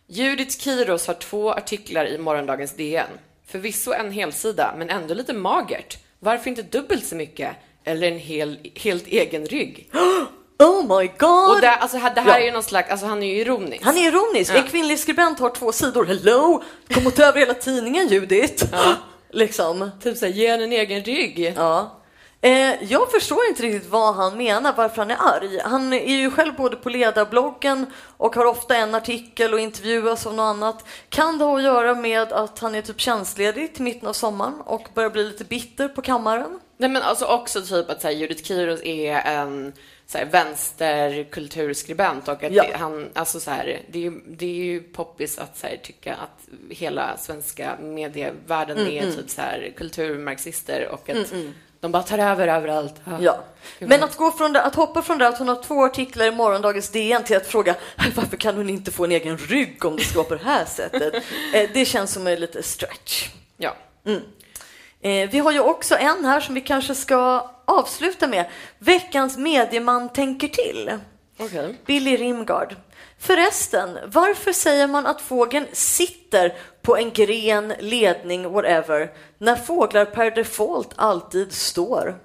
Judith 0.06 0.58
Kiros 0.58 1.06
har 1.06 1.14
två 1.14 1.52
artiklar 1.52 2.06
i 2.06 2.18
morgondagens 2.18 2.72
DN. 2.76 3.06
Förvisso 3.46 3.92
en 3.92 4.10
helsida, 4.12 4.74
men 4.78 4.90
ändå 4.90 5.14
lite 5.14 5.32
magert. 5.32 5.98
Varför 6.18 6.50
inte 6.50 6.62
dubbelt 6.62 7.06
så 7.06 7.14
mycket? 7.16 7.50
Eller 7.84 8.08
en 8.08 8.18
hel, 8.18 8.58
helt 8.74 9.06
egen 9.06 9.46
rygg? 9.46 9.90
Oh 10.58 10.98
my 10.98 11.06
god! 11.18 11.50
Och 11.50 11.60
det, 11.60 11.70
alltså, 11.70 11.96
det 11.96 12.20
här 12.20 12.28
Ja. 12.30 12.38
är 12.38 12.44
ju 12.46 12.52
någon 12.52 12.62
slags, 12.62 12.90
alltså 12.90 13.06
han 13.06 13.22
är 13.22 13.26
ju 13.26 13.40
ironisk. 13.40 13.84
Han 13.84 13.96
är 13.98 14.08
ironisk. 14.08 14.52
Ja. 14.52 14.56
En 14.56 14.62
kvinnlig 14.66 14.98
skribent 14.98 15.38
har 15.38 15.50
två 15.50 15.72
sidor. 15.72 16.04
Hello! 16.04 16.62
Kom 16.94 17.06
och 17.06 17.14
ta 17.14 17.22
över 17.22 17.38
hela 17.40 17.54
tidningen, 17.54 18.08
Judith. 18.08 18.64
Liksom. 19.30 19.90
Typ 20.02 20.16
såhär, 20.18 20.32
ge 20.32 20.50
henne 20.50 20.64
en 20.64 20.72
egen 20.72 21.02
rygg. 21.04 21.54
Ja. 21.56 22.00
Eh, 22.40 22.82
jag 22.84 23.10
förstår 23.10 23.38
inte 23.48 23.62
riktigt 23.62 23.90
vad 23.90 24.14
han 24.14 24.36
menar, 24.36 24.74
varför 24.76 24.96
han 24.96 25.10
är 25.10 25.16
arg. 25.20 25.60
Han 25.64 25.92
är 25.92 26.14
ju 26.16 26.30
själv 26.30 26.54
både 26.56 26.76
på 26.76 26.88
ledarbloggen 26.88 27.86
och 28.16 28.34
har 28.36 28.44
ofta 28.44 28.76
en 28.76 28.94
artikel 28.94 29.52
och 29.54 29.60
intervjuas 29.60 30.26
av 30.26 30.34
något 30.34 30.42
annat. 30.56 30.84
Kan 31.08 31.38
det 31.38 31.44
ha 31.44 31.56
att 31.56 31.62
göra 31.64 31.94
med 31.94 32.32
att 32.32 32.58
han 32.58 32.74
är 32.74 32.82
typ 32.82 33.00
tjänstledig 33.00 33.74
till 33.74 33.82
mitten 33.82 34.08
av 34.08 34.12
sommaren 34.12 34.60
och 34.64 34.88
börjar 34.94 35.10
bli 35.10 35.24
lite 35.24 35.44
bitter 35.44 35.88
på 35.88 36.02
kammaren? 36.02 36.60
Nej 36.76 36.90
men 36.90 37.02
alltså 37.02 37.24
också 37.24 37.62
typ 37.62 37.90
att 37.90 38.00
så 38.02 38.08
här, 38.08 38.14
Judith 38.14 38.42
Kiros 38.44 38.80
är 38.84 39.14
en 39.14 39.72
så 40.06 40.18
här, 40.18 40.24
vänsterkulturskribent 40.24 42.28
och 42.28 42.44
att 42.44 42.52
Ja. 42.52 42.62
det, 42.62 42.76
han, 42.76 43.08
alltså 43.14 43.40
så 43.40 43.50
här, 43.50 43.80
det 43.90 43.98
är 43.98 44.02
ju, 44.02 44.20
det 44.26 44.46
är 44.46 44.64
ju 44.64 44.82
poppis 44.82 45.38
att 45.38 45.58
så 45.58 45.66
här, 45.66 45.76
tycka 45.76 46.14
att 46.14 46.48
hela 46.70 47.16
svenska 47.16 47.76
medievärlden 47.80 48.78
Mm, 48.78 48.92
är 48.92 49.12
typ 49.12 49.30
så 49.30 49.40
här 49.40 49.72
kulturmarxister 49.76 50.88
och 50.88 51.10
att 51.10 51.32
de 51.80 51.92
bara 51.92 52.02
tar 52.02 52.18
över 52.18 52.48
överallt. 52.48 52.94
Ja. 53.20 53.44
Men 53.78 54.02
att, 54.02 54.16
gå 54.16 54.30
från 54.30 54.52
det, 54.52 54.62
att 54.62 54.74
hoppa 54.74 55.02
från 55.02 55.18
det 55.18 55.28
att 55.28 55.38
hon 55.38 55.48
har 55.48 55.62
två 55.62 55.84
artiklar 55.84 56.26
i 56.26 56.30
morgondagens 56.30 56.88
DN 56.90 57.24
till 57.24 57.36
att 57.36 57.46
fråga 57.46 57.74
varför 58.14 58.36
kan 58.36 58.56
hon 58.56 58.70
inte 58.70 58.90
få 58.90 59.04
en 59.04 59.12
egen 59.12 59.38
rygg 59.38 59.84
om 59.84 59.96
det 59.96 60.04
ska 60.04 60.18
vara 60.18 60.28
på 60.28 60.34
det 60.34 60.44
här 60.44 60.64
sättet? 60.64 61.14
Eh, 61.54 61.70
det 61.74 61.84
känns 61.84 62.12
som 62.12 62.26
en 62.26 62.40
lite 62.40 62.62
stretch. 62.62 63.28
Ja. 63.56 63.76
Mm. 64.06 64.20
Eh, 65.04 65.30
vi 65.30 65.38
har 65.38 65.52
ju 65.52 65.60
också 65.60 65.96
en 65.96 66.24
här 66.24 66.40
som 66.40 66.54
vi 66.54 66.60
kanske 66.60 66.94
ska 66.94 67.50
avsluta 67.64 68.26
med. 68.26 68.44
Veckans 68.78 69.36
medieman 69.36 70.08
tänker 70.08 70.48
till. 70.48 70.98
Okay. 71.38 71.74
Billy 71.86 72.16
Rimgard. 72.16 72.76
Förresten, 73.18 73.98
varför 74.06 74.52
säger 74.52 74.86
man 74.86 75.06
att 75.06 75.20
fågeln 75.20 75.66
sitter 75.72 76.54
på 76.82 76.96
en 76.96 77.10
gren, 77.10 77.72
ledning, 77.80 78.52
whatever, 78.52 79.12
när 79.38 79.56
fåglar 79.56 80.04
per 80.04 80.30
default 80.30 80.90
alltid 80.96 81.52
står? 81.52 82.18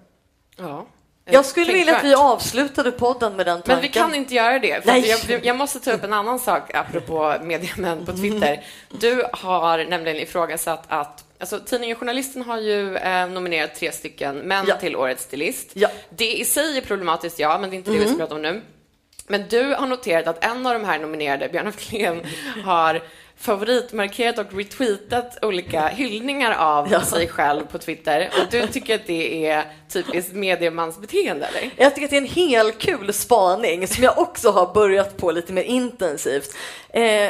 Ja. 0.58 0.86
Jag 1.26 1.46
skulle 1.46 1.74
vilja 1.74 1.98
att 1.98 2.04
vi 2.04 2.14
avslutade 2.14 2.92
podden 2.92 3.36
med 3.36 3.46
den 3.46 3.56
tanken. 3.56 3.74
Men 3.74 3.82
vi 3.82 3.90
kan 3.90 4.16
inte 4.16 4.36
göra 4.36 4.60
det. 4.60 4.84
För 4.84 5.32
jag, 5.32 5.46
jag, 5.46 5.56
måste 5.56 5.80
ta 5.80 5.92
upp 5.92 6.04
en 6.04 6.14
annan 6.14 6.40
sak 6.40 6.74
apropå 6.74 7.36
mediemän 7.42 8.06
på 8.06 8.12
Twitter. 8.12 8.64
Du 9.00 9.26
har 9.34 9.86
nämligen 9.86 10.18
ifrågasatt 10.18 10.84
att 10.88 11.26
Alltså, 11.40 11.60
tidningen 11.60 11.96
Journalisten 11.96 12.42
har 12.42 12.58
ju 12.58 12.98
eh, 12.98 13.30
nominerat 13.30 13.76
tre 13.76 13.92
stycken 13.92 14.38
män 14.38 14.66
ja. 14.68 14.76
till 14.76 14.96
Årets 14.96 15.24
stilist. 15.24 15.72
Ja. 15.74 15.90
Det 16.10 16.40
i 16.40 16.46
sig 16.46 16.78
är 16.78 16.82
problematiskt, 16.82 17.40
ja, 17.40 17.58
men 17.58 17.70
det 17.70 17.76
är 17.76 17.78
inte 17.78 17.92
det 17.92 17.98
mm. 17.98 18.08
vi 18.08 18.14
ska 18.14 18.24
prata 18.24 18.36
om 18.36 18.42
nu. 18.42 18.62
Men 19.28 19.46
du 19.50 19.74
har 19.74 19.88
noterat 19.88 20.28
att 20.28 20.46
en 20.46 20.68
av 20.68 20.74
de 20.74 20.84
här 20.84 21.00
nominerade, 21.00 21.50
Björn 21.50 21.68
af 21.68 21.76
Kleen, 21.76 22.22
har 22.66 23.02
favoritmarkerat 23.38 24.38
och 24.38 24.54
retweetat 24.54 25.38
olika 25.42 25.88
hyllningar 25.88 26.52
av 26.52 26.92
ja. 26.92 27.02
sig 27.02 27.28
själv 27.28 27.66
på 27.66 27.78
Twitter. 27.78 28.30
Och 28.42 28.52
du 28.52 28.68
tycker 28.68 28.96
att 28.96 29.08
det 29.08 29.48
är 29.48 29.64
typiskt 29.90 30.34
mediemansbeteende, 30.34 31.46
eller? 31.46 31.70
Jag 31.76 31.96
tycker 31.96 32.06
att 32.06 32.12
det 32.12 32.18
är 32.18 32.22
en 32.22 32.28
helt 32.28 32.80
kul 32.80 33.14
spaning 33.14 33.88
som 33.88 34.04
jag 34.04 34.18
också 34.18 34.52
har 34.52 34.74
börjat 34.74 35.18
på 35.18 35.32
lite 35.32 35.54
mer 35.54 35.64
intensivt. 35.64 36.56
Eh, 36.90 37.30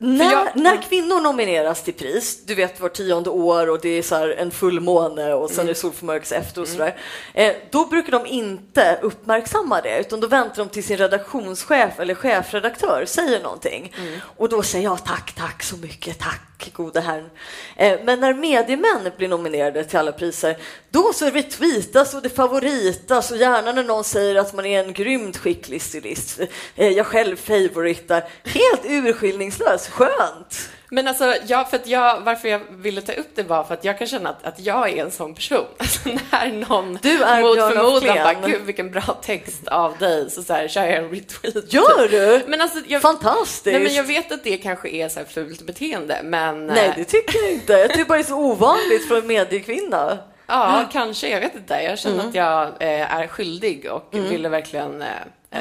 när, 0.00 0.32
jag, 0.32 0.48
när, 0.54 0.82
kvinnor 0.82 1.20
nomineras 1.20 1.82
till 1.82 1.94
pris, 1.94 2.44
du 2.44 2.54
vet 2.54 2.80
var 2.80 2.88
tionde 2.88 3.30
år 3.30 3.70
och 3.70 3.80
det 3.80 3.88
är 3.88 4.02
så 4.02 4.32
en 4.32 4.50
fullmåne 4.50 5.34
och 5.34 5.50
sen 5.50 5.56
mm. 5.56 5.66
är 5.66 5.74
det 5.74 5.80
solförmörkelse 5.80 6.36
efter 6.36 6.60
och 6.60 6.68
mm. 6.68 6.78
sådär, 6.78 6.96
eh, 7.34 7.54
då 7.70 7.86
brukar 7.86 8.12
de 8.12 8.26
inte 8.26 8.98
uppmärksamma 9.02 9.80
det 9.80 10.00
utan 10.00 10.20
då 10.20 10.26
väntar 10.26 10.56
de 10.56 10.68
till 10.68 10.84
sin 10.84 10.96
redaktionschef 10.96 12.00
eller 12.00 12.14
chefredaktör 12.14 13.04
säger 13.06 13.42
någonting. 13.42 13.94
Mm. 13.98 14.20
Och 14.36 14.48
då 14.48 14.62
säger 14.62 14.84
jag 14.84 15.04
tack, 15.04 15.32
tack 15.32 15.62
så 15.62 15.76
mycket, 15.76 16.18
tack 16.18 16.47
tack 16.58 16.72
gode 16.72 17.00
herrn. 17.00 17.30
Eh, 17.76 17.98
men 18.04 18.20
när 18.20 18.34
mediemän 18.34 19.10
blir 19.16 19.28
nominerade 19.28 19.84
till 19.84 19.98
alla 19.98 20.12
priser, 20.12 20.56
då 20.90 21.12
så 21.12 21.30
retweetas 21.30 22.14
och 22.14 22.22
det 22.22 22.28
favoritas 22.28 23.30
och 23.30 23.36
gärna 23.36 23.72
när 23.72 23.84
någon 23.84 24.04
säger 24.04 24.34
att 24.36 24.54
man 24.54 24.66
är 24.66 24.84
en 24.84 24.92
grymt 24.92 25.36
skicklig 25.36 25.82
stylist. 25.82 26.40
Eh, 26.74 26.88
jag 26.88 27.06
själv 27.06 27.36
favoritar. 27.36 28.24
Helt 28.44 28.84
urskillningslöst. 28.84 29.88
Skönt! 29.90 30.70
Men 30.90 31.08
alltså, 31.08 31.34
jag, 31.46 31.70
för 31.70 31.76
att 31.76 31.86
jag, 31.86 32.20
varför 32.20 32.48
jag 32.48 32.60
ville 32.70 33.00
ta 33.00 33.12
upp 33.12 33.28
det 33.34 33.42
var 33.42 33.64
för 33.64 33.74
att 33.74 33.84
jag 33.84 33.98
kan 33.98 34.06
känna 34.06 34.30
att, 34.30 34.44
att 34.46 34.60
jag 34.60 34.90
är 34.90 35.04
en 35.04 35.10
sån 35.10 35.34
person. 35.34 35.66
Alltså, 35.78 36.08
när 36.08 36.52
någon 36.52 36.98
du 37.02 37.22
är 37.22 37.42
mot 37.42 37.58
förmodan 37.58 38.16
bara, 38.16 38.48
gud 38.48 38.62
vilken 38.62 38.90
bra 38.90 39.18
text 39.22 39.68
av 39.68 39.98
dig, 39.98 40.30
så, 40.30 40.42
så 40.42 40.52
här, 40.52 40.68
kör 40.68 40.84
jag 40.84 40.96
en 40.96 41.10
retweet. 41.10 41.72
Gör 41.72 42.08
du? 42.08 42.44
Men 42.46 42.60
alltså, 42.60 42.78
jag, 42.86 43.02
Fantastiskt! 43.02 43.66
Nej, 43.66 43.82
men 43.82 43.94
jag 43.94 44.04
vet 44.04 44.32
att 44.32 44.44
det 44.44 44.56
kanske 44.56 44.88
är 44.88 45.08
så 45.08 45.18
här 45.18 45.26
fult 45.26 45.62
beteende, 45.62 46.20
men... 46.24 46.66
Nej, 46.66 46.86
eh, 46.86 46.92
det 46.96 47.04
tycker 47.04 47.42
jag 47.42 47.52
inte. 47.52 47.72
Jag 47.72 47.90
tycker 47.90 48.04
bara 48.04 48.18
det 48.18 48.24
är 48.24 48.28
så 48.28 48.36
ovanligt 48.36 49.08
för 49.08 49.18
en 49.18 49.26
mediekvinna. 49.26 50.18
Ja, 50.48 50.78
mm. 50.78 50.88
kanske. 50.92 51.28
Jag 51.28 51.40
vet 51.40 51.54
inte. 51.54 51.74
Jag 51.74 51.98
känner 51.98 52.14
mm. 52.14 52.28
att 52.28 52.34
jag 52.34 52.66
eh, 52.66 53.14
är 53.14 53.26
skyldig 53.26 53.92
och 53.92 54.14
mm. 54.14 54.30
ville 54.30 54.48
verkligen 54.48 55.02
eh, 55.02 55.08
eh, 55.50 55.60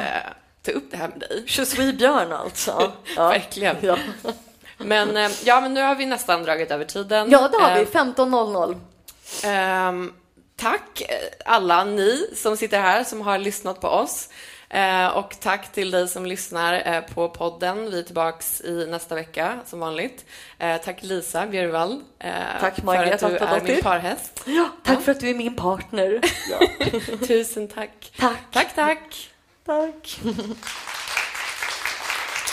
ta 0.65 0.71
upp 0.71 0.91
det 0.91 0.97
här 0.97 1.07
med 1.07 1.19
dig. 1.19 1.43
Je 1.47 1.65
suis 1.65 1.97
Björn 1.97 2.31
alltså. 2.31 2.91
Ja. 3.15 3.29
Verkligen. 3.29 3.75
Ja. 3.81 3.97
Men, 4.77 5.17
eh, 5.17 5.31
ja, 5.43 5.61
men 5.61 5.73
nu 5.73 5.81
har 5.81 5.95
vi 5.95 6.05
nästan 6.05 6.43
dragit 6.43 6.71
över 6.71 6.85
tiden. 6.85 7.31
Ja, 7.31 7.47
det 7.47 7.57
har 7.57 7.79
vi. 7.79 7.85
15.00. 7.85 8.75
Eh, 9.43 10.11
tack 10.55 11.01
eh, 11.01 11.07
alla 11.45 11.83
ni 11.83 12.29
som 12.35 12.57
sitter 12.57 12.79
här 12.79 13.03
som 13.03 13.21
har 13.21 13.37
lyssnat 13.37 13.81
på 13.81 13.87
oss. 13.87 14.29
Eh, 14.69 15.07
och 15.07 15.39
tack 15.39 15.71
till 15.71 15.91
dig 15.91 16.07
som 16.07 16.25
lyssnar 16.25 17.01
på 17.01 17.29
podden. 17.29 17.91
Vi 17.91 17.99
är 17.99 18.03
tillbaka 18.03 18.43
i 18.63 18.85
nästa 18.89 19.15
vecka 19.15 19.59
som 19.65 19.79
vanligt. 19.79 20.25
Tack 20.57 21.03
Lisa 21.03 21.47
Björvall 21.47 22.01
tack 22.59 22.83
Margareta 22.83 23.29
för 23.29 23.35
att 23.35 23.65
du 23.65 23.71
är 23.71 23.75
min 23.75 23.83
parhäst. 23.83 24.43
Ja, 24.45 24.69
tack 24.83 24.97
ja. 24.97 25.01
för 25.01 25.11
att 25.11 25.19
du 25.19 25.29
är 25.29 25.35
min 25.35 25.55
partner. 25.55 26.21
Ja. 26.49 26.59
Tusen 27.27 27.67
tack. 27.67 28.11
Tack. 28.19 28.37
Tack, 28.51 28.75
tack. 28.75 29.29
Tack. 29.65 30.19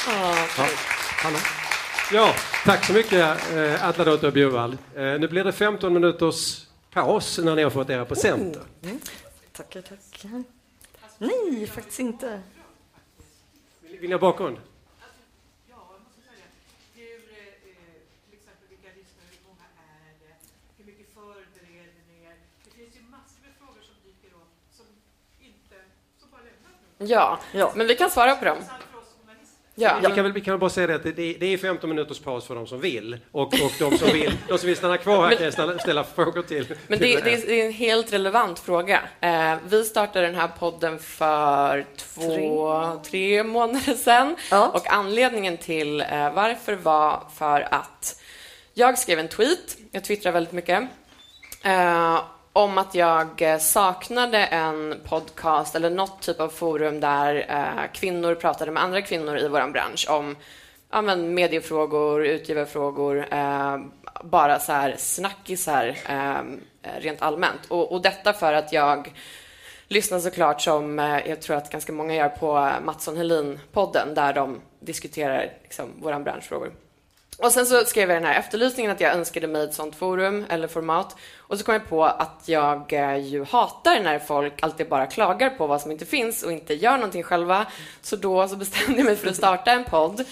oh, 0.09 0.47
tack. 0.57 0.71
Ja, 1.25 1.31
Ja, 2.13 2.35
tack 2.65 2.85
så 2.85 2.93
mycket 2.93 3.53
eh, 3.53 3.89
Atla 3.89 4.05
Dotter 4.05 4.31
Bjurvall. 4.31 4.77
Eh, 4.95 5.03
nu 5.03 5.29
blir 5.29 5.45
det 5.45 5.53
15 5.53 5.93
minuters 5.93 6.67
paus 6.91 7.39
när 7.39 7.57
ni 7.57 7.63
har 7.63 7.71
fått 7.71 7.91
era 7.91 8.05
presenter. 8.05 8.61
Mm. 8.83 8.91
Mm. 8.91 9.01
Tackar, 9.53 9.83
tackar. 9.83 10.45
Nej, 11.19 11.67
faktiskt 11.67 12.01
inte. 12.01 12.43
Vill, 13.81 13.99
vill 13.99 14.09
ni 14.11 14.15
ha 14.15 14.21
bakgrund? 14.21 14.57
Ja, 26.99 27.39
ja, 27.53 27.73
men 27.77 27.87
vi 27.87 27.97
kan 27.97 28.11
svara 28.11 28.37
på 28.37 28.45
dem. 28.45 28.59
Ja. 29.75 29.99
Vi, 30.03 30.15
kan 30.15 30.25
väl, 30.25 30.33
vi 30.33 30.41
kan 30.41 30.53
väl 30.53 30.61
bara 30.61 30.71
säga 30.71 30.87
det 30.87 30.95
att 30.95 31.03
det, 31.03 31.13
det 31.13 31.47
är 31.47 31.59
15 31.59 31.91
minuters 31.91 32.19
paus 32.19 32.47
för 32.47 32.55
de 32.55 32.67
som 32.67 32.81
vill 32.81 33.19
och, 33.33 33.43
och 33.47 33.73
de, 33.79 33.99
som 33.99 34.09
vill, 34.09 34.33
de 34.49 34.59
som 34.59 34.67
vill 34.67 34.77
stanna 34.77 34.97
kvar 34.97 35.29
här 35.29 35.37
kan 35.37 35.53
ställa, 35.53 35.79
ställa 35.79 36.05
frågor 36.05 36.43
till. 36.43 36.75
Men 36.87 36.99
till 36.99 37.15
det, 37.15 37.21
det, 37.21 37.35
är, 37.35 37.41
det, 37.47 37.61
är 37.61 37.67
en 37.67 37.73
helt 37.73 38.13
relevant 38.13 38.59
fråga. 38.59 39.03
Eh, 39.21 39.55
vi 39.69 39.85
startade 39.85 40.27
den 40.27 40.35
här 40.35 40.49
podden 40.59 40.99
för 40.99 41.87
två, 41.97 43.01
tre, 43.05 43.11
tre 43.11 43.43
månader 43.43 43.95
sedan 43.95 44.37
ja. 44.51 44.69
och 44.69 44.93
anledningen 44.93 45.57
till 45.57 46.01
eh, 46.01 46.35
varför 46.35 46.75
var 46.75 47.23
för 47.35 47.75
att 47.75 48.21
jag 48.75 48.99
skrev 48.99 49.19
en 49.19 49.29
tweet, 49.29 49.77
jag 49.91 50.05
twittrar 50.05 50.33
väldigt 50.33 50.53
mycket, 50.53 50.83
eh, 51.65 52.21
om 52.57 52.79
att 52.79 52.95
jag 52.95 53.43
eh, 53.43 53.59
saknade 53.59 54.39
en 54.39 55.01
podcast 55.05 55.75
eller 55.75 55.91
något 55.91 56.23
typ 56.23 56.41
av 56.41 56.49
forum 56.49 57.01
där 57.01 57.47
eh, 57.49 57.93
kvinnor 57.93 58.35
pratade 58.35 58.71
med 58.71 58.83
andra 58.83 59.03
kvinnor 59.03 59.39
i 59.39 59.49
vår 59.49 59.71
bransch 59.71 60.07
om 60.11 60.37
ja, 60.91 61.03
men 61.03 61.35
mediefrågor, 61.35 62.27
utgivarfrågor, 62.27 63.27
eh, 63.31 63.79
bara 64.25 64.59
så 64.59 64.73
här 64.73 64.95
snackisar 64.99 65.97
eh, 66.09 66.43
rent 67.01 67.23
allmänt. 67.23 67.61
Och, 67.69 67.93
och, 67.93 68.03
detta 68.03 68.33
för 68.33 68.53
att 68.53 68.73
jag 68.73 69.13
lyssnar 69.89 70.19
såklart 70.19 70.61
som 70.61 70.99
eh, 70.99 71.29
jag 71.29 71.43
tror 71.43 71.57
att 71.57 71.71
ganska 71.71 71.93
många 71.93 72.15
gör 72.15 72.29
på 72.29 72.71
Mattsson 72.85 73.17
Helin-podden 73.17 74.15
där 74.15 74.33
de 74.33 74.61
diskuterar 74.81 75.53
liksom, 75.63 75.93
vår 76.03 76.19
branschfrågor. 76.19 76.73
Och 77.39 77.53
sen 77.53 77.67
så 77.67 77.85
skrev 77.85 78.11
jag 78.11 78.23
den 78.23 78.29
här 78.29 78.39
efterlysningen 78.39 78.93
att 78.93 79.01
jag 79.01 79.13
önskade 79.13 79.47
mig 79.47 79.65
ett 79.65 79.75
sånt 79.75 79.97
forum 79.97 80.45
eller 80.49 80.69
format. 80.69 81.17
Och 81.39 81.59
så 81.59 81.65
kom 81.65 81.75
jag 81.75 81.89
på 81.89 82.05
att 82.05 82.43
jag 82.47 82.93
eh, 82.93 83.17
ju 83.17 83.45
hatar 83.45 84.01
när 84.01 84.19
folk 84.19 84.63
alltid 84.63 84.89
bara 84.89 85.07
klagar 85.07 85.51
på 85.51 85.67
vad 85.67 85.81
som 85.81 85.91
inte 85.91 86.07
finns 86.07 86.43
och 86.43 86.53
inte 86.53 86.75
gör 86.75 86.97
någonting 86.97 87.23
själva. 87.23 87.67
Så 88.03 88.17
då 88.17 88.49
så 88.49 88.57
bestämde 88.57 88.99
jag 88.99 89.07
mig 89.07 89.17
för 89.17 89.29
att 89.29 89.37
starta 89.37 89.73
en 89.73 89.85
podd. 89.85 90.25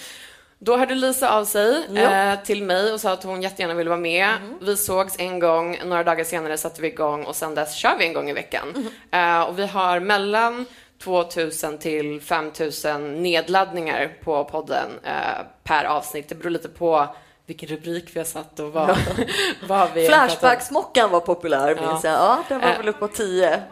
Då 0.59 0.77
hörde 0.77 0.95
Lisa 0.95 1.29
av 1.29 1.45
sig 1.45 1.85
eh, 1.97 2.43
till 2.43 2.63
mig 2.63 2.93
och 2.93 3.01
sa 3.01 3.11
att 3.11 3.23
hon 3.23 3.41
jättegärna 3.41 3.73
ville 3.73 3.89
vara 3.89 3.99
med. 3.99 4.29
Mm. 4.29 4.57
Vi 4.61 4.77
sågs 4.77 5.15
en 5.19 5.39
gång, 5.39 5.79
några 5.85 6.03
dagar 6.03 6.23
senare 6.23 6.57
satte 6.57 6.81
vi 6.81 6.87
igång 6.87 7.23
och 7.23 7.35
sen 7.35 7.55
dess 7.55 7.75
kör 7.75 7.97
vi 7.99 8.05
en 8.05 8.13
gång 8.13 8.29
i 8.29 8.33
veckan. 8.33 8.67
Mm. 8.75 9.39
Eh, 9.41 9.49
och 9.49 9.59
vi 9.59 9.65
har 9.65 9.99
mellan 9.99 10.65
2000 11.03 11.77
till 11.77 12.21
5000 12.21 13.23
nedladdningar 13.23 14.17
på 14.23 14.43
podden 14.43 14.89
eh, 15.03 15.45
per 15.63 15.83
avsnitt. 15.85 16.29
Det 16.29 16.35
beror 16.35 16.49
lite 16.49 16.69
på 16.69 17.15
vilken 17.45 17.69
rubrik 17.69 18.15
vi 18.15 18.19
har 18.19 18.25
satt 18.25 18.59
och 18.59 18.73
vad, 18.73 18.97
vad 19.67 19.93
vi 19.93 20.07
Flashback-smockan 20.07 21.09
var 21.09 21.19
populär, 21.19 21.75
ja. 21.81 21.87
minns 21.91 22.03
jag. 22.03 22.13
Ja, 22.13 22.43
den 22.49 22.61
var 22.61 22.67
eh. 22.67 22.77
väl 22.77 22.89
uppe 22.89 22.99
på 22.99 23.07
10. 23.07 23.63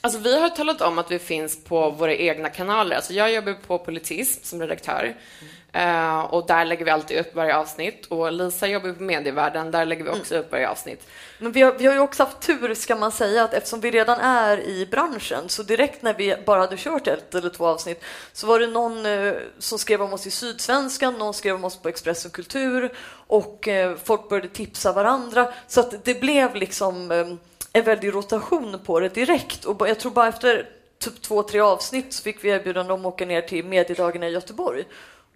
Alltså, 0.00 0.18
vi 0.18 0.40
har 0.40 0.48
talat 0.48 0.80
om 0.80 0.98
att 0.98 1.10
vi 1.10 1.18
finns 1.18 1.64
på 1.64 1.90
våra 1.90 2.14
egna 2.14 2.48
kanaler. 2.48 2.96
Alltså, 2.96 3.12
jag 3.12 3.32
jobbar 3.32 3.52
på 3.52 3.78
Politism 3.78 4.44
som 4.44 4.60
redaktör. 4.60 5.02
Mm. 5.02 5.52
Uh, 5.76 6.18
och 6.18 6.46
där 6.46 6.64
lägger 6.64 6.84
vi 6.84 6.90
alltid 6.90 7.18
upp 7.18 7.34
varje 7.34 7.56
avsnitt. 7.56 8.06
Och 8.06 8.32
Lisa 8.32 8.66
jobbar 8.66 8.92
på 8.92 9.02
Medievärlden, 9.02 9.70
där 9.70 9.84
lägger 9.84 10.04
vi 10.04 10.10
också 10.10 10.34
mm. 10.34 10.44
upp 10.44 10.52
varje 10.52 10.68
avsnitt. 10.68 11.06
Men 11.38 11.52
vi 11.52 11.62
har, 11.62 11.72
vi 11.72 11.86
har 11.86 11.94
ju 11.94 12.00
också 12.00 12.22
haft 12.22 12.40
tur, 12.40 12.74
ska 12.74 12.96
man 12.96 13.12
säga, 13.12 13.44
att 13.44 13.54
eftersom 13.54 13.80
vi 13.80 13.90
redan 13.90 14.20
är 14.20 14.60
i 14.60 14.86
branschen, 14.86 15.48
så 15.48 15.62
direkt 15.62 16.02
när 16.02 16.14
vi 16.14 16.36
bara 16.46 16.60
hade 16.60 16.76
kört 16.76 17.06
ett 17.06 17.34
eller 17.34 17.50
två 17.50 17.66
avsnitt, 17.66 18.04
så 18.32 18.46
var 18.46 18.60
det 18.60 18.66
någon 18.66 19.06
uh, 19.06 19.34
som 19.58 19.78
skrev 19.78 20.02
om 20.02 20.12
oss 20.12 20.26
i 20.26 20.30
Sydsvenskan, 20.30 21.14
någon 21.14 21.34
skrev 21.34 21.54
om 21.54 21.64
oss 21.64 21.76
på 21.76 21.88
Expressen 21.88 22.30
Kultur 22.30 22.92
och 23.26 23.68
uh, 23.68 23.96
folk 24.04 24.28
började 24.28 24.48
tipsa 24.48 24.92
varandra. 24.92 25.52
Så 25.66 25.80
att 25.80 26.04
det 26.04 26.20
blev 26.20 26.54
liksom 26.54 27.10
um, 27.10 27.38
en 27.72 27.84
väldig 27.84 28.14
rotation 28.14 28.78
på 28.84 29.00
det 29.00 29.08
direkt. 29.08 29.64
Och 29.64 29.88
jag 29.88 30.00
tror 30.00 30.12
bara 30.12 30.28
efter 30.28 30.68
typ 30.98 31.22
två, 31.22 31.42
tre 31.42 31.60
avsnitt 31.60 32.12
så 32.12 32.22
fick 32.22 32.44
vi 32.44 32.48
erbjudande 32.48 32.92
om 32.92 33.00
att 33.00 33.06
åka 33.06 33.26
ner 33.26 33.40
till 33.40 33.64
mediedagarna 33.64 34.28
i 34.28 34.32
Göteborg. 34.32 34.84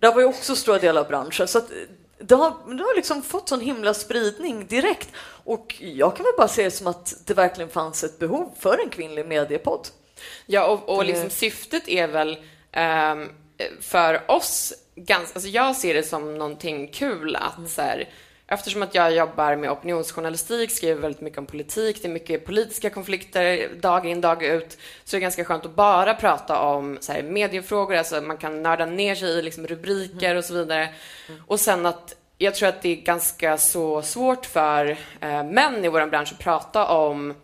Det 0.03 0.11
var 0.11 0.21
ju 0.21 0.27
också 0.27 0.57
stora 0.57 0.79
delar 0.79 1.01
av 1.01 1.09
branschen. 1.09 1.49
Så 1.49 1.61
det 2.19 2.35
har, 2.35 2.51
det 2.77 2.83
har 2.83 2.97
liksom 2.97 3.23
fått 3.23 3.49
sån 3.49 3.61
himla 3.61 3.95
spridning 3.95 4.67
direkt. 4.67 5.09
Och 5.45 5.77
jag 5.81 6.17
kan 6.17 6.25
väl 6.25 6.33
bara 6.37 6.49
se 6.49 6.65
det 6.65 6.71
som 6.71 6.87
att 6.87 7.15
det 7.25 7.35
verkligen 7.35 7.71
fanns 7.71 8.05
ett 8.05 8.19
behov 8.19 8.51
för 8.59 8.79
en 8.79 8.91
kvinnlig 8.91 9.27
mediepodd. 9.27 9.89
Ja, 10.47 10.67
och, 10.67 10.97
och 10.97 11.05
liksom 11.05 11.31
syftet 11.31 11.89
är 11.89 12.09
väl 12.09 12.37
um, 12.77 13.29
för 13.81 14.31
oss, 14.31 14.73
ganska, 14.95 15.35
alltså 15.35 15.49
jag 15.49 15.77
ser 15.77 15.95
det 15.95 16.03
som 16.03 16.39
någonting 16.39 16.89
kul 16.89 17.37
att 17.37 17.59
mm. 17.59 17.69
så 17.69 17.83
här, 17.83 18.09
Eftersom 18.53 18.83
att 18.83 18.95
jag 18.95 19.13
jobbar 19.13 19.57
med 19.57 19.71
opinionsjournalistik, 19.71 20.71
skriver 20.71 21.01
väldigt 21.01 21.21
mycket 21.21 21.39
om 21.39 21.47
politik, 21.47 22.03
det 22.03 22.09
är 22.09 22.13
mycket 22.13 22.45
politiska 22.45 22.91
konflikter 22.91 23.69
dag 23.81 24.07
in, 24.07 24.21
dag 24.21 24.43
ut, 24.43 24.79
så 25.05 25.17
det 25.17 25.19
är 25.19 25.21
ganska 25.21 25.45
skönt 25.45 25.67
att 25.67 25.75
bara 25.75 26.15
prata 26.15 26.61
om 26.61 26.99
så 27.01 27.13
här, 27.13 27.23
mediefrågor, 27.23 27.97
alltså 27.97 28.21
man 28.21 28.37
kan 28.37 28.63
nörda 28.63 28.87
ner 28.87 29.15
sig 29.15 29.29
i 29.29 29.43
liksom 29.43 29.67
rubriker 29.67 30.35
och 30.35 30.45
så 30.45 30.55
vidare. 30.55 30.89
Och 31.47 31.61
sen 31.61 31.87
att 31.87 32.15
jag 32.39 32.55
tror 32.55 32.69
att 32.69 32.83
det 32.83 32.89
är 32.89 32.97
ganska 32.97 33.59
så 33.59 34.03
svårt 34.03 34.47
för 34.47 34.99
eh, 35.21 35.45
män 35.45 35.85
i 35.85 35.89
vår 35.89 36.07
bransch 36.07 36.33
att 36.33 36.39
prata 36.39 36.87
om 36.87 37.35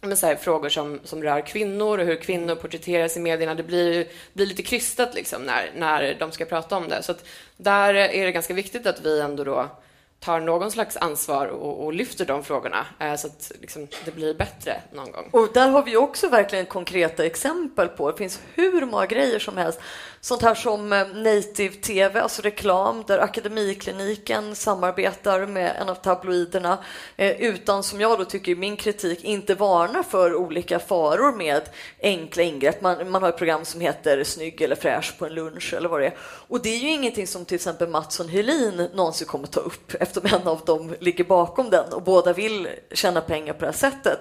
men 0.00 0.16
så 0.16 0.26
här, 0.26 0.36
frågor 0.36 0.68
som, 0.68 1.00
som 1.04 1.22
rör 1.22 1.46
kvinnor 1.46 1.98
och 1.98 2.06
hur 2.06 2.16
kvinnor 2.16 2.54
porträtteras 2.54 3.16
i 3.16 3.20
medierna. 3.20 3.54
Det 3.54 3.62
blir, 3.62 4.06
blir 4.32 4.46
lite 4.46 4.62
krystat 4.62 5.14
liksom 5.14 5.42
när, 5.42 5.70
när 5.76 6.16
de 6.18 6.32
ska 6.32 6.44
prata 6.44 6.76
om 6.76 6.88
det. 6.88 7.02
Så 7.02 7.12
att 7.12 7.24
där 7.56 7.94
är 7.94 8.24
det 8.26 8.32
ganska 8.32 8.54
viktigt 8.54 8.86
att 8.86 9.00
vi 9.04 9.20
ändå 9.20 9.44
då 9.44 9.68
tar 10.20 10.40
någon 10.40 10.70
slags 10.70 10.96
ansvar 10.96 11.46
och, 11.46 11.84
och 11.84 11.92
lyfter 11.92 12.26
de 12.26 12.44
frågorna 12.44 12.86
eh, 12.98 13.16
så 13.16 13.26
att 13.26 13.52
liksom, 13.60 13.88
det 14.04 14.10
blir 14.10 14.34
bättre 14.34 14.80
någon 14.92 15.12
gång. 15.12 15.28
Och 15.30 15.48
där 15.54 15.68
har 15.68 15.82
vi 15.82 15.96
också 15.96 16.28
verkligen 16.28 16.66
konkreta 16.66 17.24
exempel 17.24 17.88
på. 17.88 18.10
Det 18.10 18.16
finns 18.16 18.40
hur 18.54 18.86
många 18.86 19.06
grejer 19.06 19.38
som 19.38 19.56
helst 19.56 19.80
Sånt 20.22 20.42
här 20.42 20.54
som 20.54 20.92
eh, 20.92 21.06
native 21.14 21.74
tv, 21.74 22.20
alltså 22.20 22.42
reklam, 22.42 23.04
där 23.06 23.18
Akademikliniken 23.18 24.54
samarbetar 24.54 25.46
med 25.46 25.76
en 25.80 25.88
av 25.88 25.94
tabloiderna 25.94 26.78
eh, 27.16 27.42
utan, 27.42 27.82
som 27.82 28.00
jag 28.00 28.18
då 28.18 28.24
tycker 28.24 28.52
i 28.52 28.54
min 28.54 28.76
kritik, 28.76 29.24
inte 29.24 29.54
varnar 29.54 30.02
för 30.02 30.34
olika 30.34 30.78
faror 30.78 31.32
med 31.32 31.62
enkla 32.02 32.42
ingrepp. 32.42 32.82
Man, 32.82 33.10
man 33.10 33.22
har 33.22 33.28
ett 33.28 33.38
program 33.38 33.64
som 33.64 33.80
heter 33.80 34.24
Snygg 34.24 34.62
eller 34.62 34.76
fräsch 34.76 35.18
på 35.18 35.26
en 35.26 35.34
lunch 35.34 35.74
eller 35.74 35.88
vad 35.88 36.00
det 36.00 36.06
är. 36.06 36.14
Och 36.20 36.62
det 36.62 36.68
är 36.68 36.78
ju 36.78 36.88
ingenting 36.88 37.26
som 37.26 37.44
till 37.44 37.54
exempel 37.54 37.88
Matsson 37.88 38.28
Helin 38.28 38.88
någonsin 38.94 39.26
kommer 39.26 39.46
ta 39.46 39.60
upp 39.60 39.94
eftersom 40.00 40.40
en 40.40 40.48
av 40.48 40.60
dem 40.64 40.94
ligger 41.00 41.24
bakom 41.24 41.70
den 41.70 41.92
och 41.92 42.02
båda 42.02 42.32
vill 42.32 42.68
tjäna 42.92 43.20
pengar 43.20 43.52
på 43.52 43.60
det 43.60 43.66
här 43.66 43.72
sättet. 43.72 44.18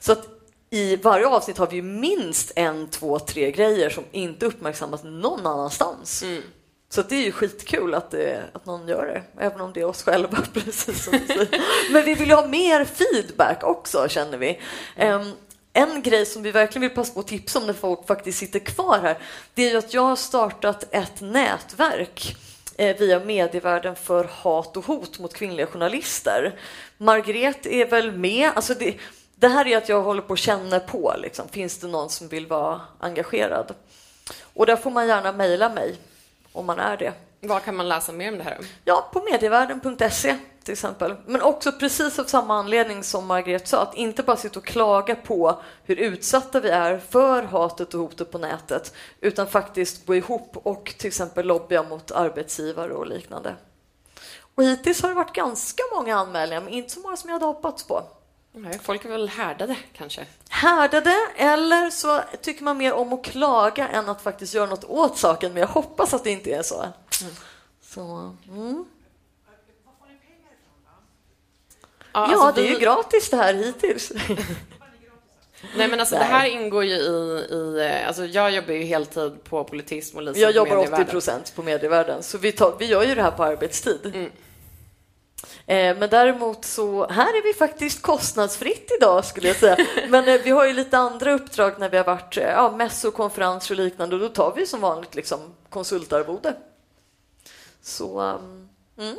Så 0.00 0.12
att 0.12 0.39
i 0.70 0.96
varje 0.96 1.26
avsnitt 1.26 1.58
har 1.58 1.66
vi 1.66 1.82
minst 1.82 2.52
en, 2.56 2.88
två, 2.90 3.18
tre 3.18 3.50
grejer 3.50 3.90
som 3.90 4.04
inte 4.12 4.46
uppmärksammas 4.46 5.00
någon 5.04 5.46
annanstans. 5.46 6.22
Mm. 6.22 6.42
Så 6.88 7.02
det 7.02 7.14
är 7.14 7.24
ju 7.24 7.32
skitkul 7.32 7.94
att, 7.94 8.10
det, 8.10 8.42
att 8.52 8.66
någon 8.66 8.88
gör 8.88 9.06
det, 9.06 9.44
även 9.44 9.60
om 9.60 9.72
det 9.72 9.80
är 9.80 9.84
oss 9.84 10.02
själva. 10.02 10.38
precis 10.52 11.04
som 11.04 11.18
Men 11.92 12.04
vi 12.04 12.14
vill 12.14 12.28
ju 12.28 12.34
ha 12.34 12.46
mer 12.46 12.84
feedback 12.84 13.64
också, 13.64 14.08
känner 14.08 14.38
vi. 14.38 14.60
Um, 15.00 15.32
en 15.72 16.02
grej 16.02 16.26
som 16.26 16.42
vi 16.42 16.50
verkligen 16.50 16.80
vill 16.80 16.96
passa 16.96 17.14
på 17.14 17.20
att 17.20 17.26
tipsa 17.26 17.58
om 17.58 17.66
när 17.66 17.72
folk 17.72 18.06
faktiskt 18.06 18.38
sitter 18.38 18.58
kvar 18.58 18.98
här, 19.02 19.18
det 19.54 19.66
är 19.66 19.70
ju 19.70 19.76
att 19.76 19.94
jag 19.94 20.02
har 20.02 20.16
startat 20.16 20.86
ett 20.90 21.20
nätverk 21.20 22.36
eh, 22.76 22.96
via 22.96 23.20
medievärlden 23.20 23.96
för 23.96 24.24
hat 24.24 24.76
och 24.76 24.84
hot 24.84 25.18
mot 25.18 25.34
kvinnliga 25.34 25.66
journalister. 25.66 26.54
Margret 26.98 27.66
är 27.66 27.86
väl 27.86 28.12
med. 28.12 28.50
Alltså 28.54 28.74
det, 28.74 28.94
det 29.40 29.48
här 29.48 29.66
är 29.66 29.76
att 29.76 29.88
jag 29.88 30.02
håller 30.02 30.22
på 30.22 30.32
att 30.32 30.38
känna 30.38 30.80
på. 30.80 31.14
Liksom. 31.18 31.48
Finns 31.48 31.78
det 31.78 31.88
någon 31.88 32.10
som 32.10 32.28
vill 32.28 32.46
vara 32.46 32.80
engagerad? 32.98 33.74
Och 34.54 34.66
där 34.66 34.76
får 34.76 34.90
man 34.90 35.08
gärna 35.08 35.32
mejla 35.32 35.68
mig 35.68 35.96
om 36.52 36.66
man 36.66 36.78
är 36.78 36.96
det. 36.96 37.12
Var 37.40 37.60
kan 37.60 37.76
man 37.76 37.88
läsa 37.88 38.12
mer 38.12 38.32
om 38.32 38.38
det 38.38 38.44
här? 38.44 38.58
Ja, 38.84 39.08
på 39.12 39.22
medievärlden.se 39.32 40.36
till 40.64 40.72
exempel. 40.72 41.16
Men 41.26 41.42
också 41.42 41.72
precis 41.72 42.18
av 42.18 42.24
samma 42.24 42.54
anledning 42.58 43.04
som 43.04 43.26
Margret 43.26 43.68
sa, 43.68 43.82
att 43.82 43.94
inte 43.94 44.22
bara 44.22 44.36
sitta 44.36 44.58
och 44.58 44.66
klaga 44.66 45.14
på 45.14 45.62
hur 45.84 45.96
utsatta 45.96 46.60
vi 46.60 46.68
är 46.68 46.98
för 46.98 47.42
hatet 47.42 47.94
och 47.94 48.00
hotet 48.00 48.30
på 48.30 48.38
nätet, 48.38 48.94
utan 49.20 49.46
faktiskt 49.46 50.06
gå 50.06 50.14
ihop 50.14 50.56
och 50.56 50.94
till 50.98 51.08
exempel 51.08 51.46
lobbya 51.46 51.82
mot 51.82 52.10
arbetsgivare 52.10 52.92
och 52.92 53.06
liknande. 53.06 53.54
Och 54.54 54.64
hittills 54.64 55.02
har 55.02 55.08
det 55.08 55.14
varit 55.14 55.34
ganska 55.34 55.82
många 55.94 56.16
anmälningar, 56.16 56.60
men 56.60 56.72
inte 56.72 56.90
så 56.90 57.00
många 57.00 57.16
som 57.16 57.30
jag 57.30 57.34
hade 57.34 57.46
hoppats 57.46 57.86
på. 57.86 58.02
Nej, 58.52 58.78
folk 58.82 59.04
är 59.04 59.08
väl 59.08 59.28
härdade 59.28 59.76
kanske? 59.92 60.26
Härdade, 60.48 61.14
eller 61.36 61.90
så 61.90 62.20
tycker 62.42 62.64
man 62.64 62.78
mer 62.78 62.92
om 62.92 63.12
att 63.12 63.24
klaga 63.24 63.88
än 63.88 64.08
att 64.08 64.22
faktiskt 64.22 64.54
göra 64.54 64.66
något 64.66 64.84
åt 64.84 65.18
saken. 65.18 65.52
Men 65.52 65.60
jag 65.60 65.68
hoppas 65.68 66.14
att 66.14 66.24
det 66.24 66.30
inte 66.30 66.50
är 66.50 66.62
så. 66.62 66.80
Mm. 66.82 67.34
så 67.82 68.34
mm. 68.48 68.84
Ja, 72.12 72.20
alltså 72.20 72.46
ja 72.46 72.52
det 72.54 72.68
är 72.68 72.72
ju 72.72 72.78
gratis 72.78 73.30
det 73.30 73.36
här 73.36 73.54
hittills. 73.54 74.12
Nej 75.76 75.88
men 75.88 76.00
alltså 76.00 76.14
Nej. 76.14 76.24
det 76.24 76.34
här 76.34 76.46
ingår 76.46 76.84
ju 76.84 76.94
i, 76.94 77.46
i, 77.50 78.02
alltså 78.06 78.26
jag 78.26 78.50
jobbar 78.50 78.74
ju 78.74 78.82
heltid 78.82 79.44
på 79.44 79.64
politism 79.64 80.16
och 80.16 80.22
Lisa 80.22 80.40
Jag 80.40 80.54
jobbar 80.54 80.76
80 80.76 81.04
procent 81.04 81.52
på 81.56 81.62
medievärlden, 81.62 82.22
så 82.22 82.38
vi, 82.38 82.52
tar, 82.52 82.76
vi 82.78 82.86
gör 82.86 83.02
ju 83.02 83.14
det 83.14 83.22
här 83.22 83.30
på 83.30 83.44
arbetstid. 83.44 84.06
Mm. 84.14 84.30
Eh, 85.66 85.96
men 85.98 86.10
däremot 86.10 86.64
så 86.64 87.08
här 87.08 87.38
är 87.38 87.42
vi 87.42 87.54
faktiskt 87.54 88.02
kostnadsfritt 88.02 88.90
idag 88.98 89.24
skulle 89.24 89.48
jag 89.48 89.56
säga. 89.56 89.76
Men 90.08 90.28
eh, 90.28 90.40
vi 90.44 90.50
har 90.50 90.66
ju 90.66 90.72
lite 90.72 90.98
andra 90.98 91.32
uppdrag 91.32 91.74
när 91.78 91.88
vi 91.88 91.96
har 91.96 92.04
varit 92.04 92.36
eh, 92.36 92.44
ja, 92.44 92.76
mässor, 92.76 93.10
konferenser 93.10 93.74
och 93.74 93.84
liknande 93.84 94.16
och 94.16 94.20
då 94.20 94.28
tar 94.28 94.54
vi 94.56 94.66
som 94.66 94.80
vanligt 94.80 95.14
liksom 95.14 95.40
konsultarvode. 95.68 96.54
Så 97.82 98.20
mm. 98.20 98.68
mm. 98.98 99.16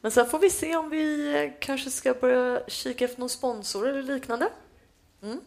Men 0.00 0.10
sen 0.10 0.26
får 0.26 0.38
vi 0.38 0.50
se 0.50 0.76
om 0.76 0.90
vi 0.90 1.52
kanske 1.60 1.90
ska 1.90 2.14
börja 2.14 2.60
kika 2.68 3.04
efter 3.04 3.20
någon 3.20 3.28
sponsor 3.28 3.88
eller 3.88 4.02
liknande. 4.02 4.48
Mm. 5.22 5.40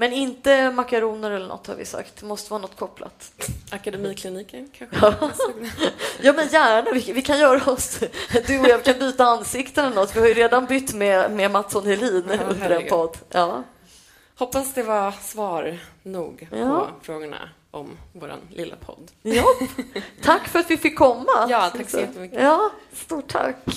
Men 0.00 0.12
inte 0.12 0.70
makaroner 0.70 1.30
eller 1.30 1.48
något 1.48 1.66
har 1.66 1.74
vi 1.74 1.84
sagt. 1.84 2.16
Det 2.20 2.26
måste 2.26 2.50
vara 2.50 2.62
något 2.62 2.76
kopplat. 2.76 3.32
Akademikliniken 3.70 4.68
kanske? 4.78 4.96
Ja, 5.00 5.14
ja 6.20 6.32
men 6.32 6.48
gärna. 6.48 6.90
Vi, 6.92 7.12
vi, 7.12 7.22
kan 7.22 7.38
göra 7.38 7.72
oss... 7.72 8.00
Du 8.46 8.60
och 8.60 8.68
jag 8.68 8.84
kan 8.84 8.98
byta 8.98 9.24
ansikten 9.24 9.84
eller 9.84 9.96
något. 9.96 10.16
Vi 10.16 10.20
har 10.20 10.28
ju 10.28 10.34
redan 10.34 10.66
bytt 10.66 10.94
med, 10.94 11.30
med 11.30 11.50
Mattsson 11.50 11.86
Helin 11.86 12.24
ja, 12.28 12.38
under 12.48 12.70
en 12.70 12.88
podd. 12.88 13.18
Ja. 13.30 13.62
Hoppas 14.38 14.74
det 14.74 14.82
var 14.82 15.14
svar 15.22 15.78
nog 16.02 16.48
ja. 16.50 16.58
på 16.58 16.88
frågorna 17.02 17.48
om 17.70 17.98
vår 18.12 18.34
lilla 18.50 18.76
podd. 18.76 19.10
Ja, 19.22 19.44
tack 20.22 20.48
för 20.48 20.58
att 20.58 20.70
vi 20.70 20.76
fick 20.76 20.98
komma. 20.98 21.46
Ja, 21.48 21.70
tack 21.76 21.90
så 21.90 22.00
jättemycket. 22.00 22.42
Ja, 22.42 22.70
stort 22.92 23.28
tack. 23.28 23.56